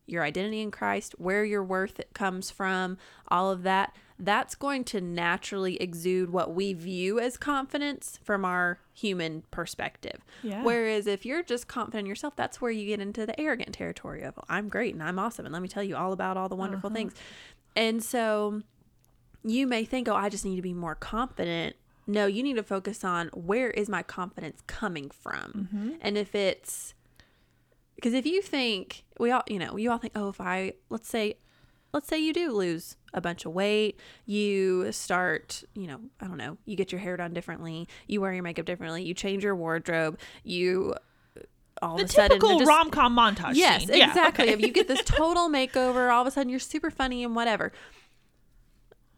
your 0.06 0.24
identity 0.24 0.62
in 0.62 0.70
Christ, 0.70 1.16
where 1.18 1.46
your 1.46 1.64
worth 1.64 2.02
comes 2.14 2.52
from, 2.52 2.98
all 3.30 3.50
of 3.50 3.64
that, 3.64 3.96
that's 4.24 4.56
going 4.56 4.84
to 4.86 5.02
naturally 5.02 5.76
exude 5.78 6.30
what 6.30 6.54
we 6.54 6.74
view 6.74 7.20
as 7.20 7.36
confidence 7.36 8.20
from 8.24 8.46
our 8.46 8.80
human 8.94 9.44
perspective. 9.52 10.24
Yeah. 10.44 10.64
Whereas 10.64 11.08
if 11.08 11.26
you're 11.26 11.44
just 11.44 11.68
confident 11.68 12.02
in 12.02 12.06
yourself, 12.06 12.36
that's 12.36 12.62
where 12.62 12.72
you 12.72 12.86
get 12.86 13.00
into 13.02 13.26
the 13.26 13.40
arrogant 13.40 13.74
territory 13.74 14.24
of 14.24 14.40
I'm 14.48 14.70
great 14.70 14.94
and 14.94 15.04
I'm 15.04 15.20
awesome 15.20 15.46
and 15.46 15.52
let 15.54 15.62
me 15.62 15.68
tell 15.68 15.84
you 15.84 15.96
all 15.96 16.14
about 16.14 16.38
all 16.38 16.48
the 16.48 16.56
wonderful 16.56 16.88
Uh-huh. 16.88 16.96
things. 16.96 17.14
And 17.76 18.04
so 18.04 18.62
you 19.44 19.68
may 19.68 19.84
think, 19.84 20.08
oh, 20.08 20.16
I 20.16 20.30
just 20.30 20.46
need 20.46 20.56
to 20.56 20.62
be 20.62 20.74
more 20.74 20.96
confident. 20.96 21.76
No, 22.08 22.26
you 22.26 22.44
need 22.44 22.56
to 22.56 22.64
focus 22.64 23.04
on 23.04 23.28
where 23.30 23.72
is 23.72 23.90
my 23.90 24.04
confidence 24.04 24.62
coming 24.68 25.10
from? 25.10 25.70
Mm-hmm. 25.74 25.90
And 26.02 26.18
if 26.18 26.34
it's 26.36 26.94
because 27.96 28.14
if 28.14 28.26
you 28.26 28.42
think 28.42 29.04
we 29.20 29.32
all, 29.32 29.44
you 29.48 29.60
know, 29.60 29.76
you 29.78 29.92
all 29.92 29.98
think, 29.98 30.14
oh, 30.16 30.30
if 30.30 30.40
I 30.40 30.74
let's 30.90 31.10
say, 31.10 31.36
let's 31.94 32.08
say 32.08 32.18
you 32.18 32.34
do 32.34 32.52
lose 32.52 32.98
a 33.14 33.22
bunch 33.22 33.46
of 33.46 33.54
weight, 33.54 34.00
you 34.26 34.92
start, 34.92 35.64
you 35.76 35.86
know, 35.88 36.00
I 36.20 36.26
don't 36.28 36.38
know, 36.38 36.58
you 36.66 36.76
get 36.76 36.92
your 36.92 37.00
hair 37.00 37.16
done 37.18 37.34
differently, 37.34 37.88
you 38.08 38.20
wear 38.22 38.34
your 38.34 38.44
makeup 38.44 38.66
differently, 38.66 39.04
you 39.04 39.14
change 39.14 39.44
your 39.44 39.56
wardrobe, 39.56 40.18
you 40.44 40.96
all 41.82 41.98
The 41.98 42.04
of 42.04 42.10
a 42.10 42.14
sudden 42.14 42.30
typical 42.40 42.60
just- 42.60 42.70
rom 42.70 42.90
com 42.90 43.16
montage. 43.16 43.56
Yes, 43.56 43.86
scene. 43.86 43.98
Yeah, 43.98 44.08
exactly. 44.10 44.46
okay. 44.46 44.54
If 44.54 44.62
you 44.62 44.72
get 44.72 44.88
this 44.88 45.02
total 45.06 45.50
makeover, 45.50 46.12
all 46.12 46.22
of 46.22 46.28
a 46.28 46.32
sudden 46.32 46.50
you're 46.50 46.60
super 46.60 46.90
funny 46.90 47.24
and 47.24 47.36
whatever. 47.36 47.72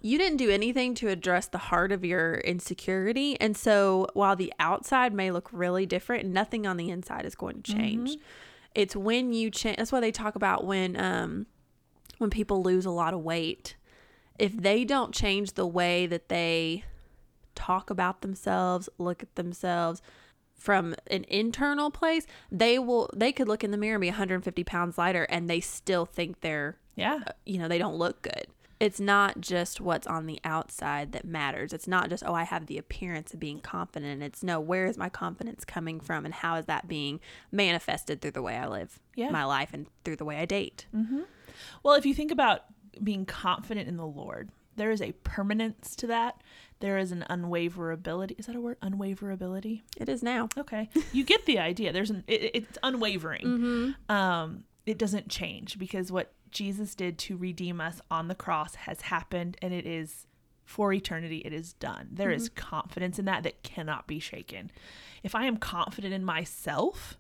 You 0.02 0.18
didn't 0.20 0.38
do 0.38 0.52
anything 0.52 0.94
to 0.96 1.08
address 1.10 1.48
the 1.48 1.58
heart 1.58 1.92
of 1.92 2.06
your 2.06 2.36
insecurity. 2.36 3.40
And 3.42 3.58
so 3.58 4.08
while 4.14 4.36
the 4.36 4.54
outside 4.60 5.14
may 5.14 5.32
look 5.32 5.50
really 5.52 5.86
different, 5.88 6.26
nothing 6.28 6.68
on 6.68 6.78
the 6.78 6.90
inside 6.92 7.26
is 7.26 7.34
going 7.34 7.64
to 7.64 7.74
change. 7.74 8.18
It's 8.76 8.96
when 8.96 9.34
you 9.34 9.50
change 9.50 9.78
that's 9.78 9.92
why 9.92 10.02
they 10.02 10.12
talk 10.12 10.36
about 10.36 10.64
when 10.66 10.96
um 11.00 11.48
when 12.18 12.30
people 12.30 12.62
lose 12.64 12.86
a 12.86 12.92
lot 12.92 13.14
of 13.14 13.22
weight. 13.22 13.76
If 14.38 14.56
they 14.58 14.84
don't 14.84 15.14
change 15.14 15.54
the 15.54 15.68
way 15.68 16.06
that 16.08 16.30
they 16.30 16.84
talk 17.56 17.90
about 17.90 18.22
themselves, 18.22 18.90
look 18.98 19.24
at 19.24 19.36
themselves 19.36 20.02
from 20.54 20.96
an 21.08 21.26
internal 21.28 21.92
place, 21.92 22.26
they 22.52 22.80
will 22.80 23.10
they 23.16 23.32
could 23.32 23.48
look 23.48 23.64
in 23.64 23.72
the 23.72 23.78
mirror 23.78 23.96
and 23.96 24.02
be 24.02 24.08
150 24.08 24.64
pounds 24.64 24.98
lighter 24.98 25.24
and 25.30 25.50
they 25.50 25.60
still 25.60 26.06
think 26.06 26.42
they're 26.42 26.78
yeah. 26.96 27.20
Uh, 27.28 27.32
you 27.46 27.58
know, 27.60 27.68
they 27.68 27.78
don't 27.78 27.96
look 27.98 28.22
good. 28.22 28.48
It's 28.80 29.00
not 29.02 29.42
just 29.42 29.80
what's 29.82 30.08
on 30.08 30.26
the 30.28 30.40
outside 30.46 31.12
that 31.12 31.26
matters. 31.26 31.72
It's 31.74 31.88
not 31.88 32.10
just, 32.10 32.24
oh, 32.26 32.34
I 32.34 32.44
have 32.44 32.66
the 32.68 32.78
appearance 32.78 33.34
of 33.34 33.40
being 33.40 33.60
confident. 33.60 34.22
It's 34.24 34.44
no, 34.44 34.60
where 34.62 34.86
is 34.86 34.98
my 34.98 35.10
confidence 35.10 35.64
coming 35.66 36.00
from 36.00 36.24
and 36.26 36.34
how 36.34 36.56
is 36.56 36.66
that 36.68 36.88
being 36.88 37.20
manifested 37.52 38.22
through 38.22 38.32
the 38.32 38.42
way 38.42 38.56
I 38.58 38.68
live 38.68 39.00
Yeah. 39.16 39.30
my 39.30 39.44
life 39.46 39.70
and 39.74 39.88
through 40.06 40.18
the 40.18 40.26
way 40.26 40.38
I 40.38 40.46
date? 40.46 40.86
Mm-hmm. 40.96 41.22
Well, 41.84 41.96
if 41.96 42.06
you 42.06 42.14
think 42.14 42.32
about 42.32 42.62
being 43.04 43.26
confident 43.26 43.88
in 43.88 43.98
the 43.98 44.06
Lord, 44.06 44.50
there 44.76 44.92
is 44.92 45.02
a 45.02 45.12
permanence 45.24 45.96
to 45.98 46.08
that. 46.08 46.42
There 46.80 46.98
is 46.98 47.12
an 47.12 47.26
unwaverability. 47.30 48.38
Is 48.38 48.48
that 48.48 48.56
a 48.56 48.62
word? 48.62 48.80
Unwaverability. 48.82 49.82
It 49.98 50.10
is 50.10 50.22
now. 50.22 50.50
Okay, 50.58 50.90
you 51.14 51.24
get 51.24 51.46
the 51.46 51.60
idea. 51.60 51.94
There's 51.94 52.10
an 52.10 52.24
it, 52.28 52.52
it's 52.54 52.78
unwavering. 52.84 53.46
Mm-hmm. 53.46 54.12
Um, 54.12 54.66
it 54.86 54.98
doesn't 54.98 55.30
change 55.30 55.80
because 55.80 56.12
what 56.12 56.34
Jesus 56.52 56.96
did 56.96 57.18
to 57.20 57.38
redeem 57.38 57.82
us 57.82 58.02
on 58.12 58.28
the 58.28 58.36
cross 58.36 58.76
has 58.76 59.02
happened, 59.02 59.58
and 59.62 59.74
it 59.74 59.86
is 59.86 60.28
for 60.66 60.92
eternity. 60.92 61.38
It 61.40 61.54
is 61.54 61.74
done. 61.74 62.10
There 62.12 62.32
is 62.32 62.50
confidence 62.50 63.20
in 63.20 63.26
that 63.26 63.44
that 63.44 63.64
cannot 63.64 64.08
be 64.08 64.20
shaken. 64.20 64.72
If 65.24 65.36
I 65.36 65.46
am 65.46 65.58
confident 65.58 66.14
in 66.14 66.26
myself, 66.26 67.18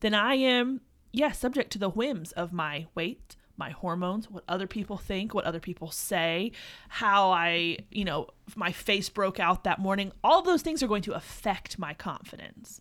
then 0.00 0.14
I 0.14 0.34
am 0.34 0.80
yes 1.12 1.38
subject 1.38 1.70
to 1.72 1.78
the 1.78 1.90
whims 1.90 2.32
of 2.32 2.52
my 2.52 2.86
weight 2.94 3.36
my 3.56 3.70
hormones 3.70 4.30
what 4.30 4.44
other 4.48 4.66
people 4.66 4.96
think 4.96 5.32
what 5.32 5.44
other 5.44 5.60
people 5.60 5.90
say 5.90 6.50
how 6.88 7.30
i 7.30 7.76
you 7.90 8.04
know 8.04 8.26
my 8.56 8.72
face 8.72 9.08
broke 9.08 9.40
out 9.40 9.64
that 9.64 9.78
morning. 9.78 10.12
All 10.22 10.42
those 10.42 10.62
things 10.62 10.82
are 10.82 10.88
going 10.88 11.02
to 11.02 11.14
affect 11.14 11.78
my 11.78 11.94
confidence. 11.94 12.80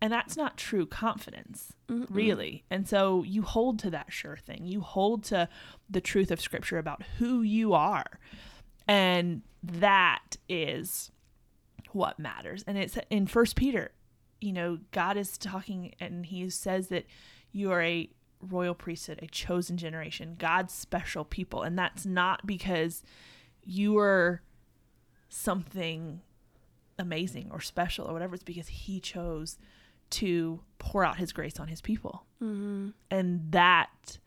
And 0.00 0.12
that's 0.12 0.36
not 0.36 0.56
true 0.56 0.86
confidence 0.86 1.72
really. 1.88 2.64
And 2.70 2.88
so 2.88 3.22
you 3.22 3.42
hold 3.42 3.78
to 3.80 3.90
that 3.90 4.12
sure 4.12 4.36
thing. 4.36 4.64
You 4.66 4.80
hold 4.80 5.24
to 5.24 5.48
the 5.88 6.00
truth 6.00 6.30
of 6.30 6.40
scripture 6.40 6.78
about 6.78 7.02
who 7.18 7.42
you 7.42 7.72
are. 7.72 8.18
And 8.88 9.42
that 9.62 10.36
is 10.48 11.12
what 11.92 12.18
matters. 12.18 12.64
And 12.66 12.76
it's 12.78 12.98
in 13.10 13.26
first 13.26 13.56
peter 13.56 13.92
you 14.40 14.52
know 14.52 14.76
god 14.90 15.16
is 15.16 15.38
talking 15.38 15.94
and 16.00 16.26
he 16.26 16.50
says 16.50 16.88
that 16.88 17.06
you 17.52 17.70
are 17.70 17.80
a 17.80 18.10
royal 18.42 18.74
priesthood 18.74 19.18
a 19.22 19.26
chosen 19.26 19.76
generation 19.76 20.36
god's 20.38 20.74
special 20.74 21.24
people. 21.24 21.62
And 21.62 21.78
that's 21.78 22.04
not 22.04 22.46
because 22.46 23.02
you 23.64 23.98
are 23.98 24.42
something 25.28 26.20
amazing 26.98 27.48
or 27.50 27.60
special 27.60 28.06
or 28.06 28.12
whatever. 28.12 28.34
It's 28.34 28.44
because 28.44 28.68
he 28.68 29.00
chose 29.00 29.58
to 30.10 30.60
pour 30.78 31.04
out 31.04 31.16
his 31.16 31.32
grace 31.32 31.58
on 31.58 31.68
his 31.68 31.80
people. 31.80 32.26
Mm-hmm. 32.42 32.88
and 33.08 33.52
that 33.52 34.18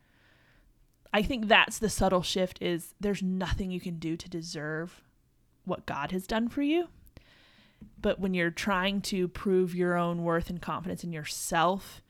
i 1.12 1.20
think 1.20 1.48
that's 1.48 1.78
the 1.78 1.90
subtle 1.90 2.22
shift 2.22 2.56
is 2.62 2.94
there's 2.98 3.22
nothing 3.22 3.70
you 3.70 3.78
can 3.78 3.98
do 3.98 4.16
to 4.16 4.26
deserve 4.26 5.02
what 5.66 5.84
god 5.84 6.12
has 6.12 6.26
done 6.26 6.48
for 6.48 6.62
you. 6.62 6.88
But 8.00 8.18
when 8.18 8.32
you're 8.32 8.50
trying 8.50 9.02
to 9.02 9.28
prove 9.28 9.74
your 9.74 9.96
own 9.96 10.22
worth 10.22 10.48
and 10.48 10.62
confidence 10.62 11.04
in 11.04 11.12
yourself 11.12 12.00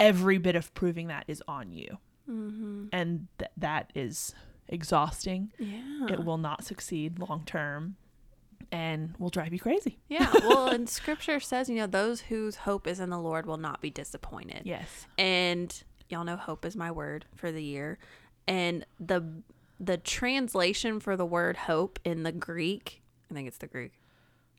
every 0.00 0.38
bit 0.38 0.56
of 0.56 0.72
proving 0.74 1.06
that 1.08 1.24
is 1.28 1.42
on 1.46 1.72
you 1.72 1.98
Mm-hmm. 2.28 2.84
and 2.92 3.26
th- 3.38 3.50
that 3.56 3.90
is 3.94 4.34
exhausting 4.68 5.52
Yeah. 5.58 6.06
it 6.10 6.24
will 6.24 6.38
not 6.38 6.64
succeed 6.64 7.18
long 7.18 7.42
term 7.44 7.96
and 8.70 9.14
will 9.18 9.30
drive 9.30 9.52
you 9.52 9.58
crazy 9.58 9.98
yeah. 10.08 10.30
Well, 10.44 10.68
and 10.68 10.88
scripture 10.88 11.40
says, 11.40 11.68
you 11.68 11.74
know, 11.76 11.86
those 11.88 12.20
whose 12.20 12.54
hope 12.56 12.86
is 12.86 13.00
in 13.00 13.10
the 13.10 13.18
Lord 13.18 13.46
will 13.46 13.56
not 13.56 13.80
be 13.80 13.90
disappointed. 13.90 14.62
yes 14.64 15.06
and 15.18 15.82
y'all 16.08 16.22
know 16.24 16.36
hope 16.36 16.64
is 16.64 16.76
my 16.76 16.90
word 16.92 17.24
for 17.34 17.50
the 17.50 17.62
year 17.62 17.98
and 18.46 18.86
the 19.00 19.24
the 19.80 19.96
translation 19.96 21.00
for 21.00 21.16
the 21.16 21.26
word 21.26 21.56
hope 21.56 21.98
in 22.04 22.22
the 22.22 22.32
greek 22.32 23.00
i 23.30 23.34
think 23.34 23.48
it's 23.48 23.58
the 23.58 23.66
greek 23.66 23.92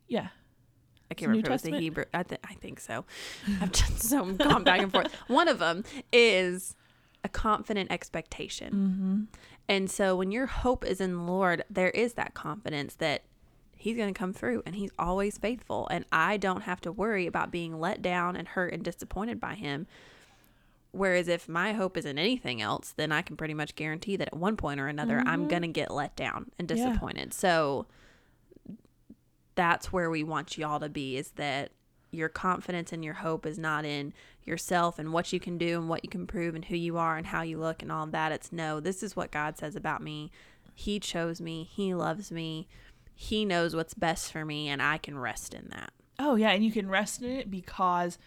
yeah 0.08 0.30
i 1.12 1.14
can't 1.14 1.30
remember 1.30 1.50
New 1.50 1.54
if 1.54 1.62
it 1.64 1.66
was 1.66 1.72
the 1.74 1.80
hebrew 1.80 2.06
I, 2.14 2.24
th- 2.24 2.42
I 2.44 2.54
think 2.56 2.80
so 2.80 3.06
i've 3.62 3.72
done 3.72 3.98
so 3.98 4.26
gone 4.34 4.64
back 4.64 4.82
and 4.82 4.92
forth 4.92 5.14
one 5.28 5.48
of 5.48 5.60
them 5.60 5.84
is 6.12 6.76
a 7.24 7.30
confident 7.30 7.92
expectation 7.92 8.74
mm-hmm. 8.74 9.38
and 9.70 9.92
so 9.92 10.16
when 10.16 10.32
your 10.32 10.48
hope 10.48 10.84
is 10.86 11.00
in 11.00 11.14
the 11.16 11.22
lord 11.22 11.64
there 11.70 11.92
is 11.92 12.14
that 12.14 12.34
confidence 12.34 12.96
that 12.96 13.24
he's 13.76 13.96
going 13.96 14.14
to 14.14 14.18
come 14.18 14.34
through 14.34 14.64
and 14.66 14.76
he's 14.76 14.92
always 14.98 15.38
faithful 15.38 15.88
and 15.92 16.06
i 16.12 16.38
don't 16.38 16.62
have 16.62 16.82
to 16.82 16.92
worry 16.92 17.28
about 17.28 17.52
being 17.52 17.80
let 17.80 18.02
down 18.02 18.36
and 18.36 18.48
hurt 18.50 18.74
and 18.74 18.84
disappointed 18.84 19.40
by 19.40 19.54
him 19.54 19.86
Whereas 20.94 21.30
if 21.30 21.48
my 21.48 21.72
hope 21.74 21.96
is 21.96 22.06
in 22.06 22.20
anything 22.20 22.62
else, 22.62 22.94
then 22.96 23.14
I 23.14 23.22
can 23.22 23.38
pretty 23.38 23.54
much 23.54 23.76
guarantee 23.76 24.18
that 24.18 24.28
at 24.28 24.38
one 24.38 24.58
point 24.58 24.80
or 24.80 24.88
another, 24.88 25.24
I'm 25.26 25.48
going 25.48 25.62
to 25.62 25.70
get 25.70 25.90
let 25.90 26.16
down 26.18 26.52
and 26.60 26.70
Yeah. 26.70 26.90
disappointed. 26.90 27.34
So 27.34 27.86
that's 29.56 29.92
where 29.92 30.10
we 30.10 30.24
want 30.24 30.58
y'all 30.58 30.80
to 30.80 30.90
be 30.90 31.18
is 31.18 31.32
that 31.32 31.72
your 32.12 32.30
confidence 32.30 32.92
and 32.92 33.04
your 33.04 33.16
hope 33.16 33.46
is 33.46 33.58
not 33.58 33.86
in 33.86 34.14
yourself 34.44 35.00
and 35.00 35.14
what 35.14 35.32
you 35.32 35.40
can 35.40 35.58
do 35.58 35.80
and 35.80 35.88
what 35.88 36.04
you 36.04 36.10
can 36.10 36.28
prove 36.28 36.56
and 36.56 36.66
who 36.66 36.76
you 36.76 36.98
are 36.98 37.18
and 37.18 37.28
how 37.28 37.42
you 37.42 37.58
look 37.58 37.82
and 37.82 37.92
all 37.92 38.04
of 38.04 38.12
that. 38.12 38.32
It's 38.32 38.52
no, 38.52 38.80
this 38.80 39.02
is 39.02 39.16
what 39.16 39.32
God 39.32 39.58
says 39.58 39.76
about 39.76 40.02
me. 40.02 40.32
He 40.74 41.00
chose 41.00 41.40
me, 41.42 41.64
He 41.64 41.94
loves 41.94 42.32
me, 42.32 42.68
He 43.16 43.46
knows 43.46 43.76
what's 43.76 43.94
best 43.94 44.32
for 44.32 44.46
me, 44.46 44.68
and 44.68 44.82
I 44.82 44.98
can 44.98 45.18
rest 45.18 45.54
in 45.54 45.70
that. 45.70 45.92
Oh 46.20 46.36
yeah, 46.36 46.52
and 46.52 46.64
you 46.64 46.72
can 46.72 46.90
rest 46.90 47.22
in 47.22 47.32
it 47.32 47.50
because 47.50 48.18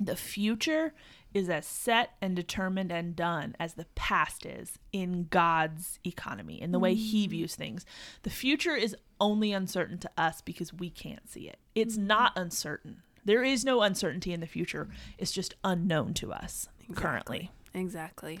the 0.00 0.16
future 0.16 0.94
is 1.32 1.48
as 1.48 1.66
set 1.66 2.10
and 2.22 2.36
determined 2.36 2.92
and 2.92 3.16
done 3.16 3.56
as 3.58 3.74
the 3.74 3.86
past 3.96 4.46
is 4.46 4.78
in 4.92 5.26
God's 5.30 5.98
economy, 6.06 6.60
in 6.60 6.70
the 6.70 6.78
way 6.78 6.94
He 6.94 7.26
mm. 7.26 7.30
views 7.30 7.56
things. 7.56 7.84
The 8.22 8.30
future 8.30 8.76
is 8.76 8.96
only 9.20 9.52
uncertain 9.52 9.98
to 9.98 10.10
us 10.16 10.40
because 10.40 10.72
we 10.72 10.90
can't 10.90 11.28
see 11.28 11.48
it. 11.48 11.58
It's 11.74 11.96
not 11.96 12.32
uncertain. 12.36 13.02
There 13.24 13.42
is 13.42 13.64
no 13.64 13.82
uncertainty 13.82 14.32
in 14.32 14.40
the 14.40 14.46
future. 14.46 14.88
It's 15.18 15.32
just 15.32 15.54
unknown 15.64 16.14
to 16.14 16.32
us 16.32 16.68
currently. 16.94 17.50
Exactly. 17.72 18.40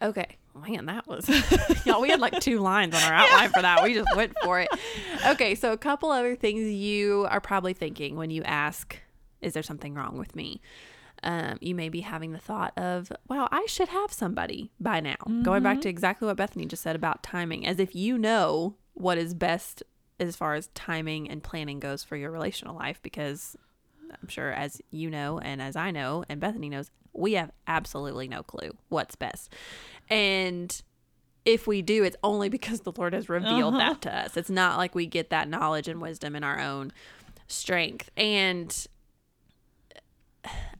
Okay. 0.00 0.38
Man, 0.54 0.86
that 0.86 1.06
was 1.06 1.28
y'all. 1.86 2.00
We 2.00 2.10
had 2.10 2.20
like 2.20 2.40
two 2.40 2.58
lines 2.60 2.94
on 2.94 3.02
our 3.02 3.12
outline 3.12 3.50
for 3.50 3.62
that. 3.62 3.82
We 3.82 3.94
just 3.94 4.14
went 4.16 4.34
for 4.42 4.60
it. 4.60 4.68
Okay, 5.26 5.54
so 5.54 5.72
a 5.72 5.76
couple 5.76 6.10
other 6.10 6.34
things 6.34 6.68
you 6.68 7.26
are 7.30 7.40
probably 7.40 7.74
thinking 7.74 8.16
when 8.16 8.30
you 8.30 8.42
ask, 8.42 8.98
"Is 9.40 9.52
there 9.52 9.62
something 9.62 9.94
wrong 9.94 10.18
with 10.18 10.34
me?" 10.34 10.60
Um, 11.22 11.58
you 11.60 11.74
may 11.74 11.88
be 11.88 12.00
having 12.00 12.32
the 12.32 12.38
thought 12.38 12.76
of, 12.76 13.12
"Wow, 13.28 13.48
I 13.52 13.66
should 13.68 13.88
have 13.88 14.12
somebody 14.12 14.72
by 14.80 14.98
now." 15.00 15.16
Going 15.42 15.62
back 15.62 15.80
to 15.82 15.88
exactly 15.88 16.26
what 16.26 16.36
Bethany 16.36 16.66
just 16.66 16.82
said 16.82 16.96
about 16.96 17.22
timing, 17.22 17.64
as 17.66 17.78
if 17.78 17.94
you 17.94 18.18
know 18.18 18.74
what 18.98 19.16
is 19.18 19.32
best 19.34 19.82
as 20.20 20.34
far 20.36 20.54
as 20.54 20.68
timing 20.74 21.30
and 21.30 21.42
planning 21.42 21.78
goes 21.78 22.02
for 22.02 22.16
your 22.16 22.30
relational 22.30 22.74
life, 22.74 23.00
because 23.02 23.56
I'm 24.20 24.28
sure 24.28 24.50
as 24.50 24.80
you 24.90 25.08
know 25.10 25.38
and 25.38 25.62
as 25.62 25.76
I 25.76 25.90
know 25.92 26.24
and 26.28 26.40
Bethany 26.40 26.68
knows, 26.68 26.90
we 27.12 27.34
have 27.34 27.50
absolutely 27.66 28.26
no 28.28 28.42
clue 28.42 28.70
what's 28.88 29.14
best. 29.16 29.52
And 30.10 30.80
if 31.44 31.66
we 31.66 31.82
do, 31.82 32.02
it's 32.04 32.16
only 32.24 32.48
because 32.56 32.80
the 32.80 32.92
Lord 32.96 33.12
has 33.12 33.28
revealed 33.28 33.74
Uh-huh. 33.74 33.90
that 33.94 34.02
to 34.02 34.16
us. 34.16 34.36
It's 34.36 34.50
not 34.50 34.76
like 34.78 34.94
we 34.94 35.06
get 35.06 35.30
that 35.30 35.48
knowledge 35.48 35.86
and 35.88 36.00
wisdom 36.00 36.34
in 36.34 36.42
our 36.42 36.58
own 36.60 36.92
strength. 37.46 38.10
And 38.16 38.86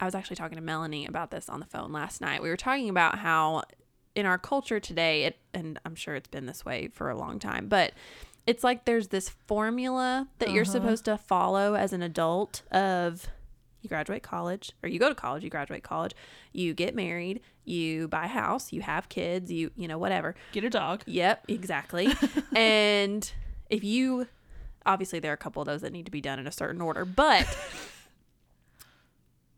I 0.01 0.05
was 0.05 0.14
actually 0.14 0.37
talking 0.37 0.57
to 0.57 0.62
Melanie 0.62 1.07
about 1.07 1.31
this 1.31 1.49
on 1.49 1.61
the 1.61 1.66
phone 1.66 1.93
last 1.93 2.21
night. 2.21 2.43
We 2.43 2.49
were 2.49 2.57
talking 2.57 2.89
about 2.89 3.19
how 3.19 3.62
in 4.19 4.27
our 4.27 4.37
culture 4.39 4.79
today, 4.81 5.25
it 5.25 5.39
and 5.55 5.79
I'm 5.87 5.95
sure 5.95 6.14
it's 6.14 6.29
been 6.29 6.47
this 6.47 6.64
way 6.64 6.89
for 6.93 7.09
a 7.11 7.16
long 7.16 7.39
time, 7.39 7.69
but 7.69 7.93
it's 8.47 8.62
like 8.64 8.85
there's 8.85 9.09
this 9.09 9.29
formula 9.29 10.29
that 10.39 10.51
you're 10.51 10.62
Uh-huh. 10.62 10.73
supposed 10.73 11.05
to 11.07 11.16
follow 11.19 11.75
as 11.75 11.93
an 11.93 12.03
adult 12.03 12.62
of 12.73 13.27
you 13.81 13.89
graduate 13.89 14.23
college 14.23 14.73
or 14.83 14.89
you 14.89 14.99
go 14.99 15.09
to 15.09 15.14
college, 15.14 15.45
you 15.45 15.51
graduate 15.51 15.83
college, 15.85 16.12
you 16.53 16.75
get 16.75 16.95
married, 16.97 17.41
you 17.64 18.09
buy 18.09 18.25
a 18.25 18.29
house, 18.29 18.73
you 18.73 18.81
have 18.83 19.09
kids, 19.09 19.53
you 19.53 19.71
you 19.77 19.87
know 19.87 19.99
whatever. 19.99 20.35
Get 20.53 20.64
a 20.64 20.71
dog. 20.71 21.03
Yep, 21.07 21.45
exactly. 21.49 22.09
and 22.57 23.31
if 23.71 23.85
you 23.85 24.27
obviously 24.87 25.19
there 25.21 25.31
are 25.31 25.35
a 25.35 25.39
couple 25.39 25.61
of 25.62 25.66
those 25.66 25.83
that 25.83 25.93
need 25.93 26.07
to 26.07 26.11
be 26.11 26.21
done 26.21 26.39
in 26.39 26.47
a 26.47 26.53
certain 26.53 26.81
order, 26.81 27.05
but 27.05 27.47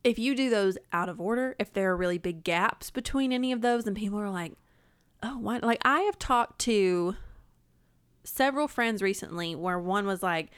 if 0.03 0.18
you 0.18 0.34
do 0.34 0.51
those 0.51 0.78
out 0.92 1.09
of 1.09 1.20
order, 1.20 1.57
if 1.59 1.72
there 1.72 1.90
are 1.90 1.96
really 1.96 2.18
big 2.18 2.42
gaps 2.44 2.90
between 2.90 3.32
any 3.32 3.53
of 3.53 3.61
those, 3.61 3.84
then 3.84 3.94
people 3.94 4.18
are 4.18 4.30
like, 4.30 4.53
"Oh, 5.22 5.38
why?" 5.38 5.59
Like 5.59 5.80
I 5.84 6.01
have 6.01 6.18
talked 6.18 6.61
to 6.61 7.16
several 8.24 8.68
friends 8.68 9.03
recently 9.03 9.55
where 9.55 9.78
one 9.78 10.07
was 10.07 10.22
like, 10.22 10.51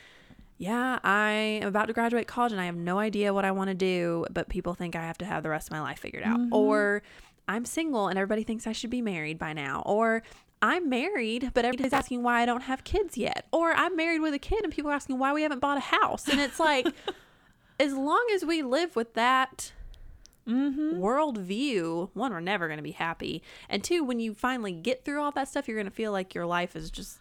"Yeah, 0.58 0.98
I 1.02 1.30
am 1.62 1.68
about 1.68 1.86
to 1.86 1.92
graduate 1.92 2.26
college 2.26 2.52
and 2.52 2.60
I 2.60 2.66
have 2.66 2.76
no 2.76 2.98
idea 2.98 3.34
what 3.34 3.44
I 3.44 3.50
want 3.50 3.68
to 3.68 3.74
do, 3.74 4.26
but 4.30 4.48
people 4.48 4.74
think 4.74 4.94
I 4.94 5.02
have 5.02 5.18
to 5.18 5.24
have 5.24 5.42
the 5.42 5.50
rest 5.50 5.68
of 5.68 5.72
my 5.72 5.80
life 5.80 5.98
figured 5.98 6.22
out." 6.22 6.38
Mm-hmm. 6.38 6.54
Or 6.54 7.02
I'm 7.48 7.64
single 7.64 8.08
and 8.08 8.18
everybody 8.18 8.44
thinks 8.44 8.66
I 8.66 8.72
should 8.72 8.90
be 8.90 9.02
married 9.02 9.38
by 9.38 9.52
now. 9.52 9.82
Or 9.84 10.22
I'm 10.62 10.88
married, 10.88 11.50
but 11.54 11.64
everybody's 11.64 11.92
asking 11.92 12.22
why 12.22 12.40
I 12.40 12.46
don't 12.46 12.62
have 12.62 12.84
kids 12.84 13.18
yet. 13.18 13.46
Or 13.50 13.72
I'm 13.72 13.96
married 13.96 14.20
with 14.20 14.32
a 14.32 14.38
kid 14.38 14.62
and 14.62 14.72
people 14.72 14.92
are 14.92 14.94
asking 14.94 15.18
why 15.18 15.32
we 15.32 15.42
haven't 15.42 15.58
bought 15.58 15.76
a 15.76 15.80
house. 15.80 16.28
And 16.28 16.40
it's 16.40 16.60
like, 16.60 16.86
as 17.82 17.92
long 17.94 18.24
as 18.34 18.44
we 18.44 18.62
live 18.62 18.94
with 18.94 19.14
that 19.14 19.72
mm-hmm. 20.46 21.02
worldview, 21.02 22.10
one, 22.14 22.32
we're 22.32 22.40
never 22.40 22.68
going 22.68 22.78
to 22.78 22.82
be 22.82 22.92
happy. 22.92 23.42
And 23.68 23.82
two, 23.82 24.04
when 24.04 24.20
you 24.20 24.34
finally 24.34 24.72
get 24.72 25.04
through 25.04 25.20
all 25.20 25.32
that 25.32 25.48
stuff, 25.48 25.66
you're 25.66 25.76
going 25.76 25.86
to 25.86 25.90
feel 25.90 26.12
like 26.12 26.34
your 26.34 26.46
life 26.46 26.76
is 26.76 26.90
just, 26.90 27.18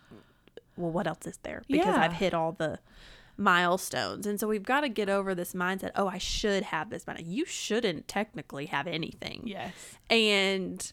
well, 0.78 0.92
what 0.92 1.08
else 1.08 1.26
is 1.26 1.38
there? 1.44 1.64
Because 1.68 1.96
Yeah. 1.96 2.02
I've 2.04 2.14
hit 2.14 2.34
all 2.36 2.52
the 2.52 2.80
milestones. 3.38 4.28
And 4.28 4.40
so 4.40 4.48
we've 4.48 4.62
got 4.62 4.82
to 4.82 4.90
get 4.90 5.10
over 5.10 5.34
this 5.34 5.54
mindset 5.54 5.92
oh, 5.96 6.08
I 6.08 6.20
should 6.20 6.64
have 6.64 6.92
this 6.92 7.08
money. 7.08 7.24
You 7.24 7.46
shouldn't 7.46 8.08
technically 8.08 8.68
have 8.68 8.86
anything 8.86 9.42
Yes. 9.46 9.74
and 10.10 10.92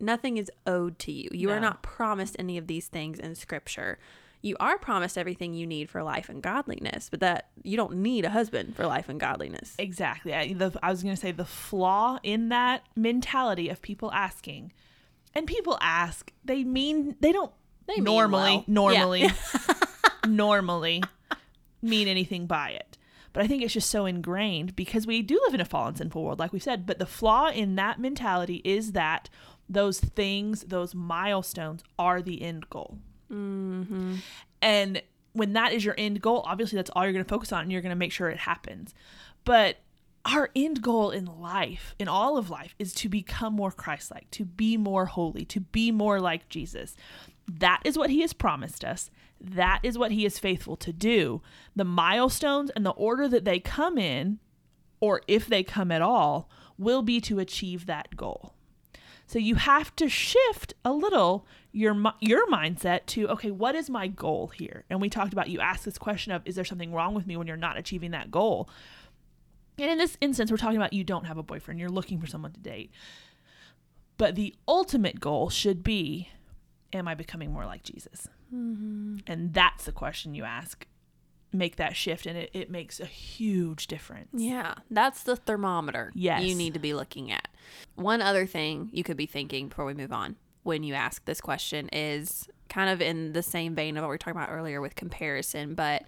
nothing 0.00 0.38
is 0.38 0.50
owed 0.66 0.98
to 0.98 1.12
you. 1.12 1.28
You 1.32 1.50
are 1.50 1.60
not 1.60 1.82
promised 1.84 2.34
any 2.36 2.58
of 2.58 2.66
these 2.66 2.88
things 2.88 3.20
in 3.20 3.36
scripture. 3.36 4.00
You 4.42 4.56
are 4.58 4.76
promised 4.76 5.16
everything 5.16 5.54
you 5.54 5.66
need 5.66 5.88
for 5.88 6.02
life 6.02 6.28
and 6.28 6.42
godliness, 6.42 7.08
but 7.08 7.20
that 7.20 7.50
you 7.62 7.76
don't 7.76 7.94
need 7.96 8.24
a 8.24 8.30
husband 8.30 8.74
for 8.74 8.86
life 8.86 9.08
and 9.08 9.18
godliness. 9.20 9.74
Exactly. 9.78 10.34
I, 10.34 10.52
the, 10.52 10.76
I 10.82 10.90
was 10.90 11.02
going 11.02 11.14
to 11.14 11.20
say 11.20 11.30
the 11.30 11.44
flaw 11.44 12.18
in 12.24 12.48
that 12.48 12.82
mentality 12.96 13.68
of 13.68 13.80
people 13.80 14.10
asking, 14.12 14.72
and 15.34 15.46
people 15.46 15.78
ask, 15.80 16.32
they 16.44 16.64
mean, 16.64 17.14
they 17.20 17.30
don't 17.32 17.52
They 17.86 17.94
mean 17.94 18.04
normally, 18.04 18.56
well. 18.56 18.64
normally, 18.66 19.30
normally 20.26 21.02
mean 21.80 22.08
anything 22.08 22.46
by 22.46 22.70
it. 22.70 22.98
But 23.32 23.42
I 23.44 23.46
think 23.46 23.62
it's 23.62 23.72
just 23.72 23.90
so 23.90 24.04
ingrained 24.06 24.76
because 24.76 25.06
we 25.06 25.22
do 25.22 25.40
live 25.44 25.54
in 25.54 25.60
a 25.60 25.64
fallen, 25.64 25.94
sinful 25.96 26.22
world, 26.22 26.38
like 26.38 26.52
we 26.52 26.58
said. 26.58 26.84
But 26.84 26.98
the 26.98 27.06
flaw 27.06 27.48
in 27.48 27.76
that 27.76 27.98
mentality 27.98 28.60
is 28.64 28.92
that 28.92 29.30
those 29.68 30.00
things, 30.00 30.64
those 30.64 30.94
milestones, 30.94 31.82
are 31.98 32.20
the 32.20 32.42
end 32.42 32.68
goal. 32.68 32.98
Mm-hmm. 33.32 34.16
And 34.60 35.02
when 35.32 35.54
that 35.54 35.72
is 35.72 35.84
your 35.84 35.94
end 35.96 36.20
goal, 36.20 36.44
obviously 36.46 36.76
that's 36.76 36.90
all 36.90 37.04
you're 37.04 37.12
going 37.12 37.24
to 37.24 37.28
focus 37.28 37.52
on 37.52 37.62
and 37.62 37.72
you're 37.72 37.80
going 37.80 37.90
to 37.90 37.96
make 37.96 38.12
sure 38.12 38.28
it 38.28 38.38
happens. 38.38 38.94
But 39.44 39.78
our 40.24 40.50
end 40.54 40.82
goal 40.82 41.10
in 41.10 41.24
life, 41.24 41.94
in 41.98 42.06
all 42.08 42.36
of 42.36 42.50
life, 42.50 42.74
is 42.78 42.94
to 42.94 43.08
become 43.08 43.54
more 43.54 43.72
Christ 43.72 44.10
like, 44.10 44.30
to 44.32 44.44
be 44.44 44.76
more 44.76 45.06
holy, 45.06 45.44
to 45.46 45.60
be 45.60 45.90
more 45.90 46.20
like 46.20 46.48
Jesus. 46.48 46.94
That 47.50 47.80
is 47.84 47.98
what 47.98 48.10
he 48.10 48.20
has 48.20 48.32
promised 48.32 48.84
us. 48.84 49.10
That 49.40 49.80
is 49.82 49.98
what 49.98 50.12
he 50.12 50.24
is 50.24 50.38
faithful 50.38 50.76
to 50.76 50.92
do. 50.92 51.42
The 51.74 51.84
milestones 51.84 52.70
and 52.70 52.86
the 52.86 52.90
order 52.90 53.26
that 53.28 53.44
they 53.44 53.58
come 53.58 53.98
in, 53.98 54.38
or 55.00 55.22
if 55.26 55.48
they 55.48 55.64
come 55.64 55.90
at 55.90 56.02
all, 56.02 56.48
will 56.78 57.02
be 57.02 57.20
to 57.22 57.40
achieve 57.40 57.86
that 57.86 58.16
goal. 58.16 58.54
So 59.32 59.38
you 59.38 59.54
have 59.54 59.96
to 59.96 60.10
shift 60.10 60.74
a 60.84 60.92
little 60.92 61.46
your 61.72 61.96
your 62.20 62.46
mindset 62.48 63.06
to 63.06 63.28
okay, 63.28 63.50
what 63.50 63.74
is 63.74 63.88
my 63.88 64.06
goal 64.06 64.48
here? 64.48 64.84
And 64.90 65.00
we 65.00 65.08
talked 65.08 65.32
about 65.32 65.48
you 65.48 65.58
ask 65.58 65.84
this 65.84 65.96
question 65.96 66.32
of 66.32 66.42
is 66.44 66.54
there 66.54 66.66
something 66.66 66.92
wrong 66.92 67.14
with 67.14 67.26
me 67.26 67.38
when 67.38 67.46
you're 67.46 67.56
not 67.56 67.78
achieving 67.78 68.10
that 68.10 68.30
goal? 68.30 68.68
And 69.78 69.90
in 69.90 69.96
this 69.96 70.18
instance, 70.20 70.50
we're 70.50 70.58
talking 70.58 70.76
about 70.76 70.92
you 70.92 71.02
don't 71.02 71.24
have 71.24 71.38
a 71.38 71.42
boyfriend, 71.42 71.80
you're 71.80 71.88
looking 71.88 72.20
for 72.20 72.26
someone 72.26 72.52
to 72.52 72.60
date. 72.60 72.90
But 74.18 74.34
the 74.34 74.54
ultimate 74.68 75.18
goal 75.18 75.48
should 75.48 75.82
be 75.82 76.28
am 76.92 77.08
I 77.08 77.14
becoming 77.14 77.54
more 77.54 77.64
like 77.64 77.84
Jesus? 77.84 78.28
Mm-hmm. 78.54 79.20
And 79.26 79.54
that's 79.54 79.86
the 79.86 79.92
question 79.92 80.34
you 80.34 80.44
ask. 80.44 80.86
Make 81.54 81.76
that 81.76 81.94
shift, 81.96 82.24
and 82.26 82.36
it, 82.38 82.50
it 82.54 82.70
makes 82.70 82.98
a 82.98 83.04
huge 83.06 83.86
difference. 83.86 84.28
Yeah, 84.32 84.74
that's 84.90 85.22
the 85.24 85.36
thermometer 85.36 86.10
Yes. 86.14 86.42
you 86.44 86.54
need 86.54 86.72
to 86.74 86.80
be 86.80 86.94
looking 86.94 87.30
at. 87.30 87.46
One 87.94 88.22
other 88.22 88.46
thing 88.46 88.88
you 88.92 89.04
could 89.04 89.16
be 89.18 89.26
thinking 89.26 89.68
before 89.68 89.84
we 89.84 89.92
move 89.94 90.12
on 90.12 90.36
when 90.62 90.82
you 90.82 90.94
ask 90.94 91.24
this 91.26 91.40
question 91.42 91.88
is 91.92 92.48
kind 92.70 92.88
of 92.88 93.02
in 93.02 93.32
the 93.34 93.42
same 93.42 93.74
vein 93.74 93.96
of 93.98 94.02
what 94.02 94.08
we 94.08 94.14
were 94.14 94.18
talking 94.18 94.40
about 94.40 94.50
earlier 94.50 94.80
with 94.80 94.94
comparison, 94.94 95.74
but 95.74 96.04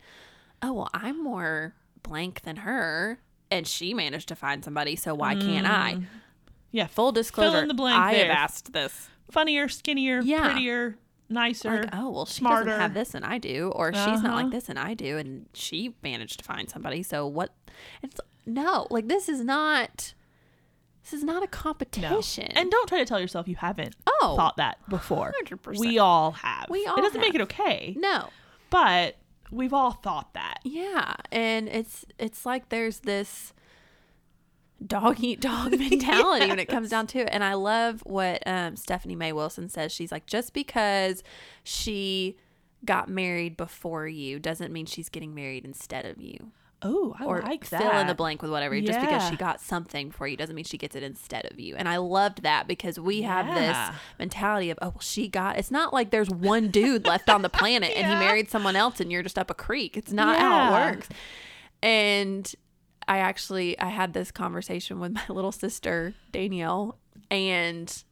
oh, 0.63 0.73
well, 0.73 0.89
I'm 0.95 1.23
more 1.23 1.75
blank 2.03 2.43
than 2.43 2.57
her 2.57 3.19
and 3.51 3.67
she 3.67 3.93
managed 3.93 4.29
to 4.29 4.35
find 4.35 4.65
somebody, 4.65 4.97
so 4.97 5.15
why 5.15 5.35
can't 5.35 5.67
I? 5.69 5.95
Mm. 5.97 6.05
Yeah, 6.73 6.87
Full 6.87 7.13
disclosure, 7.13 7.51
Fill 7.53 7.61
in 7.61 7.69
the 7.69 7.75
blank 7.75 8.01
I 8.01 8.15
there. 8.15 8.27
have 8.29 8.37
asked 8.37 8.73
this. 8.73 9.09
funnier, 9.31 9.69
skinnier, 9.69 10.21
Yeah. 10.23 10.51
prettier, 10.53 10.97
nicer. 11.29 11.83
Like, 11.83 11.91
oh, 11.93 12.11
well, 12.11 12.27
she 12.27 12.41
smarter. 12.41 12.65
doesn't 12.67 12.81
have 12.81 12.95
this 12.95 13.15
and 13.15 13.25
I 13.25 13.39
do, 13.39 13.73
or 13.75 13.93
she's 13.93 14.23
not 14.23 14.25
Uh-huh. 14.27 14.35
like 14.43 14.51
this 14.51 14.69
and 14.69 14.79
I 14.79 14.95
do, 14.95 15.17
and 15.19 15.47
she 15.53 15.95
managed 16.03 16.39
to 16.41 16.45
find 16.45 16.69
somebody. 16.69 17.03
So 17.03 17.27
what? 17.27 17.55
It's 18.03 18.21
no, 18.47 18.87
like 18.91 19.09
this 19.09 19.29
is 19.29 19.41
not. 19.45 20.15
This 21.03 21.13
is 21.13 21.23
not 21.25 21.39
a 21.43 21.47
No. 21.47 21.51
competition. 21.51 22.47
And 22.53 22.71
don't 22.71 22.89
try 22.89 22.99
to 22.99 23.05
tell 23.05 23.21
yourself 23.21 23.47
you 23.47 23.57
haven't 23.57 23.95
Oh, 24.23 24.35
thought 24.37 24.57
that 24.57 24.79
before. 24.89 25.35
100%. 25.47 25.79
We 25.79 25.99
all 25.99 26.33
have. 26.33 26.67
We 26.71 26.87
all 26.87 26.97
It 26.99 27.03
doesn't 27.03 27.21
make 27.21 27.35
it 27.35 27.43
okay, 27.43 27.95
no, 27.99 28.31
but 28.71 29.17
we've 29.51 29.75
all 29.75 29.91
thought 29.93 30.33
that. 30.35 30.61
yeah, 30.65 31.15
and 31.31 31.69
it's 31.69 32.07
it's 32.19 32.47
like 32.47 32.71
there's 32.71 33.01
this 33.01 33.53
dog 34.87 35.19
eat 35.21 35.41
dog 35.41 35.71
mentality 35.79 36.49
when 36.49 36.59
it 36.59 36.67
comes 36.69 36.91
down 36.91 37.07
to 37.09 37.21
it. 37.21 37.29
And 37.31 37.43
I 37.45 37.55
love 37.55 38.03
what 38.05 38.43
um, 38.47 38.77
Stephanie 38.77 39.17
May 39.17 39.33
Wilson 39.33 39.69
says. 39.69 39.93
She's 39.93 40.13
like, 40.13 40.27
just 40.27 40.53
because 40.53 41.23
she 41.63 42.37
got 42.85 43.09
married 43.09 43.57
before 43.57 44.07
you 44.07 44.39
doesn't 44.39 44.73
mean 44.73 44.87
she's 44.87 45.09
getting 45.09 45.35
married 45.35 45.65
instead 45.65 46.05
of 46.05 46.21
you. 46.21 46.53
Oh, 46.87 47.17
I 47.19 47.25
or 47.25 47.41
like 47.41 47.67
that. 47.71 47.81
fill 47.81 47.99
in 47.99 48.07
the 48.09 48.15
blank 48.15 48.43
with 48.43 48.51
whatever. 48.51 48.79
Just 48.79 49.01
because 49.01 49.27
she 49.31 49.37
got 49.37 49.59
something 49.59 50.11
for 50.11 50.27
you 50.27 50.37
doesn't 50.37 50.55
mean 50.55 50.67
she 50.67 50.77
gets 50.77 50.95
it 50.95 51.03
instead 51.03 51.51
of 51.51 51.59
you. 51.59 51.77
And 51.77 51.89
I 51.89 51.97
loved 51.97 52.43
that 52.43 52.69
because 52.69 53.01
we 53.01 53.23
have 53.23 53.47
this 53.55 53.97
mentality 54.19 54.69
of, 54.69 54.79
oh, 54.83 54.89
well, 54.89 55.01
she 55.01 55.27
got. 55.29 55.57
It's 55.59 55.71
not 55.71 55.95
like 55.95 56.11
there's 56.11 56.29
one 56.29 56.69
dude 56.69 57.07
left 57.07 57.31
on 57.31 57.41
the 57.41 57.49
planet 57.49 57.91
and 57.97 58.07
he 58.07 58.15
married 58.27 58.51
someone 58.51 58.77
else 58.77 59.01
and 59.01 59.11
you're 59.11 59.23
just 59.23 59.39
up 59.39 59.51
a 59.51 59.55
creek. 59.55 59.97
It's 59.97 60.13
not 60.13 60.39
how 60.39 60.51
Yeah. 60.51 60.69
it 60.91 60.95
works. 60.97 61.09
And 61.83 62.55
I 63.09 63.19
actually 63.19 63.79
I 63.79 63.89
had 63.89 64.13
this 64.13 64.31
conversation 64.31 65.01
with 65.01 65.13
my 65.15 65.25
little 65.29 65.53
sister 65.53 66.15
Danielle 66.33 66.99
and 67.31 68.05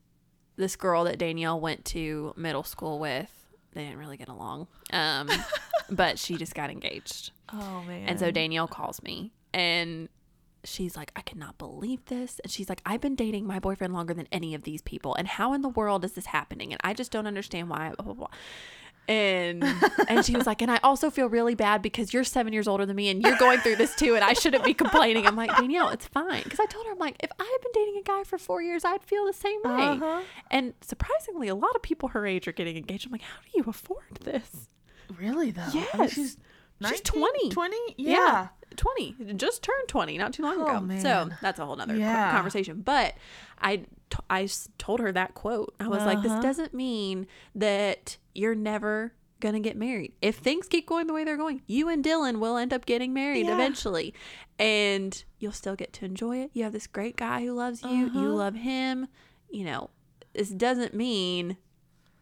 this 0.56 0.76
girl 0.76 1.04
that 1.04 1.18
Danielle 1.18 1.60
went 1.60 1.84
to 1.86 2.34
middle 2.36 2.62
school 2.62 2.98
with. 2.98 3.30
They 3.72 3.84
didn't 3.84 3.98
really 3.98 4.18
get 4.18 4.28
along. 4.28 4.66
Um, 4.92 5.30
but 5.90 6.18
she 6.18 6.36
just 6.36 6.54
got 6.54 6.70
engaged. 6.70 7.32
Oh 7.52 7.82
man. 7.86 8.08
And 8.08 8.20
so 8.20 8.30
Danielle 8.30 8.68
calls 8.68 9.02
me 9.02 9.32
and 9.54 10.08
she's 10.64 10.96
like, 10.96 11.12
I 11.16 11.22
cannot 11.22 11.58
believe 11.58 12.04
this. 12.06 12.40
And 12.42 12.50
she's 12.50 12.68
like, 12.68 12.82
I've 12.86 13.00
been 13.00 13.14
dating 13.14 13.46
my 13.46 13.58
boyfriend 13.58 13.92
longer 13.92 14.14
than 14.14 14.28
any 14.30 14.54
of 14.54 14.62
these 14.62 14.82
people. 14.82 15.14
And 15.14 15.26
how 15.26 15.52
in 15.52 15.62
the 15.62 15.68
world 15.68 16.04
is 16.04 16.12
this 16.12 16.26
happening? 16.26 16.72
And 16.72 16.80
I 16.84 16.94
just 16.94 17.10
don't 17.10 17.26
understand 17.26 17.68
why. 17.68 17.92
Blah, 17.96 18.04
blah, 18.04 18.14
blah 18.14 18.28
and 19.08 19.64
and 20.08 20.24
she 20.24 20.36
was 20.36 20.46
like 20.46 20.62
and 20.62 20.70
i 20.70 20.78
also 20.82 21.10
feel 21.10 21.28
really 21.28 21.54
bad 21.54 21.82
because 21.82 22.12
you're 22.14 22.24
seven 22.24 22.52
years 22.52 22.68
older 22.68 22.86
than 22.86 22.94
me 22.94 23.08
and 23.08 23.22
you're 23.22 23.36
going 23.36 23.58
through 23.60 23.76
this 23.76 23.94
too 23.96 24.14
and 24.14 24.22
i 24.22 24.32
shouldn't 24.32 24.64
be 24.64 24.74
complaining. 24.74 25.26
I'm 25.26 25.36
like 25.36 25.54
danielle 25.56 25.88
it's 25.90 26.06
fine. 26.06 26.42
Because 26.44 26.60
i 26.60 26.66
told 26.66 26.86
her 26.86 26.92
i'm 26.92 26.98
like 26.98 27.16
if 27.20 27.30
i 27.38 27.42
had 27.44 27.60
been 27.62 27.72
dating 27.82 28.00
a 28.00 28.02
guy 28.04 28.24
for 28.24 28.38
four 28.38 28.62
years 28.62 28.84
i'd 28.84 29.02
feel 29.02 29.26
the 29.26 29.32
same 29.32 29.60
way. 29.64 29.70
Uh-huh. 29.82 30.22
and 30.50 30.74
surprisingly 30.80 31.48
a 31.48 31.54
lot 31.54 31.74
of 31.74 31.82
people 31.82 32.10
her 32.10 32.26
age 32.26 32.46
are 32.46 32.52
getting 32.52 32.76
engaged. 32.76 33.06
I'm 33.06 33.12
like 33.12 33.22
how 33.22 33.38
do 33.42 33.50
you 33.54 33.64
afford 33.66 34.20
this? 34.22 34.68
Really 35.18 35.50
though? 35.50 35.66
Yes 35.74 35.88
I 35.94 35.98
mean, 35.98 36.08
she's 36.08 36.36
19? 36.82 36.96
She's 36.96 37.00
20. 37.02 37.48
20? 37.50 37.76
Yeah. 37.96 38.12
yeah. 38.12 38.48
20. 38.76 39.34
Just 39.34 39.62
turned 39.62 39.88
20 39.88 40.18
not 40.18 40.32
too 40.32 40.42
long 40.42 40.60
oh, 40.60 40.66
ago. 40.66 40.80
Man. 40.80 41.00
So 41.00 41.28
that's 41.40 41.58
a 41.58 41.66
whole 41.66 41.76
nother 41.76 41.96
yeah. 41.96 42.32
conversation. 42.32 42.80
But 42.80 43.14
I, 43.60 43.76
t- 43.76 44.18
I 44.30 44.48
told 44.78 45.00
her 45.00 45.12
that 45.12 45.34
quote. 45.34 45.74
I 45.78 45.88
was 45.88 45.98
uh-huh. 45.98 46.06
like, 46.06 46.22
this 46.22 46.32
uh-huh. 46.32 46.42
doesn't 46.42 46.74
mean 46.74 47.26
that 47.54 48.16
you're 48.34 48.54
never 48.54 49.12
going 49.40 49.54
to 49.54 49.60
get 49.60 49.76
married. 49.76 50.12
If 50.22 50.36
things 50.36 50.68
keep 50.68 50.86
going 50.86 51.06
the 51.06 51.12
way 51.12 51.24
they're 51.24 51.36
going, 51.36 51.62
you 51.66 51.88
and 51.88 52.02
Dylan 52.04 52.38
will 52.38 52.56
end 52.56 52.72
up 52.72 52.86
getting 52.86 53.12
married 53.12 53.46
yeah. 53.46 53.54
eventually. 53.54 54.14
And 54.58 55.22
you'll 55.38 55.52
still 55.52 55.76
get 55.76 55.92
to 55.94 56.04
enjoy 56.04 56.38
it. 56.38 56.50
You 56.54 56.64
have 56.64 56.72
this 56.72 56.86
great 56.86 57.16
guy 57.16 57.44
who 57.44 57.52
loves 57.52 57.82
you. 57.82 58.06
Uh-huh. 58.06 58.20
You 58.20 58.28
love 58.28 58.54
him. 58.54 59.08
You 59.50 59.64
know, 59.64 59.90
this 60.32 60.48
doesn't 60.48 60.94
mean 60.94 61.58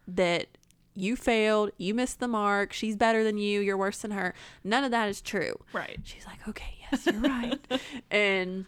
that 0.07 0.57
you 0.93 1.15
failed, 1.15 1.71
you 1.77 1.93
missed 1.93 2.19
the 2.19 2.27
mark, 2.27 2.73
she's 2.73 2.95
better 2.95 3.23
than 3.23 3.37
you, 3.37 3.61
you're 3.61 3.77
worse 3.77 3.99
than 3.99 4.11
her. 4.11 4.33
None 4.63 4.83
of 4.83 4.91
that 4.91 5.07
is 5.09 5.21
true. 5.21 5.55
Right. 5.73 5.99
She's 6.03 6.25
like, 6.25 6.45
okay, 6.47 6.75
yes, 6.91 7.05
you're 7.05 7.19
right. 7.21 7.59
and 8.11 8.65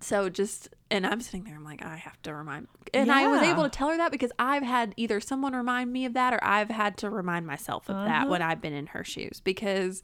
so 0.00 0.28
just, 0.28 0.68
and 0.90 1.06
I'm 1.06 1.20
sitting 1.20 1.44
there, 1.44 1.54
I'm 1.56 1.64
like, 1.64 1.84
I 1.84 1.96
have 1.96 2.20
to 2.22 2.34
remind, 2.34 2.68
and 2.94 3.10
I 3.12 3.26
was 3.26 3.42
able 3.42 3.62
to 3.64 3.68
tell 3.70 3.88
her 3.88 3.96
that 3.98 4.10
because 4.12 4.32
I've 4.38 4.62
had 4.62 4.94
either 4.96 5.20
someone 5.20 5.54
remind 5.54 5.92
me 5.92 6.04
of 6.06 6.14
that 6.14 6.32
or 6.34 6.42
I've 6.42 6.70
had 6.70 6.96
to 6.98 7.10
remind 7.10 7.46
myself 7.46 7.88
of 7.88 7.96
that 7.96 8.22
Uh-huh. 8.22 8.30
when 8.30 8.42
I've 8.42 8.60
been 8.60 8.72
in 8.74 8.88
her 8.88 9.04
shoes 9.04 9.40
because 9.42 10.02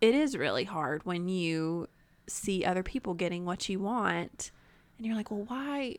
it 0.00 0.14
is 0.14 0.36
really 0.36 0.64
hard 0.64 1.04
when 1.04 1.28
you 1.28 1.88
see 2.26 2.64
other 2.64 2.82
people 2.82 3.12
getting 3.14 3.44
what 3.44 3.68
you 3.68 3.80
want 3.80 4.50
and 5.00 5.06
you're 5.06 5.16
like, 5.16 5.30
well, 5.30 5.44
why? 5.46 5.96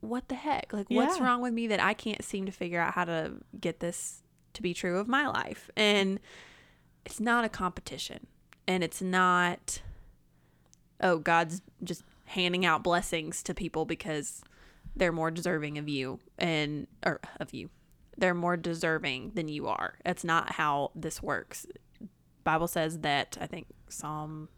What 0.00 0.28
the 0.28 0.34
heck? 0.34 0.72
Like, 0.72 0.88
what's 0.88 1.18
Yeah. 1.18 1.24
wrong 1.24 1.42
with 1.42 1.52
me 1.52 1.66
that 1.66 1.80
I 1.80 1.92
can't 1.92 2.24
seem 2.24 2.46
to 2.46 2.52
figure 2.52 2.80
out 2.80 2.94
how 2.94 3.04
to 3.04 3.34
get 3.60 3.80
this 3.80 4.22
to 4.54 4.62
be 4.62 4.72
true 4.72 4.98
of 4.98 5.06
my 5.06 5.26
life? 5.28 5.68
And 5.76 6.18
it's 7.04 7.20
not 7.20 7.44
a 7.44 7.50
competition. 7.50 8.26
And 8.66 8.82
it's 8.82 9.02
not, 9.02 9.82
oh, 11.02 11.18
God's 11.18 11.60
just 11.84 12.04
handing 12.24 12.64
out 12.64 12.82
blessings 12.82 13.42
to 13.42 13.52
people 13.52 13.84
because 13.84 14.42
they're 14.96 15.12
more 15.12 15.30
deserving 15.30 15.76
of 15.76 15.86
you 15.86 16.18
and, 16.38 16.86
or 17.04 17.20
of 17.38 17.52
you. 17.52 17.68
They're 18.16 18.32
more 18.32 18.56
deserving 18.56 19.32
than 19.34 19.48
you 19.48 19.66
are. 19.66 19.98
That's 20.06 20.24
not 20.24 20.52
how 20.52 20.90
this 20.94 21.22
works. 21.22 21.66
Bible 22.44 22.66
says 22.66 23.00
that, 23.00 23.36
I 23.38 23.46
think 23.46 23.66
Psalm 23.90 24.48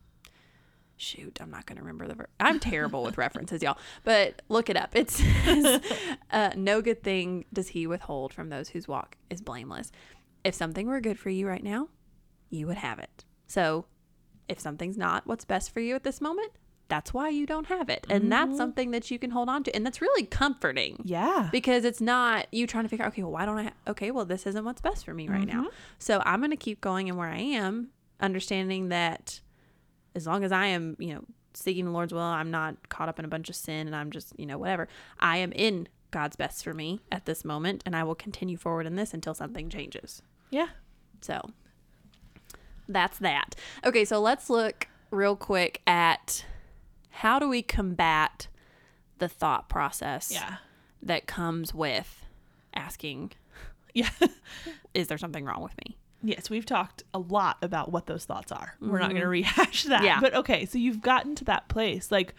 shoot, 1.01 1.39
I'm 1.41 1.51
not 1.51 1.67
going 1.67 1.77
to 1.77 1.83
remember 1.83 2.07
the 2.07 2.15
ver- 2.15 2.29
I'm 2.39 2.61
terrible 2.61 3.03
with 3.03 3.19
references, 3.19 3.63
y'all. 3.63 3.79
But 4.05 4.43
look 4.49 4.69
it 4.71 4.77
up. 4.77 4.95
It 4.95 5.11
says, 5.11 5.81
uh, 6.31 6.51
"No 6.57 6.81
good 6.83 7.03
thing 7.03 7.45
does 7.53 7.69
He 7.69 7.87
withhold 7.87 8.33
from 8.33 8.49
those 8.51 8.69
whose 8.71 8.87
walk 8.87 9.17
is 9.31 9.41
blameless." 9.41 9.91
If 10.45 10.55
something 10.55 10.87
were 10.87 11.01
good 11.01 11.19
for 11.19 11.31
you 11.31 11.47
right 11.49 11.63
now, 11.63 11.89
you 12.49 12.67
would 12.67 12.79
have 12.79 12.99
it. 12.99 13.25
So, 13.47 13.87
if 14.49 14.59
something's 14.61 14.97
not 14.97 15.27
what's 15.27 15.45
best 15.45 15.71
for 15.73 15.81
you 15.81 15.95
at 15.95 16.03
this 16.05 16.21
moment, 16.21 16.53
that's 16.89 17.15
why 17.15 17.29
you 17.29 17.47
don't 17.47 17.67
have 17.67 17.89
it, 17.89 18.05
and 18.11 18.33
that's 18.33 18.57
something 18.57 18.91
that 18.91 19.11
you 19.13 19.19
can 19.21 19.31
hold 19.31 19.49
on 19.49 19.63
to, 19.65 19.77
and 19.77 19.87
that's 19.87 20.01
really 20.03 20.25
comforting 20.25 21.01
Yeah. 21.05 21.49
because 21.53 21.85
it's 21.85 22.01
not 22.01 22.47
you 22.53 22.67
trying 22.67 22.83
to 22.85 22.89
figure 22.89 23.05
out 23.05 23.13
okay 23.13 23.23
well 23.23 23.31
why 23.31 23.45
don't 23.45 23.59
i 23.59 23.63
ha- 23.65 23.73
okay 23.87 24.11
well 24.11 24.25
this 24.25 24.45
isn't 24.45 24.65
what's 24.65 24.81
best 24.81 25.05
for 25.05 25.15
me 25.15 25.29
right 25.29 25.47
now 25.47 25.69
so 26.01 26.21
i'm 26.27 26.41
going 26.41 26.51
to 26.51 26.57
keep 26.57 26.81
going 26.81 27.09
and 27.09 27.17
where 27.17 27.29
i 27.29 27.39
am 27.39 27.91
understanding 28.21 28.89
that 28.89 29.41
as 30.15 30.27
long 30.27 30.45
as 30.45 30.53
i 30.53 30.67
am 30.67 30.97
you 30.99 31.15
know 31.15 31.23
seeking 31.55 31.85
the 31.85 31.91
lord's 31.91 32.13
will 32.13 32.21
i'm 32.21 32.51
not 32.51 32.89
caught 32.89 33.09
up 33.09 33.19
in 33.19 33.25
a 33.25 33.29
bunch 33.29 33.49
of 33.49 33.57
sin 33.57 33.87
and 33.87 33.95
i'm 33.97 34.11
just 34.11 34.33
you 34.39 34.47
know 34.47 34.59
whatever 34.59 34.89
i 35.19 35.37
am 35.37 35.51
in 35.53 35.89
god's 36.11 36.37
best 36.37 36.63
for 36.65 36.73
me 36.75 37.01
at 37.11 37.25
this 37.27 37.45
moment 37.45 37.83
and 37.87 37.95
i 37.97 38.03
will 38.05 38.15
continue 38.15 38.57
forward 38.57 38.87
in 38.87 38.97
this 38.97 39.13
until 39.15 39.35
something 39.35 39.69
changes 39.69 40.23
Yeah. 40.51 40.69
so 41.21 41.41
that's 42.89 43.19
that. 43.19 43.55
Okay, 43.85 44.05
so 44.05 44.21
let's 44.21 44.51
look 44.51 44.89
real 45.13 45.37
quick 45.37 45.81
at 45.87 46.45
how 47.11 47.39
do 47.39 47.49
we 47.49 47.63
combat 47.63 48.49
the 49.19 49.29
thought 49.29 49.69
process 49.69 50.33
Yeah. 50.33 50.57
that 51.03 51.27
comes 51.29 51.73
with 51.73 52.27
asking, 52.75 53.31
Yeah. 53.95 54.11
is 54.95 55.07
there 55.07 55.19
something 55.19 55.45
wrong 55.45 55.63
with 55.63 55.77
me? 55.87 55.97
Yes, 56.23 56.51
we've 56.51 56.67
talked 56.67 57.03
a 57.15 57.19
lot 57.19 57.57
about 57.63 57.91
what 57.91 58.07
those 58.07 58.25
thoughts 58.25 58.53
are. 58.53 58.75
We're 58.81 58.99
not 58.99 59.11
going 59.11 59.23
to 59.23 59.29
rehash 59.29 59.85
that. 59.85 59.99
Mm-hmm. 59.99 60.07
Yeah. 60.07 60.21
But 60.21 60.35
okay, 60.35 60.67
so 60.67 60.79
you've 60.79 61.01
gotten 61.01 61.35
to 61.37 61.45
that 61.45 61.69
place. 61.69 62.11
Like, 62.13 62.35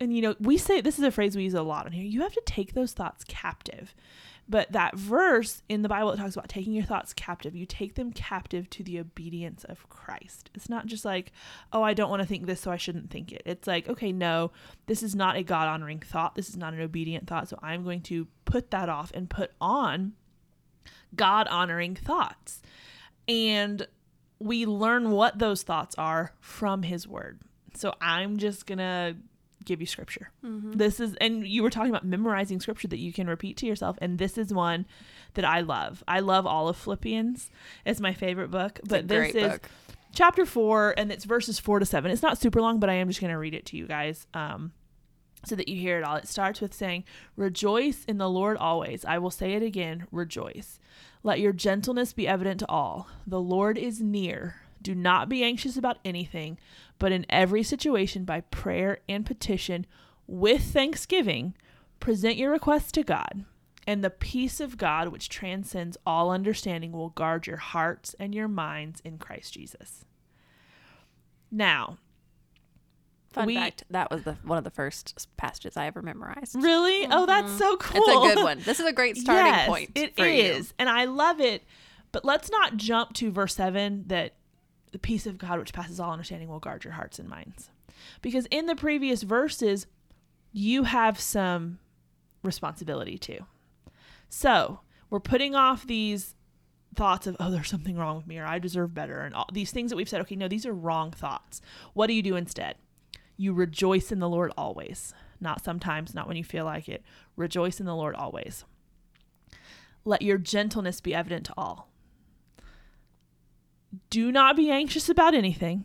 and 0.00 0.14
you 0.14 0.22
know, 0.22 0.34
we 0.38 0.58
say 0.58 0.80
this 0.80 0.98
is 0.98 1.04
a 1.04 1.10
phrase 1.10 1.36
we 1.36 1.44
use 1.44 1.54
a 1.54 1.62
lot 1.62 1.86
on 1.86 1.92
here. 1.92 2.04
You 2.04 2.20
have 2.22 2.32
to 2.34 2.42
take 2.44 2.74
those 2.74 2.92
thoughts 2.92 3.24
captive. 3.26 3.94
But 4.50 4.72
that 4.72 4.96
verse 4.96 5.62
in 5.68 5.82
the 5.82 5.90
Bible, 5.90 6.10
it 6.12 6.16
talks 6.16 6.34
about 6.34 6.48
taking 6.48 6.72
your 6.72 6.84
thoughts 6.84 7.12
captive. 7.12 7.54
You 7.54 7.66
take 7.66 7.96
them 7.96 8.12
captive 8.12 8.70
to 8.70 8.82
the 8.82 8.98
obedience 8.98 9.64
of 9.64 9.86
Christ. 9.90 10.50
It's 10.54 10.70
not 10.70 10.86
just 10.86 11.04
like, 11.04 11.32
oh, 11.70 11.82
I 11.82 11.92
don't 11.92 12.08
want 12.08 12.22
to 12.22 12.28
think 12.28 12.46
this, 12.46 12.62
so 12.62 12.70
I 12.70 12.78
shouldn't 12.78 13.10
think 13.10 13.30
it. 13.30 13.42
It's 13.44 13.66
like, 13.66 13.90
okay, 13.90 14.10
no, 14.10 14.52
this 14.86 15.02
is 15.02 15.14
not 15.14 15.36
a 15.36 15.42
God 15.42 15.68
honoring 15.68 16.00
thought. 16.00 16.34
This 16.34 16.48
is 16.48 16.56
not 16.56 16.72
an 16.72 16.80
obedient 16.80 17.26
thought. 17.26 17.48
So 17.48 17.58
I'm 17.62 17.84
going 17.84 18.00
to 18.02 18.26
put 18.46 18.70
that 18.70 18.88
off 18.88 19.10
and 19.12 19.28
put 19.28 19.52
on 19.60 20.14
God 21.14 21.48
honoring 21.48 21.94
thoughts. 21.94 22.62
And 23.26 23.86
we 24.38 24.66
learn 24.66 25.10
what 25.10 25.38
those 25.38 25.62
thoughts 25.62 25.94
are 25.98 26.32
from 26.40 26.82
his 26.82 27.06
word. 27.06 27.40
So 27.74 27.94
I'm 28.00 28.38
just 28.38 28.66
going 28.66 28.78
to 28.78 29.16
give 29.64 29.80
you 29.80 29.86
scripture. 29.86 30.30
This 30.42 30.98
is, 30.98 31.14
and 31.16 31.46
you 31.46 31.62
were 31.62 31.70
talking 31.70 31.90
about 31.90 32.04
memorizing 32.04 32.58
scripture 32.60 32.88
that 32.88 32.98
you 32.98 33.12
can 33.12 33.28
repeat 33.28 33.56
to 33.58 33.66
yourself. 33.66 33.98
And 34.00 34.18
this 34.18 34.38
is 34.38 34.52
one 34.52 34.86
that 35.34 35.44
I 35.44 35.60
love. 35.60 36.02
I 36.08 36.20
love 36.20 36.46
all 36.46 36.68
of 36.68 36.76
Philippians. 36.76 37.50
It's 37.84 38.00
my 38.00 38.14
favorite 38.14 38.50
book. 38.50 38.78
It's 38.78 38.88
but 38.88 39.08
this 39.08 39.34
is 39.34 39.52
book. 39.52 39.68
chapter 40.14 40.46
four, 40.46 40.94
and 40.96 41.12
it's 41.12 41.24
verses 41.24 41.58
four 41.58 41.78
to 41.80 41.84
seven. 41.84 42.10
It's 42.10 42.22
not 42.22 42.38
super 42.38 42.62
long, 42.62 42.80
but 42.80 42.88
I 42.88 42.94
am 42.94 43.08
just 43.08 43.20
going 43.20 43.32
to 43.32 43.38
read 43.38 43.54
it 43.54 43.66
to 43.66 43.76
you 43.76 43.86
guys. 43.86 44.26
Um, 44.32 44.72
so 45.44 45.54
that 45.56 45.68
you 45.68 45.76
hear 45.76 45.98
it 45.98 46.04
all. 46.04 46.16
It 46.16 46.28
starts 46.28 46.60
with 46.60 46.74
saying, 46.74 47.04
Rejoice 47.36 48.04
in 48.04 48.18
the 48.18 48.30
Lord 48.30 48.56
always. 48.56 49.04
I 49.04 49.18
will 49.18 49.30
say 49.30 49.54
it 49.54 49.62
again, 49.62 50.06
rejoice. 50.10 50.78
Let 51.22 51.40
your 51.40 51.52
gentleness 51.52 52.12
be 52.12 52.28
evident 52.28 52.60
to 52.60 52.68
all. 52.68 53.08
The 53.26 53.40
Lord 53.40 53.78
is 53.78 54.00
near. 54.00 54.56
Do 54.80 54.94
not 54.94 55.28
be 55.28 55.42
anxious 55.42 55.76
about 55.76 55.98
anything, 56.04 56.58
but 56.98 57.12
in 57.12 57.26
every 57.28 57.62
situation, 57.62 58.24
by 58.24 58.42
prayer 58.42 58.98
and 59.08 59.26
petition, 59.26 59.86
with 60.26 60.62
thanksgiving, 60.62 61.54
present 62.00 62.36
your 62.36 62.52
requests 62.52 62.92
to 62.92 63.02
God. 63.02 63.44
And 63.86 64.04
the 64.04 64.10
peace 64.10 64.60
of 64.60 64.76
God, 64.76 65.08
which 65.08 65.30
transcends 65.30 65.96
all 66.06 66.30
understanding, 66.30 66.92
will 66.92 67.08
guard 67.08 67.46
your 67.46 67.56
hearts 67.56 68.14
and 68.20 68.34
your 68.34 68.48
minds 68.48 69.00
in 69.04 69.18
Christ 69.18 69.54
Jesus. 69.54 70.04
Now, 71.50 71.96
Fun 73.38 73.46
we- 73.46 73.54
fact: 73.54 73.84
that 73.90 74.10
was 74.10 74.22
the 74.24 74.34
one 74.44 74.58
of 74.58 74.64
the 74.64 74.70
first 74.70 75.28
passages 75.36 75.76
I 75.76 75.86
ever 75.86 76.02
memorized. 76.02 76.54
really? 76.54 77.06
Oh, 77.10 77.26
that's 77.26 77.52
so 77.56 77.76
cool. 77.76 78.00
Mm-hmm. 78.00 78.10
It's 78.10 78.32
a 78.32 78.34
good 78.34 78.44
one. 78.44 78.58
This 78.60 78.80
is 78.80 78.86
a 78.86 78.92
great 78.92 79.16
starting 79.16 79.66
point. 79.66 79.90
It 79.94 80.16
for 80.16 80.26
you. 80.26 80.64
and 80.78 80.88
I 80.88 81.04
love 81.04 81.40
it. 81.40 81.64
But 82.10 82.24
let's 82.24 82.50
not 82.50 82.76
jump 82.76 83.12
to 83.14 83.30
verse 83.30 83.54
seven 83.54 84.04
that 84.06 84.34
the 84.92 84.98
peace 84.98 85.26
of 85.26 85.38
God, 85.38 85.58
which 85.58 85.72
passes 85.72 86.00
all 86.00 86.12
understanding, 86.12 86.48
will 86.48 86.58
guard 86.58 86.84
your 86.84 86.94
hearts 86.94 87.18
and 87.18 87.28
minds. 87.28 87.70
Because 88.22 88.46
in 88.46 88.66
the 88.66 88.76
previous 88.76 89.22
verses, 89.22 89.86
you 90.52 90.84
have 90.84 91.20
some 91.20 91.78
responsibility 92.42 93.18
too. 93.18 93.44
So 94.28 94.80
we're 95.10 95.20
putting 95.20 95.54
off 95.54 95.86
these 95.86 96.34
thoughts 96.94 97.26
of, 97.26 97.36
oh, 97.38 97.50
there's 97.50 97.68
something 97.68 97.96
wrong 97.96 98.16
with 98.16 98.26
me 98.26 98.38
or 98.38 98.46
I 98.46 98.58
deserve 98.58 98.94
better. 98.94 99.20
And 99.20 99.34
all 99.34 99.48
these 99.52 99.70
things 99.70 99.90
that 99.90 99.96
we've 99.96 100.08
said, 100.08 100.20
okay, 100.22 100.36
no, 100.36 100.48
these 100.48 100.66
are 100.66 100.72
wrong 100.72 101.10
thoughts. 101.10 101.60
What 101.94 102.08
do 102.08 102.14
you 102.14 102.22
do 102.22 102.36
instead? 102.36 102.76
You 103.38 103.54
rejoice 103.54 104.12
in 104.12 104.18
the 104.18 104.28
Lord 104.28 104.52
always. 104.58 105.14
Not 105.40 105.64
sometimes, 105.64 106.14
not 106.14 106.28
when 106.28 106.36
you 106.36 106.44
feel 106.44 106.66
like 106.66 106.88
it. 106.88 107.02
Rejoice 107.36 107.80
in 107.80 107.86
the 107.86 107.94
Lord 107.94 108.14
always. 108.14 108.64
Let 110.04 110.22
your 110.22 110.36
gentleness 110.36 111.00
be 111.00 111.14
evident 111.14 111.46
to 111.46 111.54
all. 111.56 111.88
Do 114.10 114.30
not 114.30 114.56
be 114.56 114.70
anxious 114.70 115.08
about 115.08 115.34
anything. 115.34 115.84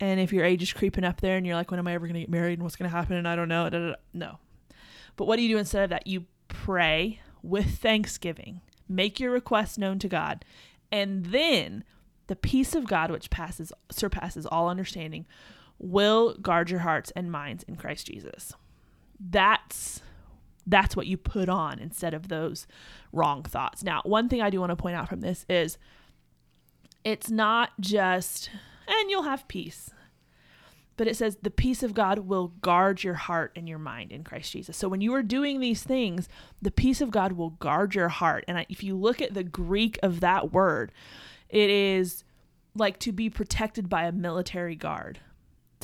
And 0.00 0.18
if 0.18 0.32
your 0.32 0.44
age 0.44 0.62
is 0.62 0.72
creeping 0.72 1.04
up 1.04 1.20
there 1.20 1.36
and 1.36 1.46
you're 1.46 1.54
like, 1.54 1.70
when 1.70 1.78
am 1.78 1.86
I 1.86 1.94
ever 1.94 2.06
going 2.06 2.14
to 2.14 2.20
get 2.20 2.28
married 2.28 2.54
and 2.54 2.62
what's 2.64 2.76
going 2.76 2.90
to 2.90 2.96
happen? 2.96 3.16
And 3.16 3.28
I 3.28 3.36
don't 3.36 3.48
know. 3.48 3.70
Da, 3.70 3.78
da, 3.78 3.88
da. 3.90 3.94
No. 4.12 4.38
But 5.16 5.26
what 5.26 5.36
do 5.36 5.42
you 5.42 5.54
do 5.54 5.58
instead 5.58 5.84
of 5.84 5.90
that? 5.90 6.06
You 6.06 6.24
pray 6.48 7.20
with 7.42 7.78
thanksgiving, 7.78 8.60
make 8.88 9.20
your 9.20 9.30
request 9.30 9.78
known 9.78 9.98
to 10.00 10.08
God, 10.08 10.44
and 10.90 11.26
then 11.26 11.84
the 12.26 12.36
peace 12.36 12.74
of 12.74 12.86
God, 12.86 13.10
which 13.10 13.30
passes 13.30 13.72
surpasses 13.90 14.46
all 14.46 14.68
understanding, 14.68 15.26
will 15.78 16.34
guard 16.34 16.70
your 16.70 16.80
hearts 16.80 17.12
and 17.16 17.30
minds 17.30 17.64
in 17.64 17.76
Christ 17.76 18.06
Jesus. 18.06 18.52
That's 19.18 20.02
that's 20.66 20.96
what 20.96 21.06
you 21.06 21.18
put 21.18 21.50
on 21.50 21.78
instead 21.78 22.14
of 22.14 22.28
those 22.28 22.66
wrong 23.12 23.42
thoughts. 23.42 23.84
Now, 23.84 24.00
one 24.04 24.30
thing 24.30 24.40
I 24.40 24.48
do 24.48 24.60
want 24.60 24.70
to 24.70 24.76
point 24.76 24.96
out 24.96 25.10
from 25.10 25.20
this 25.20 25.44
is 25.48 25.76
it's 27.04 27.30
not 27.30 27.72
just 27.78 28.50
and 28.88 29.10
you'll 29.10 29.24
have 29.24 29.48
peace. 29.48 29.90
But 30.96 31.08
it 31.08 31.16
says 31.16 31.38
the 31.42 31.50
peace 31.50 31.82
of 31.82 31.92
God 31.92 32.20
will 32.20 32.48
guard 32.48 33.02
your 33.02 33.14
heart 33.14 33.52
and 33.56 33.68
your 33.68 33.80
mind 33.80 34.12
in 34.12 34.22
Christ 34.22 34.52
Jesus. 34.52 34.76
So 34.76 34.88
when 34.88 35.00
you 35.00 35.12
are 35.14 35.22
doing 35.24 35.58
these 35.58 35.82
things, 35.82 36.28
the 36.62 36.70
peace 36.70 37.00
of 37.00 37.10
God 37.10 37.32
will 37.32 37.50
guard 37.50 37.96
your 37.96 38.08
heart. 38.08 38.44
And 38.46 38.64
if 38.68 38.84
you 38.84 38.96
look 38.96 39.20
at 39.20 39.34
the 39.34 39.42
Greek 39.42 39.98
of 40.04 40.20
that 40.20 40.52
word, 40.52 40.92
it 41.48 41.68
is 41.68 42.22
like 42.76 42.98
to 43.00 43.12
be 43.12 43.28
protected 43.28 43.88
by 43.88 44.04
a 44.04 44.12
military 44.12 44.76
guard 44.76 45.18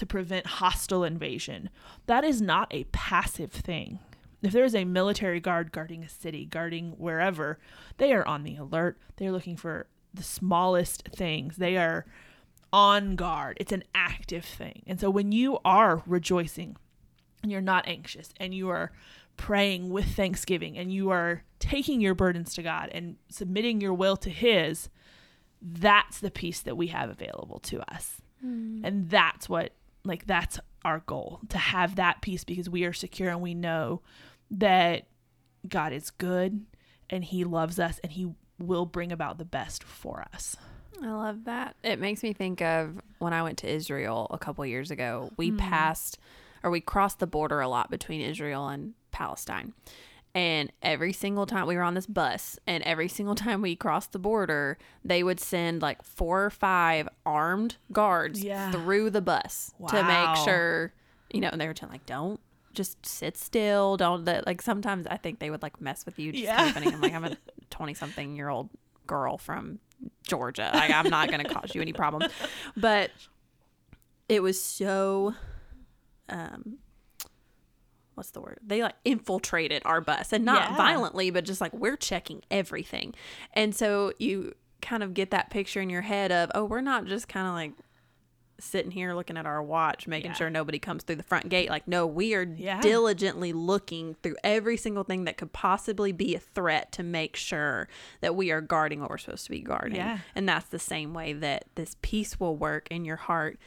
to 0.01 0.07
prevent 0.07 0.47
hostile 0.47 1.05
invasion. 1.05 1.69
That 2.07 2.25
is 2.25 2.41
not 2.41 2.69
a 2.71 2.85
passive 2.85 3.53
thing. 3.53 3.99
If 4.43 4.51
there 4.53 4.65
is 4.65 4.75
a 4.75 4.87
military 4.87 5.41
guard 5.41 5.73
guarding 5.73 6.03
a 6.03 6.09
city, 6.09 6.47
guarding 6.47 6.93
wherever, 6.93 7.59
they 7.99 8.15
are 8.15 8.27
on 8.27 8.43
the 8.43 8.57
alert. 8.57 8.97
They're 9.17 9.31
looking 9.31 9.59
for 9.59 9.89
the 10.15 10.23
smallest 10.23 11.11
things. 11.15 11.59
They 11.59 11.77
are 11.77 12.07
on 12.73 13.15
guard. 13.15 13.59
It's 13.61 13.73
an 13.73 13.85
active 13.95 14.47
thing. 14.47 14.85
And 14.87 14.99
so 14.99 15.11
when 15.11 15.33
you 15.33 15.59
are 15.67 16.03
rejoicing 16.07 16.79
and 17.43 17.53
you're 17.53 17.61
not 17.61 17.87
anxious 17.87 18.31
and 18.39 18.55
you 18.55 18.71
are 18.71 18.93
praying 19.37 19.91
with 19.91 20.07
thanksgiving 20.07 20.79
and 20.79 20.91
you 20.91 21.11
are 21.11 21.43
taking 21.59 22.01
your 22.01 22.15
burdens 22.15 22.55
to 22.55 22.63
God 22.63 22.89
and 22.93 23.17
submitting 23.29 23.83
your 23.83 23.93
will 23.93 24.17
to 24.17 24.31
His, 24.31 24.89
that's 25.61 26.21
the 26.21 26.31
peace 26.31 26.61
that 26.61 26.79
we 26.79 26.87
have 26.87 27.11
available 27.11 27.59
to 27.59 27.83
us. 27.95 28.23
Mm. 28.43 28.81
And 28.83 29.11
that's 29.11 29.47
what, 29.47 29.75
like, 30.05 30.27
that's 30.27 30.59
our 30.85 31.01
goal 31.01 31.41
to 31.51 31.59
have 31.59 31.97
that 31.97 32.23
peace 32.23 32.45
because 32.45 32.71
we 32.71 32.85
are 32.85 32.93
secure 32.93 33.31
and 33.31 33.43
we 33.43 33.55
know 33.55 34.01
that 34.51 35.07
God 35.69 35.93
is 35.93 36.11
good 36.11 36.65
and 37.09 37.25
He 37.25 37.45
loves 37.45 37.79
us 37.79 38.01
and 38.03 38.13
He 38.13 38.33
will 38.59 38.87
bring 38.87 39.13
about 39.13 39.39
the 39.39 39.45
best 39.45 39.85
for 39.85 40.27
us. 40.33 40.57
I 41.03 41.11
love 41.11 41.45
that. 41.45 41.77
It 41.83 41.99
makes 41.99 42.23
me 42.23 42.33
think 42.33 42.61
of 42.61 43.01
when 43.19 43.33
I 43.33 43.43
went 43.43 43.59
to 43.59 43.71
Israel 43.71 44.27
a 44.31 44.39
couple 44.39 44.65
years 44.67 44.91
ago. 44.91 45.31
We 45.37 45.51
mm. 45.51 45.59
passed 45.59 46.19
or 46.63 46.71
we 46.71 46.81
crossed 46.81 47.19
the 47.21 47.27
border 47.27 47.61
a 47.61 47.69
lot 47.69 47.91
between 47.91 48.21
Israel 48.21 48.69
and 48.69 48.95
Palestine. 49.13 49.73
And 50.35 50.73
every 50.83 51.13
single 51.13 51.45
time 51.45 51.67
we 51.67 51.75
were 51.77 51.83
on 51.83 51.95
this 51.95 52.07
bus, 52.07 52.59
and 52.67 52.83
every 52.85 53.09
single 53.09 53.35
time 53.47 53.63
we 53.63 53.77
crossed 53.77 54.13
the 54.13 54.19
border, 54.19 54.79
they 55.05 55.23
would 55.23 55.41
send 55.41 55.83
like 55.83 56.03
four 56.03 56.45
or 56.45 56.51
five 56.51 57.09
armed 57.27 57.77
guards 57.93 58.43
yeah. 58.43 58.71
through 58.71 59.11
the 59.11 59.21
bus 59.21 59.73
wow. 59.79 59.89
to 59.89 60.03
make 60.05 60.45
sure, 60.45 60.93
you 61.33 61.41
know, 61.41 61.49
and 61.49 61.61
they 61.61 61.67
were 61.67 61.75
telling 61.75 61.93
like, 61.93 62.07
don't 62.07 62.41
just 62.73 63.05
sit 63.05 63.37
still. 63.37 63.97
Don't 63.97 64.25
like 64.47 64.63
sometimes 64.63 65.07
I 65.07 65.17
think 65.17 65.39
they 65.39 65.51
would 65.51 65.63
like 65.63 65.81
mess 65.81 66.07
with 66.07 66.19
you. 66.19 66.33
Just 66.33 66.45
yeah. 66.45 66.73
I'm 66.75 67.01
like, 67.01 67.13
I'm 67.13 67.25
a 67.25 67.37
20 67.71 67.95
something 67.95 68.37
year 68.37 68.49
old 68.49 68.71
girl 69.07 69.39
from 69.39 69.81
Georgia. 70.23 70.71
Like, 70.73 70.91
I'm 70.91 71.11
not 71.11 71.29
going 71.31 71.45
to 71.45 71.53
cause 71.53 71.75
you 71.75 71.81
any 71.81 71.93
problems. 71.93 72.33
But 72.77 73.11
it 74.29 74.43
was 74.43 74.63
so, 74.63 75.35
um, 76.29 76.79
what's 78.21 78.33
the 78.33 78.41
word? 78.43 78.59
They 78.63 78.83
like 78.83 78.97
infiltrated 79.03 79.81
our 79.87 80.03
bus 80.03 80.31
and 80.35 80.45
not 80.45 80.73
yeah. 80.73 80.77
violently, 80.77 81.31
but 81.31 81.47
just 81.47 81.63
like 81.63 81.73
we're 81.73 81.97
checking 81.97 82.43
everything. 82.51 83.15
And 83.55 83.75
so 83.75 84.13
you 84.19 84.55
kind 84.83 85.03
of 85.03 85.15
get 85.15 85.31
that 85.31 85.49
picture 85.49 85.81
in 85.81 85.89
your 85.89 86.03
head 86.03 86.31
of, 86.31 86.51
oh, 86.55 86.67
we're 86.67 86.83
not 86.83 87.07
just 87.07 87.29
kind 87.29 87.47
of 87.47 87.55
like 87.55 87.73
sitting 88.59 88.91
here 88.91 89.15
looking 89.15 89.39
at 89.39 89.47
our 89.47 89.63
watch, 89.63 90.07
making 90.07 90.33
yeah. 90.33 90.37
sure 90.37 90.51
nobody 90.51 90.79
comes 90.79 91.03
through 91.03 91.17
the 91.17 91.23
front 91.23 91.49
gate. 91.49 91.71
Like, 91.71 91.89
no, 91.89 92.07
we 92.07 92.35
are 92.35 92.43
yeah. 92.43 92.83
diligently 92.83 93.55
looking 93.55 94.17
through 94.23 94.37
every 94.45 94.77
single 94.77 95.03
thing 95.03 95.25
that 95.25 95.39
could 95.39 95.55
possibly 95.55 96.13
be 96.13 96.35
a 96.35 96.41
threat 96.41 96.93
to 96.93 97.03
make 97.03 97.37
sure 97.37 97.89
that 98.21 98.37
we 98.37 98.51
are 98.51 98.61
guarding 98.61 99.01
what 99.01 99.09
we're 99.09 99.17
supposed 99.17 99.45
to 99.45 99.51
be 99.51 99.61
guarding. 99.61 99.97
Yeah. 99.97 100.19
And 100.35 100.47
that's 100.47 100.69
the 100.69 100.79
same 100.79 101.15
way 101.15 101.33
that 101.33 101.65
this 101.75 101.97
peace 102.03 102.39
will 102.39 102.55
work 102.55 102.87
in 102.91 103.07
your 103.07 103.17
heart 103.17 103.59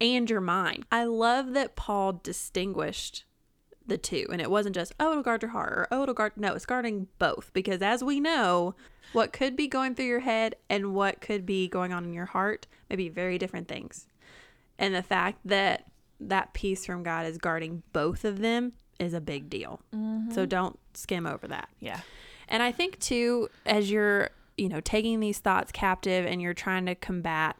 and 0.00 0.28
your 0.28 0.40
mind. 0.40 0.84
I 0.90 1.04
love 1.04 1.52
that 1.52 1.76
Paul 1.76 2.20
distinguished 2.24 3.24
the 3.86 3.98
two. 3.98 4.26
And 4.30 4.40
it 4.40 4.50
wasn't 4.50 4.74
just, 4.74 4.94
oh, 4.98 5.12
it'll 5.12 5.22
guard 5.22 5.42
your 5.42 5.50
heart 5.50 5.72
or 5.72 5.88
oh, 5.90 6.02
it'll 6.02 6.14
guard. 6.14 6.32
No, 6.36 6.54
it's 6.54 6.66
guarding 6.66 7.08
both. 7.18 7.50
Because 7.52 7.82
as 7.82 8.02
we 8.02 8.20
know, 8.20 8.74
what 9.12 9.32
could 9.32 9.56
be 9.56 9.68
going 9.68 9.94
through 9.94 10.06
your 10.06 10.20
head 10.20 10.56
and 10.68 10.94
what 10.94 11.20
could 11.20 11.44
be 11.44 11.68
going 11.68 11.92
on 11.92 12.04
in 12.04 12.12
your 12.12 12.26
heart 12.26 12.66
may 12.88 12.96
be 12.96 13.08
very 13.08 13.38
different 13.38 13.68
things. 13.68 14.08
And 14.78 14.94
the 14.94 15.02
fact 15.02 15.40
that 15.44 15.86
that 16.20 16.54
peace 16.54 16.86
from 16.86 17.02
God 17.02 17.26
is 17.26 17.38
guarding 17.38 17.82
both 17.92 18.24
of 18.24 18.40
them 18.40 18.72
is 18.98 19.14
a 19.14 19.20
big 19.20 19.50
deal. 19.50 19.80
Mm-hmm. 19.94 20.32
So 20.32 20.46
don't 20.46 20.78
skim 20.94 21.26
over 21.26 21.46
that. 21.48 21.68
Yeah. 21.80 22.00
And 22.48 22.62
I 22.62 22.72
think 22.72 22.98
too, 22.98 23.48
as 23.66 23.90
you're, 23.90 24.30
you 24.56 24.68
know, 24.68 24.80
taking 24.80 25.20
these 25.20 25.38
thoughts 25.38 25.72
captive 25.72 26.26
and 26.26 26.40
you're 26.40 26.54
trying 26.54 26.86
to 26.86 26.94
combat, 26.94 27.56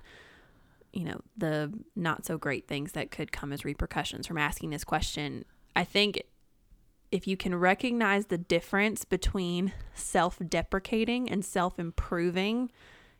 you 0.92 1.04
know, 1.04 1.20
the 1.36 1.72
not 1.96 2.24
so 2.24 2.38
great 2.38 2.68
things 2.68 2.92
that 2.92 3.10
could 3.10 3.32
come 3.32 3.52
as 3.52 3.64
repercussions 3.64 4.26
from 4.26 4.38
asking 4.38 4.70
this 4.70 4.84
question, 4.84 5.44
I 5.76 5.84
think 5.84 6.22
if 7.10 7.26
you 7.26 7.36
can 7.36 7.54
recognize 7.54 8.26
the 8.26 8.38
difference 8.38 9.04
between 9.04 9.72
self 9.94 10.38
deprecating 10.48 11.30
and 11.30 11.44
self 11.44 11.78
improving, 11.78 12.70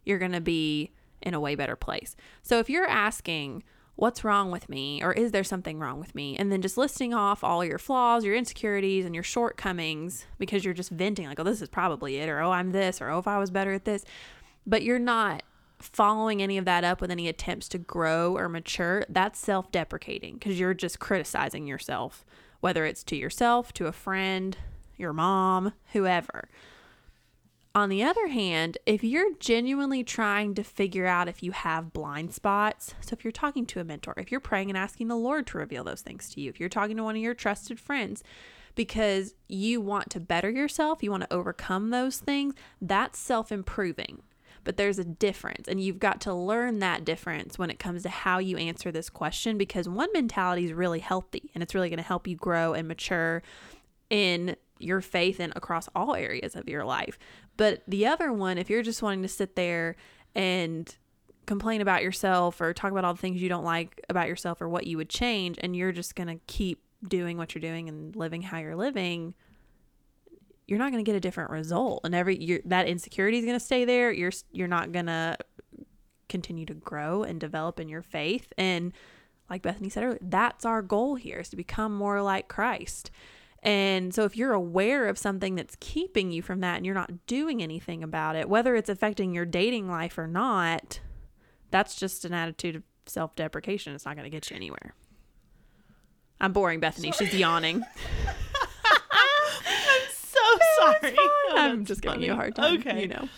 you're 0.05 0.19
going 0.19 0.33
to 0.33 0.41
be 0.41 0.93
in 1.23 1.35
a 1.35 1.41
way 1.41 1.55
better 1.55 1.77
place. 1.77 2.17
So 2.43 2.59
if 2.59 2.69
you're 2.69 2.89
asking, 2.89 3.63
what's 3.97 4.25
wrong 4.25 4.51
with 4.51 4.69
me 4.69 5.03
or 5.03 5.13
is 5.13 5.31
there 5.31 5.45
something 5.45 5.79
wrong 5.79 6.01
with 6.01 6.15
me 6.15 6.37
and 6.37 6.51
then 6.51 6.61
just 6.61 6.77
listing 6.77 7.15
off 7.15 7.45
all 7.45 7.65
your 7.65 7.79
flaws 7.79 8.25
your 8.25 8.35
insecurities 8.35 9.05
and 9.05 9.15
your 9.15 9.23
shortcomings 9.23 10.27
because 10.39 10.65
you're 10.65 10.75
just 10.75 10.91
venting 10.91 11.27
like 11.27 11.39
oh 11.39 11.45
this 11.45 11.63
is 11.63 11.69
probably 11.69 12.17
it 12.17 12.29
or 12.29 12.41
oh 12.41 12.51
i'm 12.51 12.73
this 12.73 13.01
or 13.01 13.09
oh 13.09 13.19
if 13.19 13.29
i 13.29 13.39
was 13.39 13.51
better 13.51 13.73
at 13.73 13.85
this 13.85 14.05
but 14.67 14.83
you're 14.83 14.99
not 14.99 15.43
following 15.79 16.43
any 16.43 16.59
of 16.59 16.65
that 16.65 16.83
up 16.83 17.01
with 17.01 17.11
any 17.11 17.29
attempts 17.29 17.69
to 17.69 17.79
grow 17.79 18.37
or 18.37 18.49
mature 18.49 19.05
that's 19.09 19.39
self-deprecating 19.39 20.35
because 20.35 20.59
you're 20.59 20.75
just 20.75 20.99
criticizing 20.99 21.67
yourself 21.67 22.25
whether 22.65 22.87
it's 22.87 23.05
to 23.05 23.15
yourself 23.15 23.75
to 23.75 23.87
a 23.87 23.93
friend 23.93 24.57
your 24.97 25.13
mom 25.13 25.75
whoever 25.93 26.49
on 27.75 27.89
the 27.89 28.05
other 28.05 28.29
hand, 28.29 28.79
if 28.87 29.03
you're 29.03 29.35
genuinely 29.41 30.05
trying 30.05 30.55
to 30.55 30.63
figure 30.63 31.07
out 31.07 31.29
if 31.29 31.43
you 31.43 31.51
have 31.51 31.93
blind 31.93 32.33
spots, 32.33 32.95
so 33.01 33.13
if 33.13 33.25
you're 33.25 33.33
talking 33.33 33.67
to 33.67 33.81
a 33.81 33.85
mentor, 33.85 34.15
if 34.17 34.31
you're 34.31 34.39
praying 34.39 34.71
and 34.71 34.79
asking 34.79 35.09
the 35.09 35.17
Lord 35.17 35.47
to 35.49 35.59
reveal 35.59 35.83
those 35.83 36.01
things 36.01 36.31
to 36.31 36.41
you, 36.41 36.49
if 36.49 36.61
you're 36.61 36.69
talking 36.69 36.97
to 36.97 37.03
one 37.03 37.17
of 37.17 37.23
your 37.23 37.35
trusted 37.35 37.81
friends 37.81 38.23
because 38.77 39.35
you 39.49 39.81
want 39.81 40.09
to 40.11 40.21
better 40.21 40.49
yourself, 40.49 41.03
you 41.03 41.11
want 41.11 41.25
to 41.25 41.33
overcome 41.35 41.91
those 41.91 42.19
things, 42.19 42.55
that's 42.81 43.19
self 43.19 43.51
improving. 43.51 44.23
But 44.65 44.79
there's 44.79 44.99
a 44.99 45.05
difference, 45.05 45.69
and 45.69 45.81
you've 45.81 45.99
got 45.99 46.21
to 46.23 46.35
learn 46.35 46.79
that 46.79 47.05
difference 47.05 47.59
when 47.59 47.71
it 47.71 47.79
comes 47.79 48.03
to 48.03 48.09
how 48.09 48.39
you 48.39 48.57
answer 48.57 48.91
this 48.91 49.11
question 49.11 49.59
because 49.59 49.89
one 49.89 50.09
mentality 50.13 50.65
is 50.65 50.73
really 50.73 51.01
healthy 51.01 51.51
and 51.55 51.63
it's 51.63 51.75
really 51.75 51.91
going 51.91 51.99
to 51.99 52.03
help 52.03 52.27
you 52.27 52.35
grow 52.35 52.73
and 52.73 52.89
mature 52.89 53.43
in 54.11 54.57
your 54.79 55.01
faith 55.01 55.39
and 55.39 55.53
across 55.55 55.89
all 55.95 56.15
areas 56.15 56.57
of 56.57 56.69
your 56.69 56.85
life. 56.85 57.19
But 57.57 57.83
the 57.87 58.07
other 58.07 58.33
one, 58.33 58.59
if 58.59 58.69
you're 58.71 58.83
just 58.83 59.03
wanting 59.03 59.23
to 59.23 59.29
sit 59.29 59.55
there 59.55 59.97
and 60.35 60.95
complain 61.47 61.81
about 61.81 62.03
yourself 62.03 62.61
or 62.61 62.73
talk 62.73 62.91
about 62.91 63.05
all 63.05 63.15
the 63.15 63.21
things 63.21 63.43
you 63.43 63.49
don't 63.49 63.65
like 63.65 64.03
about 64.09 64.29
yourself 64.29 64.61
or 64.61 64.69
what 64.69 64.87
you 64.87 64.97
would 64.97 65.09
change, 65.09 65.59
and 65.61 65.77
you're 65.77 65.93
just 65.93 66.15
going 66.15 66.29
to 66.29 66.41
keep 66.47 66.83
doing 67.07 67.37
what 67.37 67.55
you're 67.55 67.61
doing 67.61 67.89
and 67.89 68.17
living 68.17 68.43
how 68.43 68.59
you're 68.59 68.77
living, 68.77 69.35
you're 70.67 70.79
not 70.79 70.91
going 70.91 71.05
to 71.05 71.09
get 71.09 71.17
a 71.17 71.21
different 71.21 71.51
result. 71.51 72.01
And 72.05 72.15
every 72.15 72.63
that 72.67 72.87
insecurity 72.87 73.39
is 73.39 73.45
going 73.45 73.59
to 73.59 73.65
stay 73.65 73.85
there. 73.85 74.11
You're 74.13 74.33
you're 74.53 74.69
not 74.69 74.93
going 74.93 75.07
to 75.07 75.37
continue 76.29 76.67
to 76.67 76.75
grow 76.75 77.23
and 77.23 77.39
develop 77.39 77.79
in 77.79 77.89
your 77.89 78.03
faith. 78.03 78.53
And 78.57 78.93
like 79.51 79.63
Bethany 79.63 79.89
said 79.89 80.05
earlier, 80.05 80.19
that's 80.23 80.65
our 80.65 80.83
goal 80.83 81.17
here 81.17 81.39
is 81.39 81.49
to 81.51 81.57
become 81.57 81.95
more 81.95 82.23
like 82.23 82.49
Christ. 82.49 83.11
And 83.63 84.15
so 84.15 84.25
if 84.25 84.37
you're 84.37 84.53
aware 84.53 85.09
of 85.09 85.17
something 85.17 85.55
that's 85.55 85.77
keeping 85.81 86.31
you 86.31 86.43
from 86.43 86.61
that 86.61 86.77
and 86.77 86.85
you're 86.85 86.95
not 86.95 87.27
doing 87.27 87.63
anything 87.63 88.03
about 88.03 88.37
it, 88.37 88.49
whether 88.49 88.77
it's 88.77 88.91
affecting 88.91 89.33
your 89.33 89.47
dating 89.47 89.89
life 89.89 90.19
or 90.19 90.27
not, 90.27 91.01
that's 91.71 91.95
just 91.95 92.25
an 92.25 92.35
attitude 92.35 92.77
of 92.77 92.83
self 93.07 93.35
deprecation. 93.37 93.95
It's 93.95 94.05
not 94.05 94.17
going 94.17 94.25
to 94.25 94.31
get 94.31 94.51
you 94.51 94.57
anywhere. 94.57 94.95
I'm 96.41 96.53
boring 96.53 96.81
Bethany. 96.81 97.13
She's 97.13 97.35
yawning. 97.35 97.85
Sorry. 100.79 101.17
Oh, 101.19 101.53
I'm 101.57 101.85
just 101.85 102.01
giving 102.03 102.23
you 102.23 102.33
a 102.33 102.37
hard 102.37 102.55
time. 102.55 102.79
Okay. 102.81 103.03
You 103.03 103.09
know. 103.09 103.29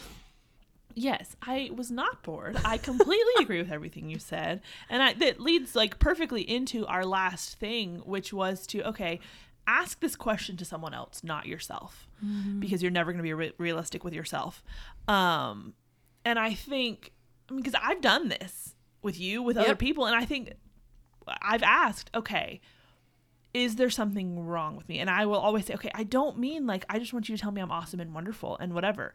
Yes, 0.99 1.37
I 1.43 1.71
was 1.75 1.91
not 1.91 2.23
bored. 2.23 2.57
I 2.65 2.79
completely 2.79 3.33
agree 3.41 3.59
with 3.61 3.71
everything 3.71 4.09
you 4.09 4.19
said. 4.19 4.63
And 4.89 5.03
I, 5.03 5.13
that 5.15 5.39
leads 5.41 5.77
like 5.77 5.99
perfectly 5.99 6.41
into 6.41 6.87
our 6.87 7.05
last 7.05 7.59
thing, 7.59 7.97
which 8.07 8.33
was 8.33 8.67
to, 8.69 8.83
okay, 8.89 9.21
ask 9.67 10.01
this 10.01 10.17
question 10.17 10.57
to 10.57 10.65
someone 10.65 10.95
else, 10.95 11.23
not 11.23 11.45
yourself, 11.47 12.09
because 12.61 12.83
you're 12.83 12.91
never 12.93 13.13
going 13.13 13.19
to 13.19 13.23
be 13.23 13.35
re- 13.35 13.53
realistic 13.59 14.05
with 14.05 14.15
yourself. 14.15 14.63
Um, 15.07 15.75
and 16.25 16.39
I 16.39 16.55
think, 16.55 17.13
I 17.51 17.53
mean, 17.53 17.63
because 17.63 17.79
I've 17.83 18.01
done 18.01 18.29
this 18.29 18.75
with 19.03 19.21
you, 19.21 19.43
with 19.43 19.57
other 19.59 19.75
people, 19.77 20.07
and 20.07 20.17
I 20.17 20.25
think 20.25 20.53
I've 21.43 21.63
asked, 21.63 22.11
okay, 22.15 22.61
is 23.57 23.77
there 23.77 23.89
something 23.89 24.39
wrong 24.39 24.77
with 24.77 24.87
me? 24.87 24.99
And 24.99 25.09
I 25.09 25.25
will 25.25 25.39
always 25.39 25.65
say, 25.65 25.75
okay, 25.75 25.91
I 25.95 26.03
don't 26.03 26.39
mean 26.39 26.67
like, 26.67 26.85
I 26.91 26.99
just 26.99 27.15
want 27.15 27.27
you 27.31 27.37
to 27.37 27.43
tell 27.43 27.53
me 27.53 27.63
I'm 27.63 27.73
awesome 27.73 28.01
and 28.01 28.13
wonderful 28.13 28.59
and 28.59 28.75
whatever. 28.75 29.15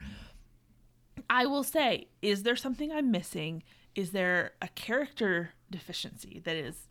I 1.30 1.46
will 1.46 1.64
say, 1.64 2.08
is 2.24 2.42
there 2.42 2.56
something 2.56 2.92
I'm 2.92 3.12
missing? 3.12 3.62
Is 3.94 4.12
there 4.12 4.54
a 4.60 4.68
character 4.70 5.52
deficiency 5.70 6.42
that 6.44 6.56
is, 6.56 6.88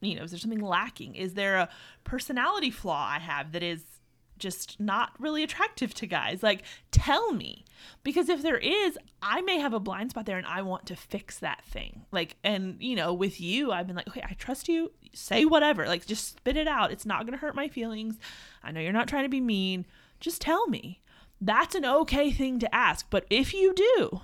you 0.00 0.16
know, 0.16 0.24
is 0.24 0.32
there 0.32 0.40
something 0.40 0.58
lacking? 0.58 1.14
Is 1.14 1.34
there 1.34 1.54
a 1.54 1.68
personality 2.02 2.72
flaw 2.72 3.10
I 3.10 3.20
have 3.20 3.52
that 3.52 3.62
is 3.62 3.95
just 4.38 4.78
not 4.80 5.12
really 5.18 5.42
attractive 5.42 5.94
to 5.94 6.06
guys? 6.06 6.42
Like, 6.42 6.62
tell 6.90 7.32
me. 7.32 7.64
Because 8.02 8.28
if 8.28 8.42
there 8.42 8.56
is, 8.56 8.98
I 9.20 9.42
may 9.42 9.58
have 9.58 9.72
a 9.72 9.80
blind 9.80 10.10
spot 10.10 10.26
there 10.26 10.38
and 10.38 10.46
I 10.46 10.62
want 10.62 10.86
to 10.86 10.96
fix 10.96 11.38
that 11.38 11.64
thing. 11.64 12.06
Like, 12.10 12.36
and, 12.42 12.76
you 12.80 12.96
know, 12.96 13.12
with 13.12 13.40
you, 13.40 13.72
I've 13.72 13.86
been 13.86 13.96
like, 13.96 14.08
okay, 14.08 14.24
I 14.28 14.34
trust 14.34 14.68
you. 14.68 14.92
Say 15.12 15.44
whatever. 15.44 15.86
Like, 15.86 16.06
just 16.06 16.36
spit 16.36 16.56
it 16.56 16.68
out. 16.68 16.90
It's 16.90 17.06
not 17.06 17.22
going 17.22 17.32
to 17.32 17.38
hurt 17.38 17.54
my 17.54 17.68
feelings. 17.68 18.18
I 18.62 18.72
know 18.72 18.80
you're 18.80 18.92
not 18.92 19.08
trying 19.08 19.24
to 19.24 19.28
be 19.28 19.40
mean. 19.40 19.86
Just 20.20 20.40
tell 20.40 20.66
me. 20.68 21.00
That's 21.40 21.74
an 21.74 21.84
okay 21.84 22.30
thing 22.30 22.58
to 22.60 22.74
ask. 22.74 23.06
But 23.10 23.26
if 23.28 23.52
you 23.52 23.74
do, 23.74 24.20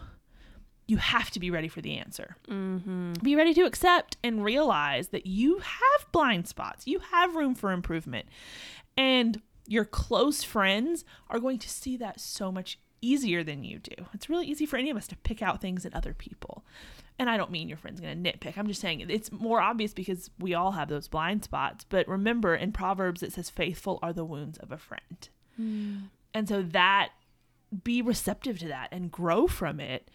you 0.86 0.96
have 0.96 1.30
to 1.30 1.40
be 1.40 1.50
ready 1.50 1.68
for 1.68 1.80
the 1.80 1.96
answer. 1.96 2.36
Mm-hmm. 2.48 3.14
Be 3.22 3.36
ready 3.36 3.54
to 3.54 3.62
accept 3.62 4.16
and 4.22 4.44
realize 4.44 5.08
that 5.08 5.26
you 5.26 5.58
have 5.58 6.12
blind 6.12 6.48
spots, 6.48 6.86
you 6.86 7.00
have 7.12 7.36
room 7.36 7.54
for 7.54 7.72
improvement. 7.72 8.26
And 8.96 9.40
your 9.66 9.84
close 9.84 10.42
friends 10.42 11.04
are 11.30 11.38
going 11.38 11.58
to 11.58 11.68
see 11.68 11.96
that 11.96 12.20
so 12.20 12.50
much 12.50 12.78
easier 13.00 13.42
than 13.42 13.64
you 13.64 13.78
do. 13.78 14.06
It's 14.14 14.30
really 14.30 14.46
easy 14.46 14.66
for 14.66 14.76
any 14.76 14.90
of 14.90 14.96
us 14.96 15.08
to 15.08 15.16
pick 15.16 15.42
out 15.42 15.60
things 15.60 15.84
in 15.84 15.92
other 15.94 16.14
people. 16.14 16.64
And 17.18 17.28
I 17.28 17.36
don't 17.36 17.50
mean 17.50 17.68
your 17.68 17.78
friend's 17.78 18.00
going 18.00 18.22
to 18.22 18.32
nitpick. 18.32 18.56
I'm 18.56 18.66
just 18.66 18.80
saying 18.80 19.00
it's 19.00 19.30
more 19.30 19.60
obvious 19.60 19.92
because 19.92 20.30
we 20.38 20.54
all 20.54 20.72
have 20.72 20.88
those 20.88 21.08
blind 21.08 21.44
spots. 21.44 21.84
But 21.88 22.08
remember, 22.08 22.54
in 22.54 22.72
Proverbs, 22.72 23.22
it 23.22 23.32
says, 23.32 23.50
faithful 23.50 23.98
are 24.02 24.12
the 24.12 24.24
wounds 24.24 24.58
of 24.58 24.72
a 24.72 24.78
friend. 24.78 25.28
Mm. 25.60 26.02
And 26.32 26.48
so 26.48 26.62
that 26.62 27.10
be 27.84 28.02
receptive 28.02 28.58
to 28.58 28.68
that 28.68 28.88
and 28.92 29.10
grow 29.10 29.46
from 29.46 29.80
it. 29.80 30.10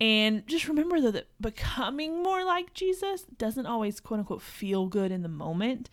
And 0.00 0.46
just 0.46 0.68
remember 0.68 1.00
though 1.00 1.10
that 1.10 1.26
becoming 1.40 2.22
more 2.22 2.44
like 2.44 2.74
Jesus 2.74 3.24
doesn't 3.36 3.66
always 3.66 3.98
quote 4.00 4.20
unquote 4.20 4.42
feel 4.42 4.86
good 4.86 5.10
in 5.10 5.22
the 5.22 5.28
moment, 5.28 5.90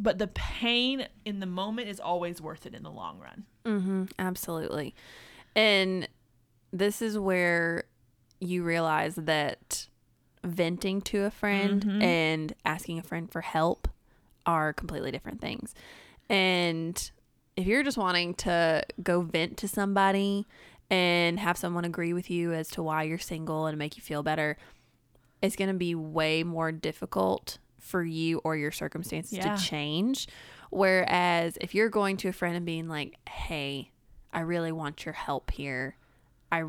but 0.00 0.18
the 0.18 0.26
pain 0.28 1.06
in 1.26 1.38
the 1.40 1.46
moment 1.46 1.88
is 1.88 2.00
always 2.00 2.40
worth 2.40 2.64
it 2.66 2.74
in 2.74 2.82
the 2.82 2.90
long 2.90 3.18
run. 3.20 3.44
Mm-hmm. 3.66 4.04
Absolutely. 4.18 4.94
And 5.54 6.08
this 6.72 7.02
is 7.02 7.18
where 7.18 7.84
you 8.40 8.62
realize 8.64 9.14
that 9.16 9.86
venting 10.42 11.02
to 11.02 11.24
a 11.24 11.30
friend 11.30 11.84
Mhm. 11.84 12.02
and 12.02 12.54
asking 12.64 12.98
a 12.98 13.02
friend 13.02 13.30
for 13.30 13.42
help 13.42 13.86
are 14.46 14.72
completely 14.72 15.10
different 15.10 15.40
things. 15.42 15.74
And 16.30 17.10
if 17.56 17.66
you're 17.66 17.82
just 17.82 17.98
wanting 17.98 18.32
to 18.34 18.82
go 19.02 19.20
vent 19.20 19.58
to 19.58 19.68
somebody 19.68 20.46
and 20.88 21.38
have 21.38 21.58
someone 21.58 21.84
agree 21.84 22.14
with 22.14 22.30
you 22.30 22.52
as 22.54 22.68
to 22.70 22.82
why 22.82 23.02
you're 23.02 23.18
single 23.18 23.66
and 23.66 23.76
make 23.76 23.96
you 23.98 24.02
feel 24.02 24.22
better, 24.22 24.56
it's 25.42 25.56
going 25.56 25.68
to 25.68 25.76
be 25.76 25.94
way 25.94 26.42
more 26.42 26.72
difficult 26.72 27.58
for 27.80 28.02
you 28.04 28.38
or 28.44 28.56
your 28.56 28.70
circumstances 28.70 29.32
Yeah. 29.38 29.56
to 29.56 29.62
change. 29.62 30.28
Whereas 30.70 31.58
if 31.60 31.74
you're 31.74 31.88
going 31.88 32.16
to 32.18 32.28
a 32.28 32.32
friend 32.32 32.56
and 32.56 32.64
being 32.64 32.88
like, 32.88 33.16
hey, 33.28 33.90
I 34.32 34.40
really 34.40 34.72
want 34.72 35.04
your 35.04 35.14
help 35.14 35.50
here, 35.50 35.96
I 36.52 36.64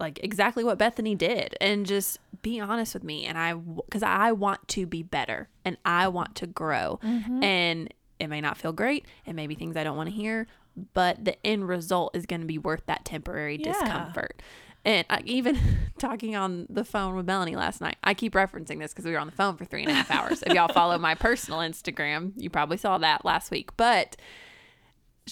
like 0.00 0.18
exactly 0.24 0.64
what 0.64 0.78
Bethany 0.78 1.14
did. 1.14 1.56
And 1.60 1.86
just 1.86 2.18
be 2.42 2.58
honest 2.58 2.94
with 2.94 3.04
me. 3.04 3.24
And 3.24 3.38
I 3.38 3.54
cuz 3.90 4.02
I 4.02 4.32
want 4.32 4.66
to 4.68 4.86
be 4.86 5.02
better 5.02 5.48
and 5.64 5.76
I 5.84 6.08
want 6.08 6.34
to 6.36 6.46
grow. 6.46 6.98
Mm-hmm. 7.04 7.42
And 7.44 7.94
it 8.18 8.26
may 8.28 8.40
not 8.40 8.56
feel 8.56 8.72
great. 8.72 9.06
It 9.26 9.34
may 9.34 9.46
be 9.46 9.54
things 9.54 9.76
I 9.76 9.84
don't 9.84 9.96
want 9.96 10.08
to 10.08 10.14
hear. 10.14 10.46
But 10.94 11.24
the 11.24 11.36
end 11.46 11.68
result 11.68 12.16
is 12.16 12.24
going 12.26 12.40
to 12.40 12.46
be 12.46 12.58
worth 12.58 12.86
that 12.86 13.04
temporary 13.04 13.58
Yeah. 13.60 13.72
discomfort 13.72 14.40
and 14.84 15.06
I, 15.08 15.22
even 15.24 15.58
talking 15.98 16.34
on 16.34 16.66
the 16.68 16.84
phone 16.84 17.14
with 17.14 17.26
Melanie 17.26 17.56
last 17.56 17.80
night, 17.80 17.96
I 18.02 18.14
keep 18.14 18.34
referencing 18.34 18.78
this 18.78 18.92
because 18.92 19.04
we 19.04 19.12
were 19.12 19.18
on 19.18 19.26
the 19.26 19.32
phone 19.32 19.56
for 19.56 19.64
three 19.64 19.82
and 19.82 19.90
a 19.90 19.94
half 19.94 20.10
hours. 20.10 20.42
if 20.46 20.52
y'all 20.52 20.72
follow 20.72 20.98
my 20.98 21.14
personal 21.14 21.60
Instagram, 21.60 22.32
you 22.36 22.50
probably 22.50 22.76
saw 22.76 22.98
that 22.98 23.24
last 23.24 23.50
week. 23.50 23.76
But 23.76 24.16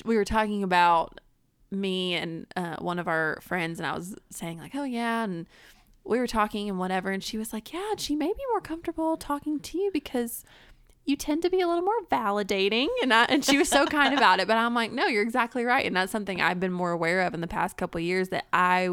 we 0.05 0.16
were 0.16 0.24
talking 0.24 0.62
about 0.62 1.20
me 1.70 2.14
and 2.14 2.46
uh, 2.57 2.76
one 2.76 2.98
of 2.98 3.09
our 3.09 3.38
friends, 3.42 3.78
and 3.78 3.86
I 3.86 3.94
was 3.94 4.14
saying 4.30 4.59
like, 4.59 4.74
"Oh 4.74 4.84
yeah," 4.84 5.24
and 5.24 5.46
we 6.05 6.18
were 6.18 6.26
talking 6.26 6.68
and 6.68 6.78
whatever, 6.78 7.11
and 7.11 7.22
she 7.22 7.38
was 7.38 7.53
like, 7.53 7.72
"Yeah, 7.72 7.94
she 7.96 8.16
may 8.16 8.28
be 8.28 8.42
more 8.51 8.61
comfortable 8.61 9.16
talking 9.16 9.59
to 9.61 9.78
you 9.78 9.90
because." 9.92 10.44
You 11.07 11.16
tend 11.16 11.42
to 11.42 11.51
be 11.51 11.61
a 11.61 11.66
little 11.66 11.82
more 11.82 12.03
validating, 12.12 12.86
and 13.03 13.12
I, 13.12 13.24
and 13.24 13.42
she 13.44 13.57
was 13.57 13.68
so 13.68 13.86
kind 13.86 14.14
about 14.14 14.38
it. 14.38 14.46
But 14.46 14.59
I'm 14.59 14.74
like, 14.74 14.92
no, 14.92 15.07
you're 15.07 15.22
exactly 15.22 15.64
right, 15.64 15.84
and 15.84 15.96
that's 15.96 16.12
something 16.12 16.42
I've 16.42 16.61
been 16.61 16.70
more 16.70 16.92
aware 16.92 17.22
of 17.22 17.32
in 17.32 17.40
the 17.40 17.48
past 17.48 17.78
couple 17.78 18.01
years. 18.01 18.28
That 18.28 18.44
I 18.53 18.90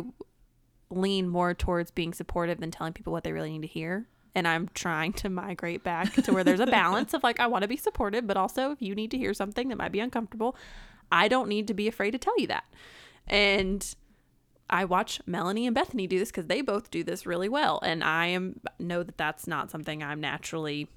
lean 0.90 1.28
more 1.28 1.54
towards 1.54 1.92
being 1.92 2.14
supportive 2.14 2.60
than 2.60 2.72
telling 2.72 2.94
people 2.94 3.14
what 3.14 3.24
they 3.24 3.32
really 3.32 3.52
need 3.52 3.62
to 3.62 3.68
hear. 3.68 4.08
And 4.36 4.48
I'm 4.48 4.70
trying 4.74 5.14
to 5.14 5.30
migrate 5.30 5.84
back 5.84 6.14
to 6.14 6.32
where 6.32 6.44
there's 6.44 6.60
a 6.60 6.68
balance 6.68 7.14
of 7.14 7.24
like, 7.24 7.40
I 7.40 7.48
want 7.48 7.64
to 7.64 7.68
be 7.68 7.78
supportive, 7.78 8.28
but 8.28 8.38
also 8.38 8.72
if 8.72 8.82
you 8.82 8.94
need 8.94 9.12
to 9.12 9.18
hear 9.18 9.34
something 9.34 9.70
that 9.70 9.78
might 9.78 9.92
be 9.92 10.00
uncomfortable, 10.00 10.56
I 11.12 11.28
don't 11.28 11.50
need 11.50 11.68
to 11.68 11.74
be 11.74 11.88
afraid 11.88 12.12
to 12.12 12.18
tell 12.18 12.38
you 12.40 12.48
that. 12.48 12.66
And 13.26 13.96
I 14.70 14.86
watch 14.86 15.22
Melanie 15.26 15.66
and 15.66 15.74
Bethany 15.74 16.08
do 16.08 16.20
this 16.20 16.30
because 16.30 16.48
they 16.48 16.62
both 16.62 16.92
do 16.92 17.04
this 17.04 17.26
really 17.26 17.50
well. 17.50 17.80
And 17.84 18.04
I 18.04 18.28
am 18.28 18.60
know 18.80 19.04
that 19.04 19.18
that's 19.18 19.48
not 19.48 19.72
something 19.72 20.04
I'm 20.04 20.22
naturally 20.22 20.88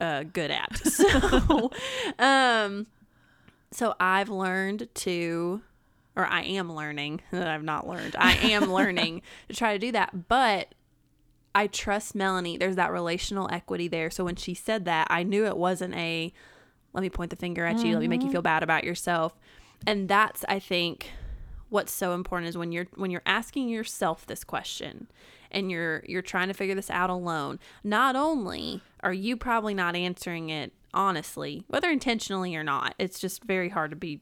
uh, 0.00 0.24
good 0.24 0.50
at. 0.50 0.80
So, 0.84 1.70
um, 2.18 2.86
so 3.70 3.94
I've 4.00 4.28
learned 4.28 4.88
to 4.94 5.62
or 6.18 6.26
I 6.26 6.42
am 6.42 6.74
learning 6.74 7.22
that 7.30 7.46
I've 7.46 7.62
not 7.62 7.88
learned. 7.88 8.16
I 8.18 8.34
am 8.34 8.70
learning 8.72 9.22
to 9.48 9.56
try 9.56 9.72
to 9.72 9.78
do 9.78 9.92
that, 9.92 10.28
but 10.28 10.74
I 11.54 11.68
trust 11.68 12.14
Melanie. 12.14 12.58
There's 12.58 12.76
that 12.76 12.92
relational 12.92 13.48
equity 13.50 13.88
there. 13.88 14.10
So 14.10 14.24
when 14.24 14.36
she 14.36 14.52
said 14.52 14.84
that, 14.84 15.06
I 15.08 15.22
knew 15.22 15.46
it 15.46 15.56
wasn't 15.56 15.94
a 15.94 16.32
let 16.94 17.02
me 17.02 17.10
point 17.10 17.30
the 17.30 17.36
finger 17.36 17.64
at 17.64 17.78
you, 17.84 17.92
let 17.92 18.00
me 18.00 18.08
make 18.08 18.22
you 18.22 18.30
feel 18.30 18.40
mm-hmm. 18.40 18.44
bad 18.44 18.62
about 18.62 18.82
yourself. 18.82 19.38
And 19.86 20.08
that's 20.08 20.44
I 20.48 20.58
think 20.58 21.12
what's 21.68 21.92
so 21.92 22.12
important 22.12 22.48
is 22.48 22.58
when 22.58 22.72
you're 22.72 22.88
when 22.96 23.10
you're 23.10 23.22
asking 23.24 23.68
yourself 23.68 24.26
this 24.26 24.42
question 24.42 25.06
and 25.50 25.70
you're 25.70 26.02
you're 26.06 26.22
trying 26.22 26.48
to 26.48 26.54
figure 26.54 26.74
this 26.74 26.90
out 26.90 27.10
alone, 27.10 27.60
not 27.84 28.16
only 28.16 28.82
are 29.00 29.12
you 29.12 29.36
probably 29.36 29.74
not 29.74 29.94
answering 29.94 30.50
it 30.50 30.72
honestly, 30.94 31.64
whether 31.68 31.90
intentionally 31.90 32.56
or 32.56 32.64
not. 32.64 32.94
It's 32.98 33.20
just 33.20 33.44
very 33.44 33.68
hard 33.68 33.90
to 33.90 33.96
be 33.96 34.20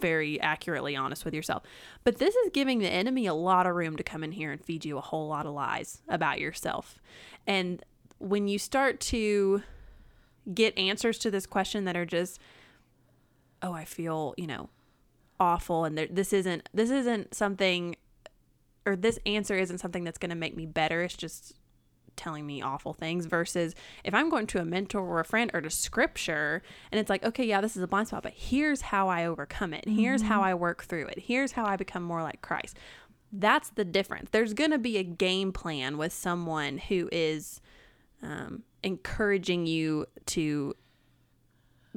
very 0.00 0.40
accurately 0.40 0.96
honest 0.96 1.24
with 1.24 1.34
yourself. 1.34 1.62
But 2.04 2.18
this 2.18 2.34
is 2.34 2.50
giving 2.52 2.78
the 2.78 2.88
enemy 2.88 3.26
a 3.26 3.34
lot 3.34 3.66
of 3.66 3.74
room 3.74 3.96
to 3.96 4.02
come 4.02 4.22
in 4.24 4.32
here 4.32 4.52
and 4.52 4.62
feed 4.62 4.84
you 4.84 4.98
a 4.98 5.02
whole 5.02 5.28
lot 5.28 5.46
of 5.46 5.52
lies 5.52 6.02
about 6.08 6.40
yourself. 6.40 6.98
And 7.46 7.84
when 8.18 8.48
you 8.48 8.58
start 8.58 9.00
to 9.00 9.62
get 10.52 10.76
answers 10.78 11.18
to 11.18 11.30
this 11.30 11.46
question 11.46 11.84
that 11.84 11.96
are 11.96 12.06
just, 12.06 12.40
oh, 13.62 13.72
I 13.72 13.84
feel, 13.84 14.34
you 14.36 14.46
know, 14.46 14.70
awful 15.38 15.84
and 15.84 15.98
there, 15.98 16.06
this 16.08 16.32
isn't 16.32 16.68
this 16.72 16.90
isn't 16.90 17.34
something 17.34 17.94
or 18.86 18.96
this 18.96 19.18
answer 19.26 19.54
isn't 19.56 19.78
something 19.78 20.04
that's 20.04 20.18
going 20.18 20.30
to 20.30 20.36
make 20.36 20.56
me 20.56 20.64
better. 20.64 21.02
It's 21.02 21.16
just 21.16 21.54
telling 22.16 22.46
me 22.46 22.62
awful 22.62 22.92
things 22.92 23.26
versus 23.26 23.74
if 24.04 24.14
I'm 24.14 24.28
going 24.28 24.46
to 24.48 24.60
a 24.60 24.64
mentor 24.64 25.00
or 25.00 25.20
a 25.20 25.24
friend 25.24 25.50
or 25.54 25.60
to 25.60 25.70
scripture 25.70 26.62
and 26.90 26.98
it's 26.98 27.10
like, 27.10 27.24
okay, 27.24 27.44
yeah, 27.44 27.60
this 27.60 27.76
is 27.76 27.82
a 27.82 27.86
blind 27.86 28.08
spot, 28.08 28.22
but 28.22 28.32
here's 28.34 28.80
how 28.80 29.08
I 29.08 29.26
overcome 29.26 29.74
it. 29.74 29.88
Here's 29.88 30.22
how 30.22 30.42
I 30.42 30.54
work 30.54 30.84
through 30.84 31.06
it. 31.06 31.18
Here's 31.18 31.52
how 31.52 31.64
I 31.64 31.76
become 31.76 32.02
more 32.02 32.22
like 32.22 32.42
Christ. 32.42 32.76
That's 33.32 33.70
the 33.70 33.84
difference. 33.84 34.30
There's 34.30 34.54
going 34.54 34.70
to 34.70 34.78
be 34.78 34.98
a 34.98 35.02
game 35.02 35.52
plan 35.52 35.98
with 35.98 36.12
someone 36.12 36.78
who 36.78 37.08
is 37.12 37.60
um, 38.22 38.62
encouraging 38.82 39.66
you 39.66 40.06
to 40.26 40.74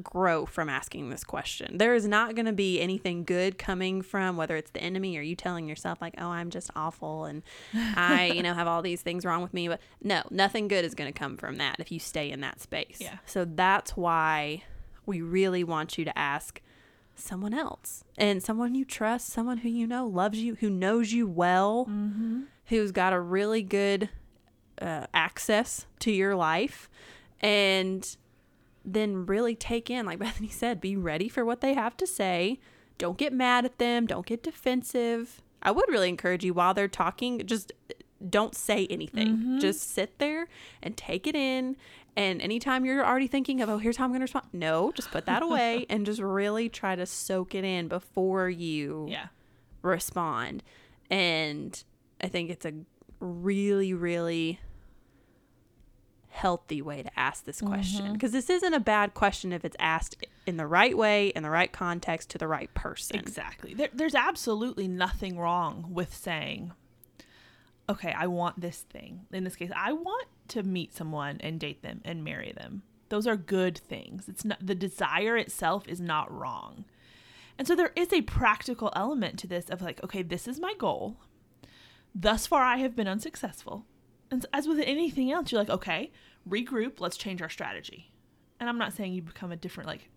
grow 0.03 0.45
from 0.45 0.69
asking 0.69 1.09
this 1.09 1.23
question. 1.23 1.77
There 1.77 1.93
is 1.93 2.07
not 2.07 2.35
going 2.35 2.45
to 2.45 2.53
be 2.53 2.79
anything 2.81 3.23
good 3.23 3.57
coming 3.57 4.01
from 4.01 4.37
whether 4.37 4.55
it's 4.55 4.71
the 4.71 4.81
enemy 4.81 5.17
or 5.17 5.21
you 5.21 5.35
telling 5.35 5.67
yourself 5.69 5.99
like, 6.01 6.15
"Oh, 6.17 6.27
I'm 6.29 6.49
just 6.49 6.69
awful 6.75 7.25
and 7.25 7.43
I, 7.95 8.31
you 8.33 8.41
know, 8.43 8.53
have 8.55 8.67
all 8.67 8.81
these 8.81 9.01
things 9.01 9.25
wrong 9.25 9.41
with 9.41 9.53
me." 9.53 9.67
But 9.67 9.79
no, 10.01 10.23
nothing 10.29 10.67
good 10.67 10.85
is 10.85 10.95
going 10.95 11.11
to 11.11 11.17
come 11.17 11.37
from 11.37 11.57
that 11.57 11.75
if 11.79 11.91
you 11.91 11.99
stay 11.99 12.31
in 12.31 12.41
that 12.41 12.61
space. 12.61 12.97
Yeah. 12.99 13.17
So 13.25 13.45
that's 13.45 13.95
why 13.97 14.63
we 15.05 15.21
really 15.21 15.63
want 15.63 15.97
you 15.97 16.05
to 16.05 16.17
ask 16.17 16.61
someone 17.15 17.53
else 17.53 18.03
and 18.17 18.41
someone 18.41 18.75
you 18.75 18.85
trust, 18.85 19.27
someone 19.29 19.57
who 19.57 19.69
you 19.69 19.85
know 19.85 20.07
loves 20.07 20.39
you, 20.39 20.55
who 20.55 20.69
knows 20.69 21.11
you 21.11 21.27
well, 21.27 21.85
Mm-hmm. 21.89 22.41
who's 22.67 22.91
got 22.91 23.11
a 23.13 23.19
really 23.19 23.61
good 23.61 24.09
uh, 24.81 25.07
access 25.13 25.85
to 25.99 26.11
your 26.11 26.35
life 26.35 26.89
and 27.41 28.15
then 28.85 29.25
really 29.25 29.55
take 29.55 29.89
in 29.89 30.05
like 30.05 30.19
bethany 30.25 30.49
said 30.49 30.79
be 30.81 30.95
ready 30.95 31.27
for 31.29 31.43
what 31.45 31.61
they 31.61 31.73
have 31.73 31.95
to 31.97 32.07
say. 32.07 32.59
Don't 32.97 33.17
get 33.17 33.31
mad 33.33 33.63
at 33.65 33.77
them. 33.77 34.05
Don't 34.07 34.25
get 34.25 34.43
defensive. 34.43 35.41
I 35.63 35.71
would 35.71 35.89
really 35.89 36.09
encourage 36.09 36.43
you 36.43 36.53
while 36.53 36.73
they're 36.73 36.87
talking 36.87 37.45
just 37.45 37.71
uh, 37.89 37.93
don't 38.29 38.53
say 38.55 38.85
anything. 38.89 39.29
Mm-hmm. 39.37 39.59
Just 39.59 39.89
sit 39.93 40.19
there 40.19 40.47
and 40.83 40.95
take 40.97 41.25
it 41.27 41.35
in. 41.35 41.77
And 42.17 42.41
anytime 42.41 42.83
you're 42.85 43.05
already 43.05 43.27
thinking 43.27 43.61
of 43.61 43.69
oh 43.69 43.77
here's 43.77 43.95
how 43.97 44.03
i'm 44.03 44.09
going 44.11 44.19
to 44.19 44.23
respond 44.23 44.47
no 44.51 44.91
just 44.93 45.09
put 45.11 45.25
that 45.27 45.41
away 45.41 45.85
and 45.89 46.05
just 46.05 46.19
really 46.19 46.67
try 46.67 46.95
to 46.95 47.05
soak 47.05 47.55
it 47.55 47.63
in 47.63 47.87
before 47.87 48.49
you 48.49 49.05
Yeah. 49.09 49.27
respond. 49.81 50.63
And 51.09 51.81
I 52.21 52.27
think 52.27 52.49
it's 52.49 52.65
a 52.65 52.73
really, 53.21 53.93
really 53.93 54.59
healthy 56.29 56.81
way 56.81 57.03
to 57.03 57.19
ask 57.19 57.43
this 57.43 57.61
question 57.61 58.05
mm-hmm. 58.05 58.13
because 58.13 58.31
this 58.31 58.49
isn't 58.49 58.73
a 58.73 58.79
bad 58.79 59.13
question 59.13 59.51
if 59.51 59.65
it's 59.65 59.75
asked 59.79 60.25
in 60.45 60.57
the 60.57 60.67
right 60.67 60.97
way, 60.97 61.27
in 61.29 61.43
the 61.43 61.49
right 61.49 61.71
context, 61.71 62.29
to 62.29 62.37
the 62.37 62.47
right 62.47 62.73
person. 62.73 63.19
Exactly. 63.19 63.73
There, 63.73 63.89
there's 63.93 64.15
absolutely 64.15 64.87
nothing 64.87 65.37
wrong 65.37 65.87
with 65.89 66.15
saying, 66.15 66.71
okay, 67.89 68.13
I 68.15 68.27
want 68.27 68.61
this 68.61 68.85
thing. 68.89 69.25
In 69.31 69.43
this 69.43 69.55
case, 69.55 69.71
I 69.75 69.91
want 69.91 70.27
to 70.49 70.63
meet 70.63 70.93
someone 70.93 71.37
and 71.41 71.59
date 71.59 71.81
them 71.81 72.01
and 72.05 72.23
marry 72.23 72.53
them. 72.53 72.83
Those 73.09 73.25
are 73.25 73.35
good 73.35 73.77
things. 73.77 74.29
It's 74.29 74.45
not 74.45 74.65
the 74.65 74.75
desire 74.75 75.35
itself 75.35 75.87
is 75.87 75.99
not 75.99 76.31
wrong. 76.31 76.85
And 77.57 77.67
so 77.67 77.75
there 77.75 77.91
is 77.95 78.13
a 78.13 78.21
practical 78.21 78.93
element 78.95 79.39
to 79.39 79.47
this 79.47 79.69
of 79.69 79.81
like, 79.81 80.01
okay, 80.03 80.21
this 80.21 80.47
is 80.47 80.59
my 80.59 80.73
goal. 80.77 81.17
Thus 82.13 82.47
far, 82.47 82.63
I 82.63 82.77
have 82.77 82.95
been 82.95 83.07
unsuccessful. 83.07 83.85
And 84.31 84.45
as 84.53 84.67
with 84.67 84.79
anything 84.79 85.31
else, 85.31 85.51
you're 85.51 85.61
like, 85.61 85.69
okay, 85.69 86.11
regroup, 86.47 86.99
let's 86.99 87.17
change 87.17 87.41
our 87.41 87.49
strategy. 87.49 88.11
And 88.59 88.69
I'm 88.69 88.77
not 88.77 88.93
saying 88.93 89.13
you 89.13 89.21
become 89.21 89.51
a 89.51 89.55
different, 89.55 89.87
like, 89.87 90.09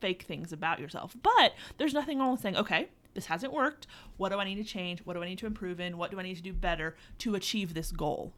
fake 0.00 0.22
things 0.22 0.52
about 0.52 0.80
yourself, 0.80 1.16
but 1.22 1.54
there's 1.76 1.94
nothing 1.94 2.18
wrong 2.18 2.32
with 2.32 2.40
saying, 2.40 2.56
okay, 2.56 2.88
this 3.14 3.26
hasn't 3.26 3.52
worked. 3.52 3.86
What 4.16 4.28
do 4.28 4.38
I 4.38 4.44
need 4.44 4.56
to 4.56 4.64
change? 4.64 5.00
What 5.00 5.14
do 5.14 5.22
I 5.22 5.26
need 5.26 5.38
to 5.38 5.46
improve 5.46 5.80
in? 5.80 5.98
What 5.98 6.10
do 6.10 6.20
I 6.20 6.22
need 6.22 6.36
to 6.36 6.42
do 6.42 6.52
better 6.52 6.96
to 7.18 7.34
achieve 7.34 7.74
this 7.74 7.90
goal? 7.90 8.32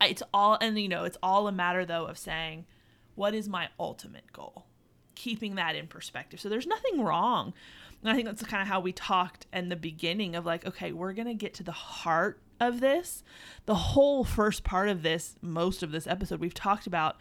It's 0.00 0.22
all, 0.32 0.56
and 0.60 0.78
you 0.78 0.88
know, 0.88 1.04
it's 1.04 1.18
all 1.22 1.48
a 1.48 1.52
matter 1.52 1.84
though 1.84 2.06
of 2.06 2.16
saying, 2.16 2.64
what 3.14 3.34
is 3.34 3.48
my 3.48 3.68
ultimate 3.78 4.32
goal? 4.32 4.66
Keeping 5.14 5.56
that 5.56 5.76
in 5.76 5.88
perspective. 5.88 6.40
So 6.40 6.48
there's 6.48 6.66
nothing 6.66 7.02
wrong. 7.02 7.52
And 8.02 8.10
I 8.10 8.14
think 8.14 8.26
that's 8.26 8.42
kind 8.42 8.62
of 8.62 8.68
how 8.68 8.80
we 8.80 8.92
talked 8.92 9.46
in 9.52 9.68
the 9.68 9.76
beginning 9.76 10.36
of 10.36 10.46
like, 10.46 10.66
okay, 10.66 10.92
we're 10.92 11.12
going 11.12 11.28
to 11.28 11.34
get 11.34 11.54
to 11.54 11.62
the 11.62 11.72
heart 11.72 12.40
of 12.60 12.80
this. 12.80 13.22
The 13.66 13.74
whole 13.74 14.24
first 14.24 14.64
part 14.64 14.88
of 14.88 15.02
this, 15.02 15.36
most 15.42 15.82
of 15.82 15.92
this 15.92 16.06
episode, 16.06 16.40
we've 16.40 16.54
talked 16.54 16.86
about 16.86 17.16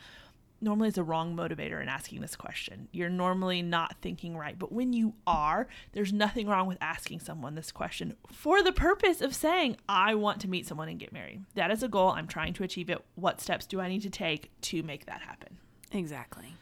normally 0.61 0.87
it's 0.87 0.97
a 0.97 1.03
wrong 1.03 1.35
motivator 1.35 1.81
in 1.81 1.87
asking 1.87 2.21
this 2.21 2.35
question. 2.35 2.87
You're 2.91 3.09
normally 3.09 3.61
not 3.61 3.95
thinking 4.01 4.37
right. 4.37 4.57
But 4.57 4.71
when 4.71 4.93
you 4.93 5.13
are, 5.27 5.67
there's 5.93 6.13
nothing 6.13 6.47
wrong 6.47 6.67
with 6.67 6.77
asking 6.81 7.19
someone 7.19 7.55
this 7.55 7.71
question 7.71 8.15
for 8.31 8.63
the 8.63 8.71
purpose 8.71 9.21
of 9.21 9.35
saying, 9.35 9.77
I 9.87 10.15
want 10.15 10.41
to 10.41 10.49
meet 10.49 10.65
someone 10.65 10.89
and 10.89 10.99
get 10.99 11.13
married. 11.13 11.43
That 11.55 11.71
is 11.71 11.83
a 11.83 11.87
goal. 11.87 12.09
I'm 12.09 12.27
trying 12.27 12.53
to 12.53 12.63
achieve 12.63 12.89
it. 12.89 13.03
What 13.15 13.41
steps 13.41 13.65
do 13.65 13.79
I 13.79 13.89
need 13.89 14.01
to 14.01 14.09
take 14.09 14.49
to 14.61 14.83
make 14.83 15.05
that 15.05 15.21
happen? 15.21 15.57
Exactly. 15.91 16.55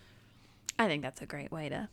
I 0.78 0.88
think 0.88 1.02
that's 1.02 1.22
a 1.22 1.26
great 1.26 1.52
way 1.52 1.70
to 1.70 1.88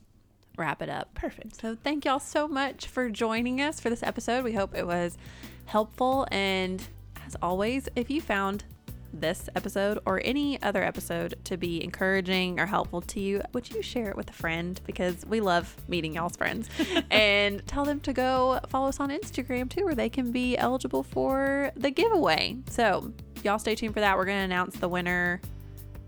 wrap 0.60 0.82
it 0.82 0.88
up. 0.88 1.12
Perfect. 1.14 1.60
So 1.60 1.76
thank 1.82 2.04
y'all 2.04 2.20
so 2.20 2.46
much 2.46 2.86
for 2.86 3.10
joining 3.10 3.60
us 3.60 3.80
for 3.80 3.90
this 3.90 4.02
episode. 4.02 4.44
We 4.44 4.52
hope 4.52 4.76
it 4.76 4.86
was 4.86 5.16
helpful. 5.64 6.26
And 6.30 6.86
as 7.26 7.36
always, 7.42 7.88
if 7.96 8.10
you 8.10 8.20
found 8.20 8.64
this 9.12 9.48
episode 9.56 9.98
or 10.06 10.20
any 10.24 10.62
other 10.62 10.84
episode 10.84 11.34
to 11.44 11.56
be 11.56 11.82
encouraging 11.82 12.60
or 12.60 12.66
helpful 12.66 13.00
to 13.00 13.20
you, 13.20 13.42
would 13.52 13.68
you 13.70 13.82
share 13.82 14.10
it 14.10 14.16
with 14.16 14.30
a 14.30 14.32
friend? 14.32 14.80
Because 14.86 15.24
we 15.26 15.40
love 15.40 15.74
meeting 15.88 16.14
y'all's 16.14 16.36
friends. 16.36 16.68
and 17.10 17.66
tell 17.66 17.84
them 17.84 18.00
to 18.00 18.12
go 18.12 18.60
follow 18.68 18.88
us 18.88 19.00
on 19.00 19.10
Instagram 19.10 19.68
too, 19.68 19.84
where 19.84 19.94
they 19.94 20.08
can 20.08 20.30
be 20.30 20.56
eligible 20.56 21.02
for 21.02 21.72
the 21.76 21.90
giveaway. 21.90 22.56
So 22.68 23.12
y'all 23.42 23.58
stay 23.58 23.74
tuned 23.74 23.94
for 23.94 24.00
that. 24.00 24.16
We're 24.16 24.26
going 24.26 24.38
to 24.38 24.44
announce 24.44 24.76
the 24.76 24.88
winner 24.88 25.40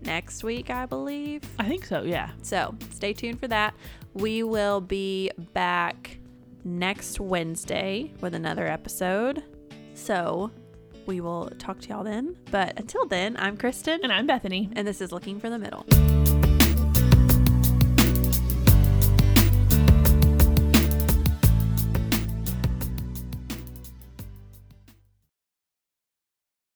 next 0.01 0.43
week, 0.43 0.69
I 0.69 0.85
believe. 0.85 1.43
I 1.59 1.67
think 1.67 1.85
so, 1.85 2.03
yeah. 2.03 2.31
So 2.41 2.75
stay 2.91 3.13
tuned 3.13 3.39
for 3.39 3.47
that. 3.47 3.73
We 4.13 4.43
will 4.43 4.79
be 4.81 5.31
back 5.53 6.17
next 6.63 7.19
Wednesday 7.19 8.13
with 8.21 8.35
another 8.35 8.67
episode. 8.67 9.43
So 9.95 10.51
we 11.05 11.19
will 11.19 11.49
talk 11.57 11.79
to 11.81 11.89
y'all 11.89 12.03
then. 12.03 12.37
But 12.51 12.79
until 12.79 13.05
then, 13.07 13.35
I'm 13.37 13.57
Kristen, 13.57 13.99
And 14.03 14.11
I'm 14.13 14.27
Bethany. 14.27 14.69
and 14.75 14.87
this 14.87 15.01
is 15.01 15.11
Looking 15.11 15.39
for 15.39 15.49
the 15.49 15.59
Middle. 15.59 15.85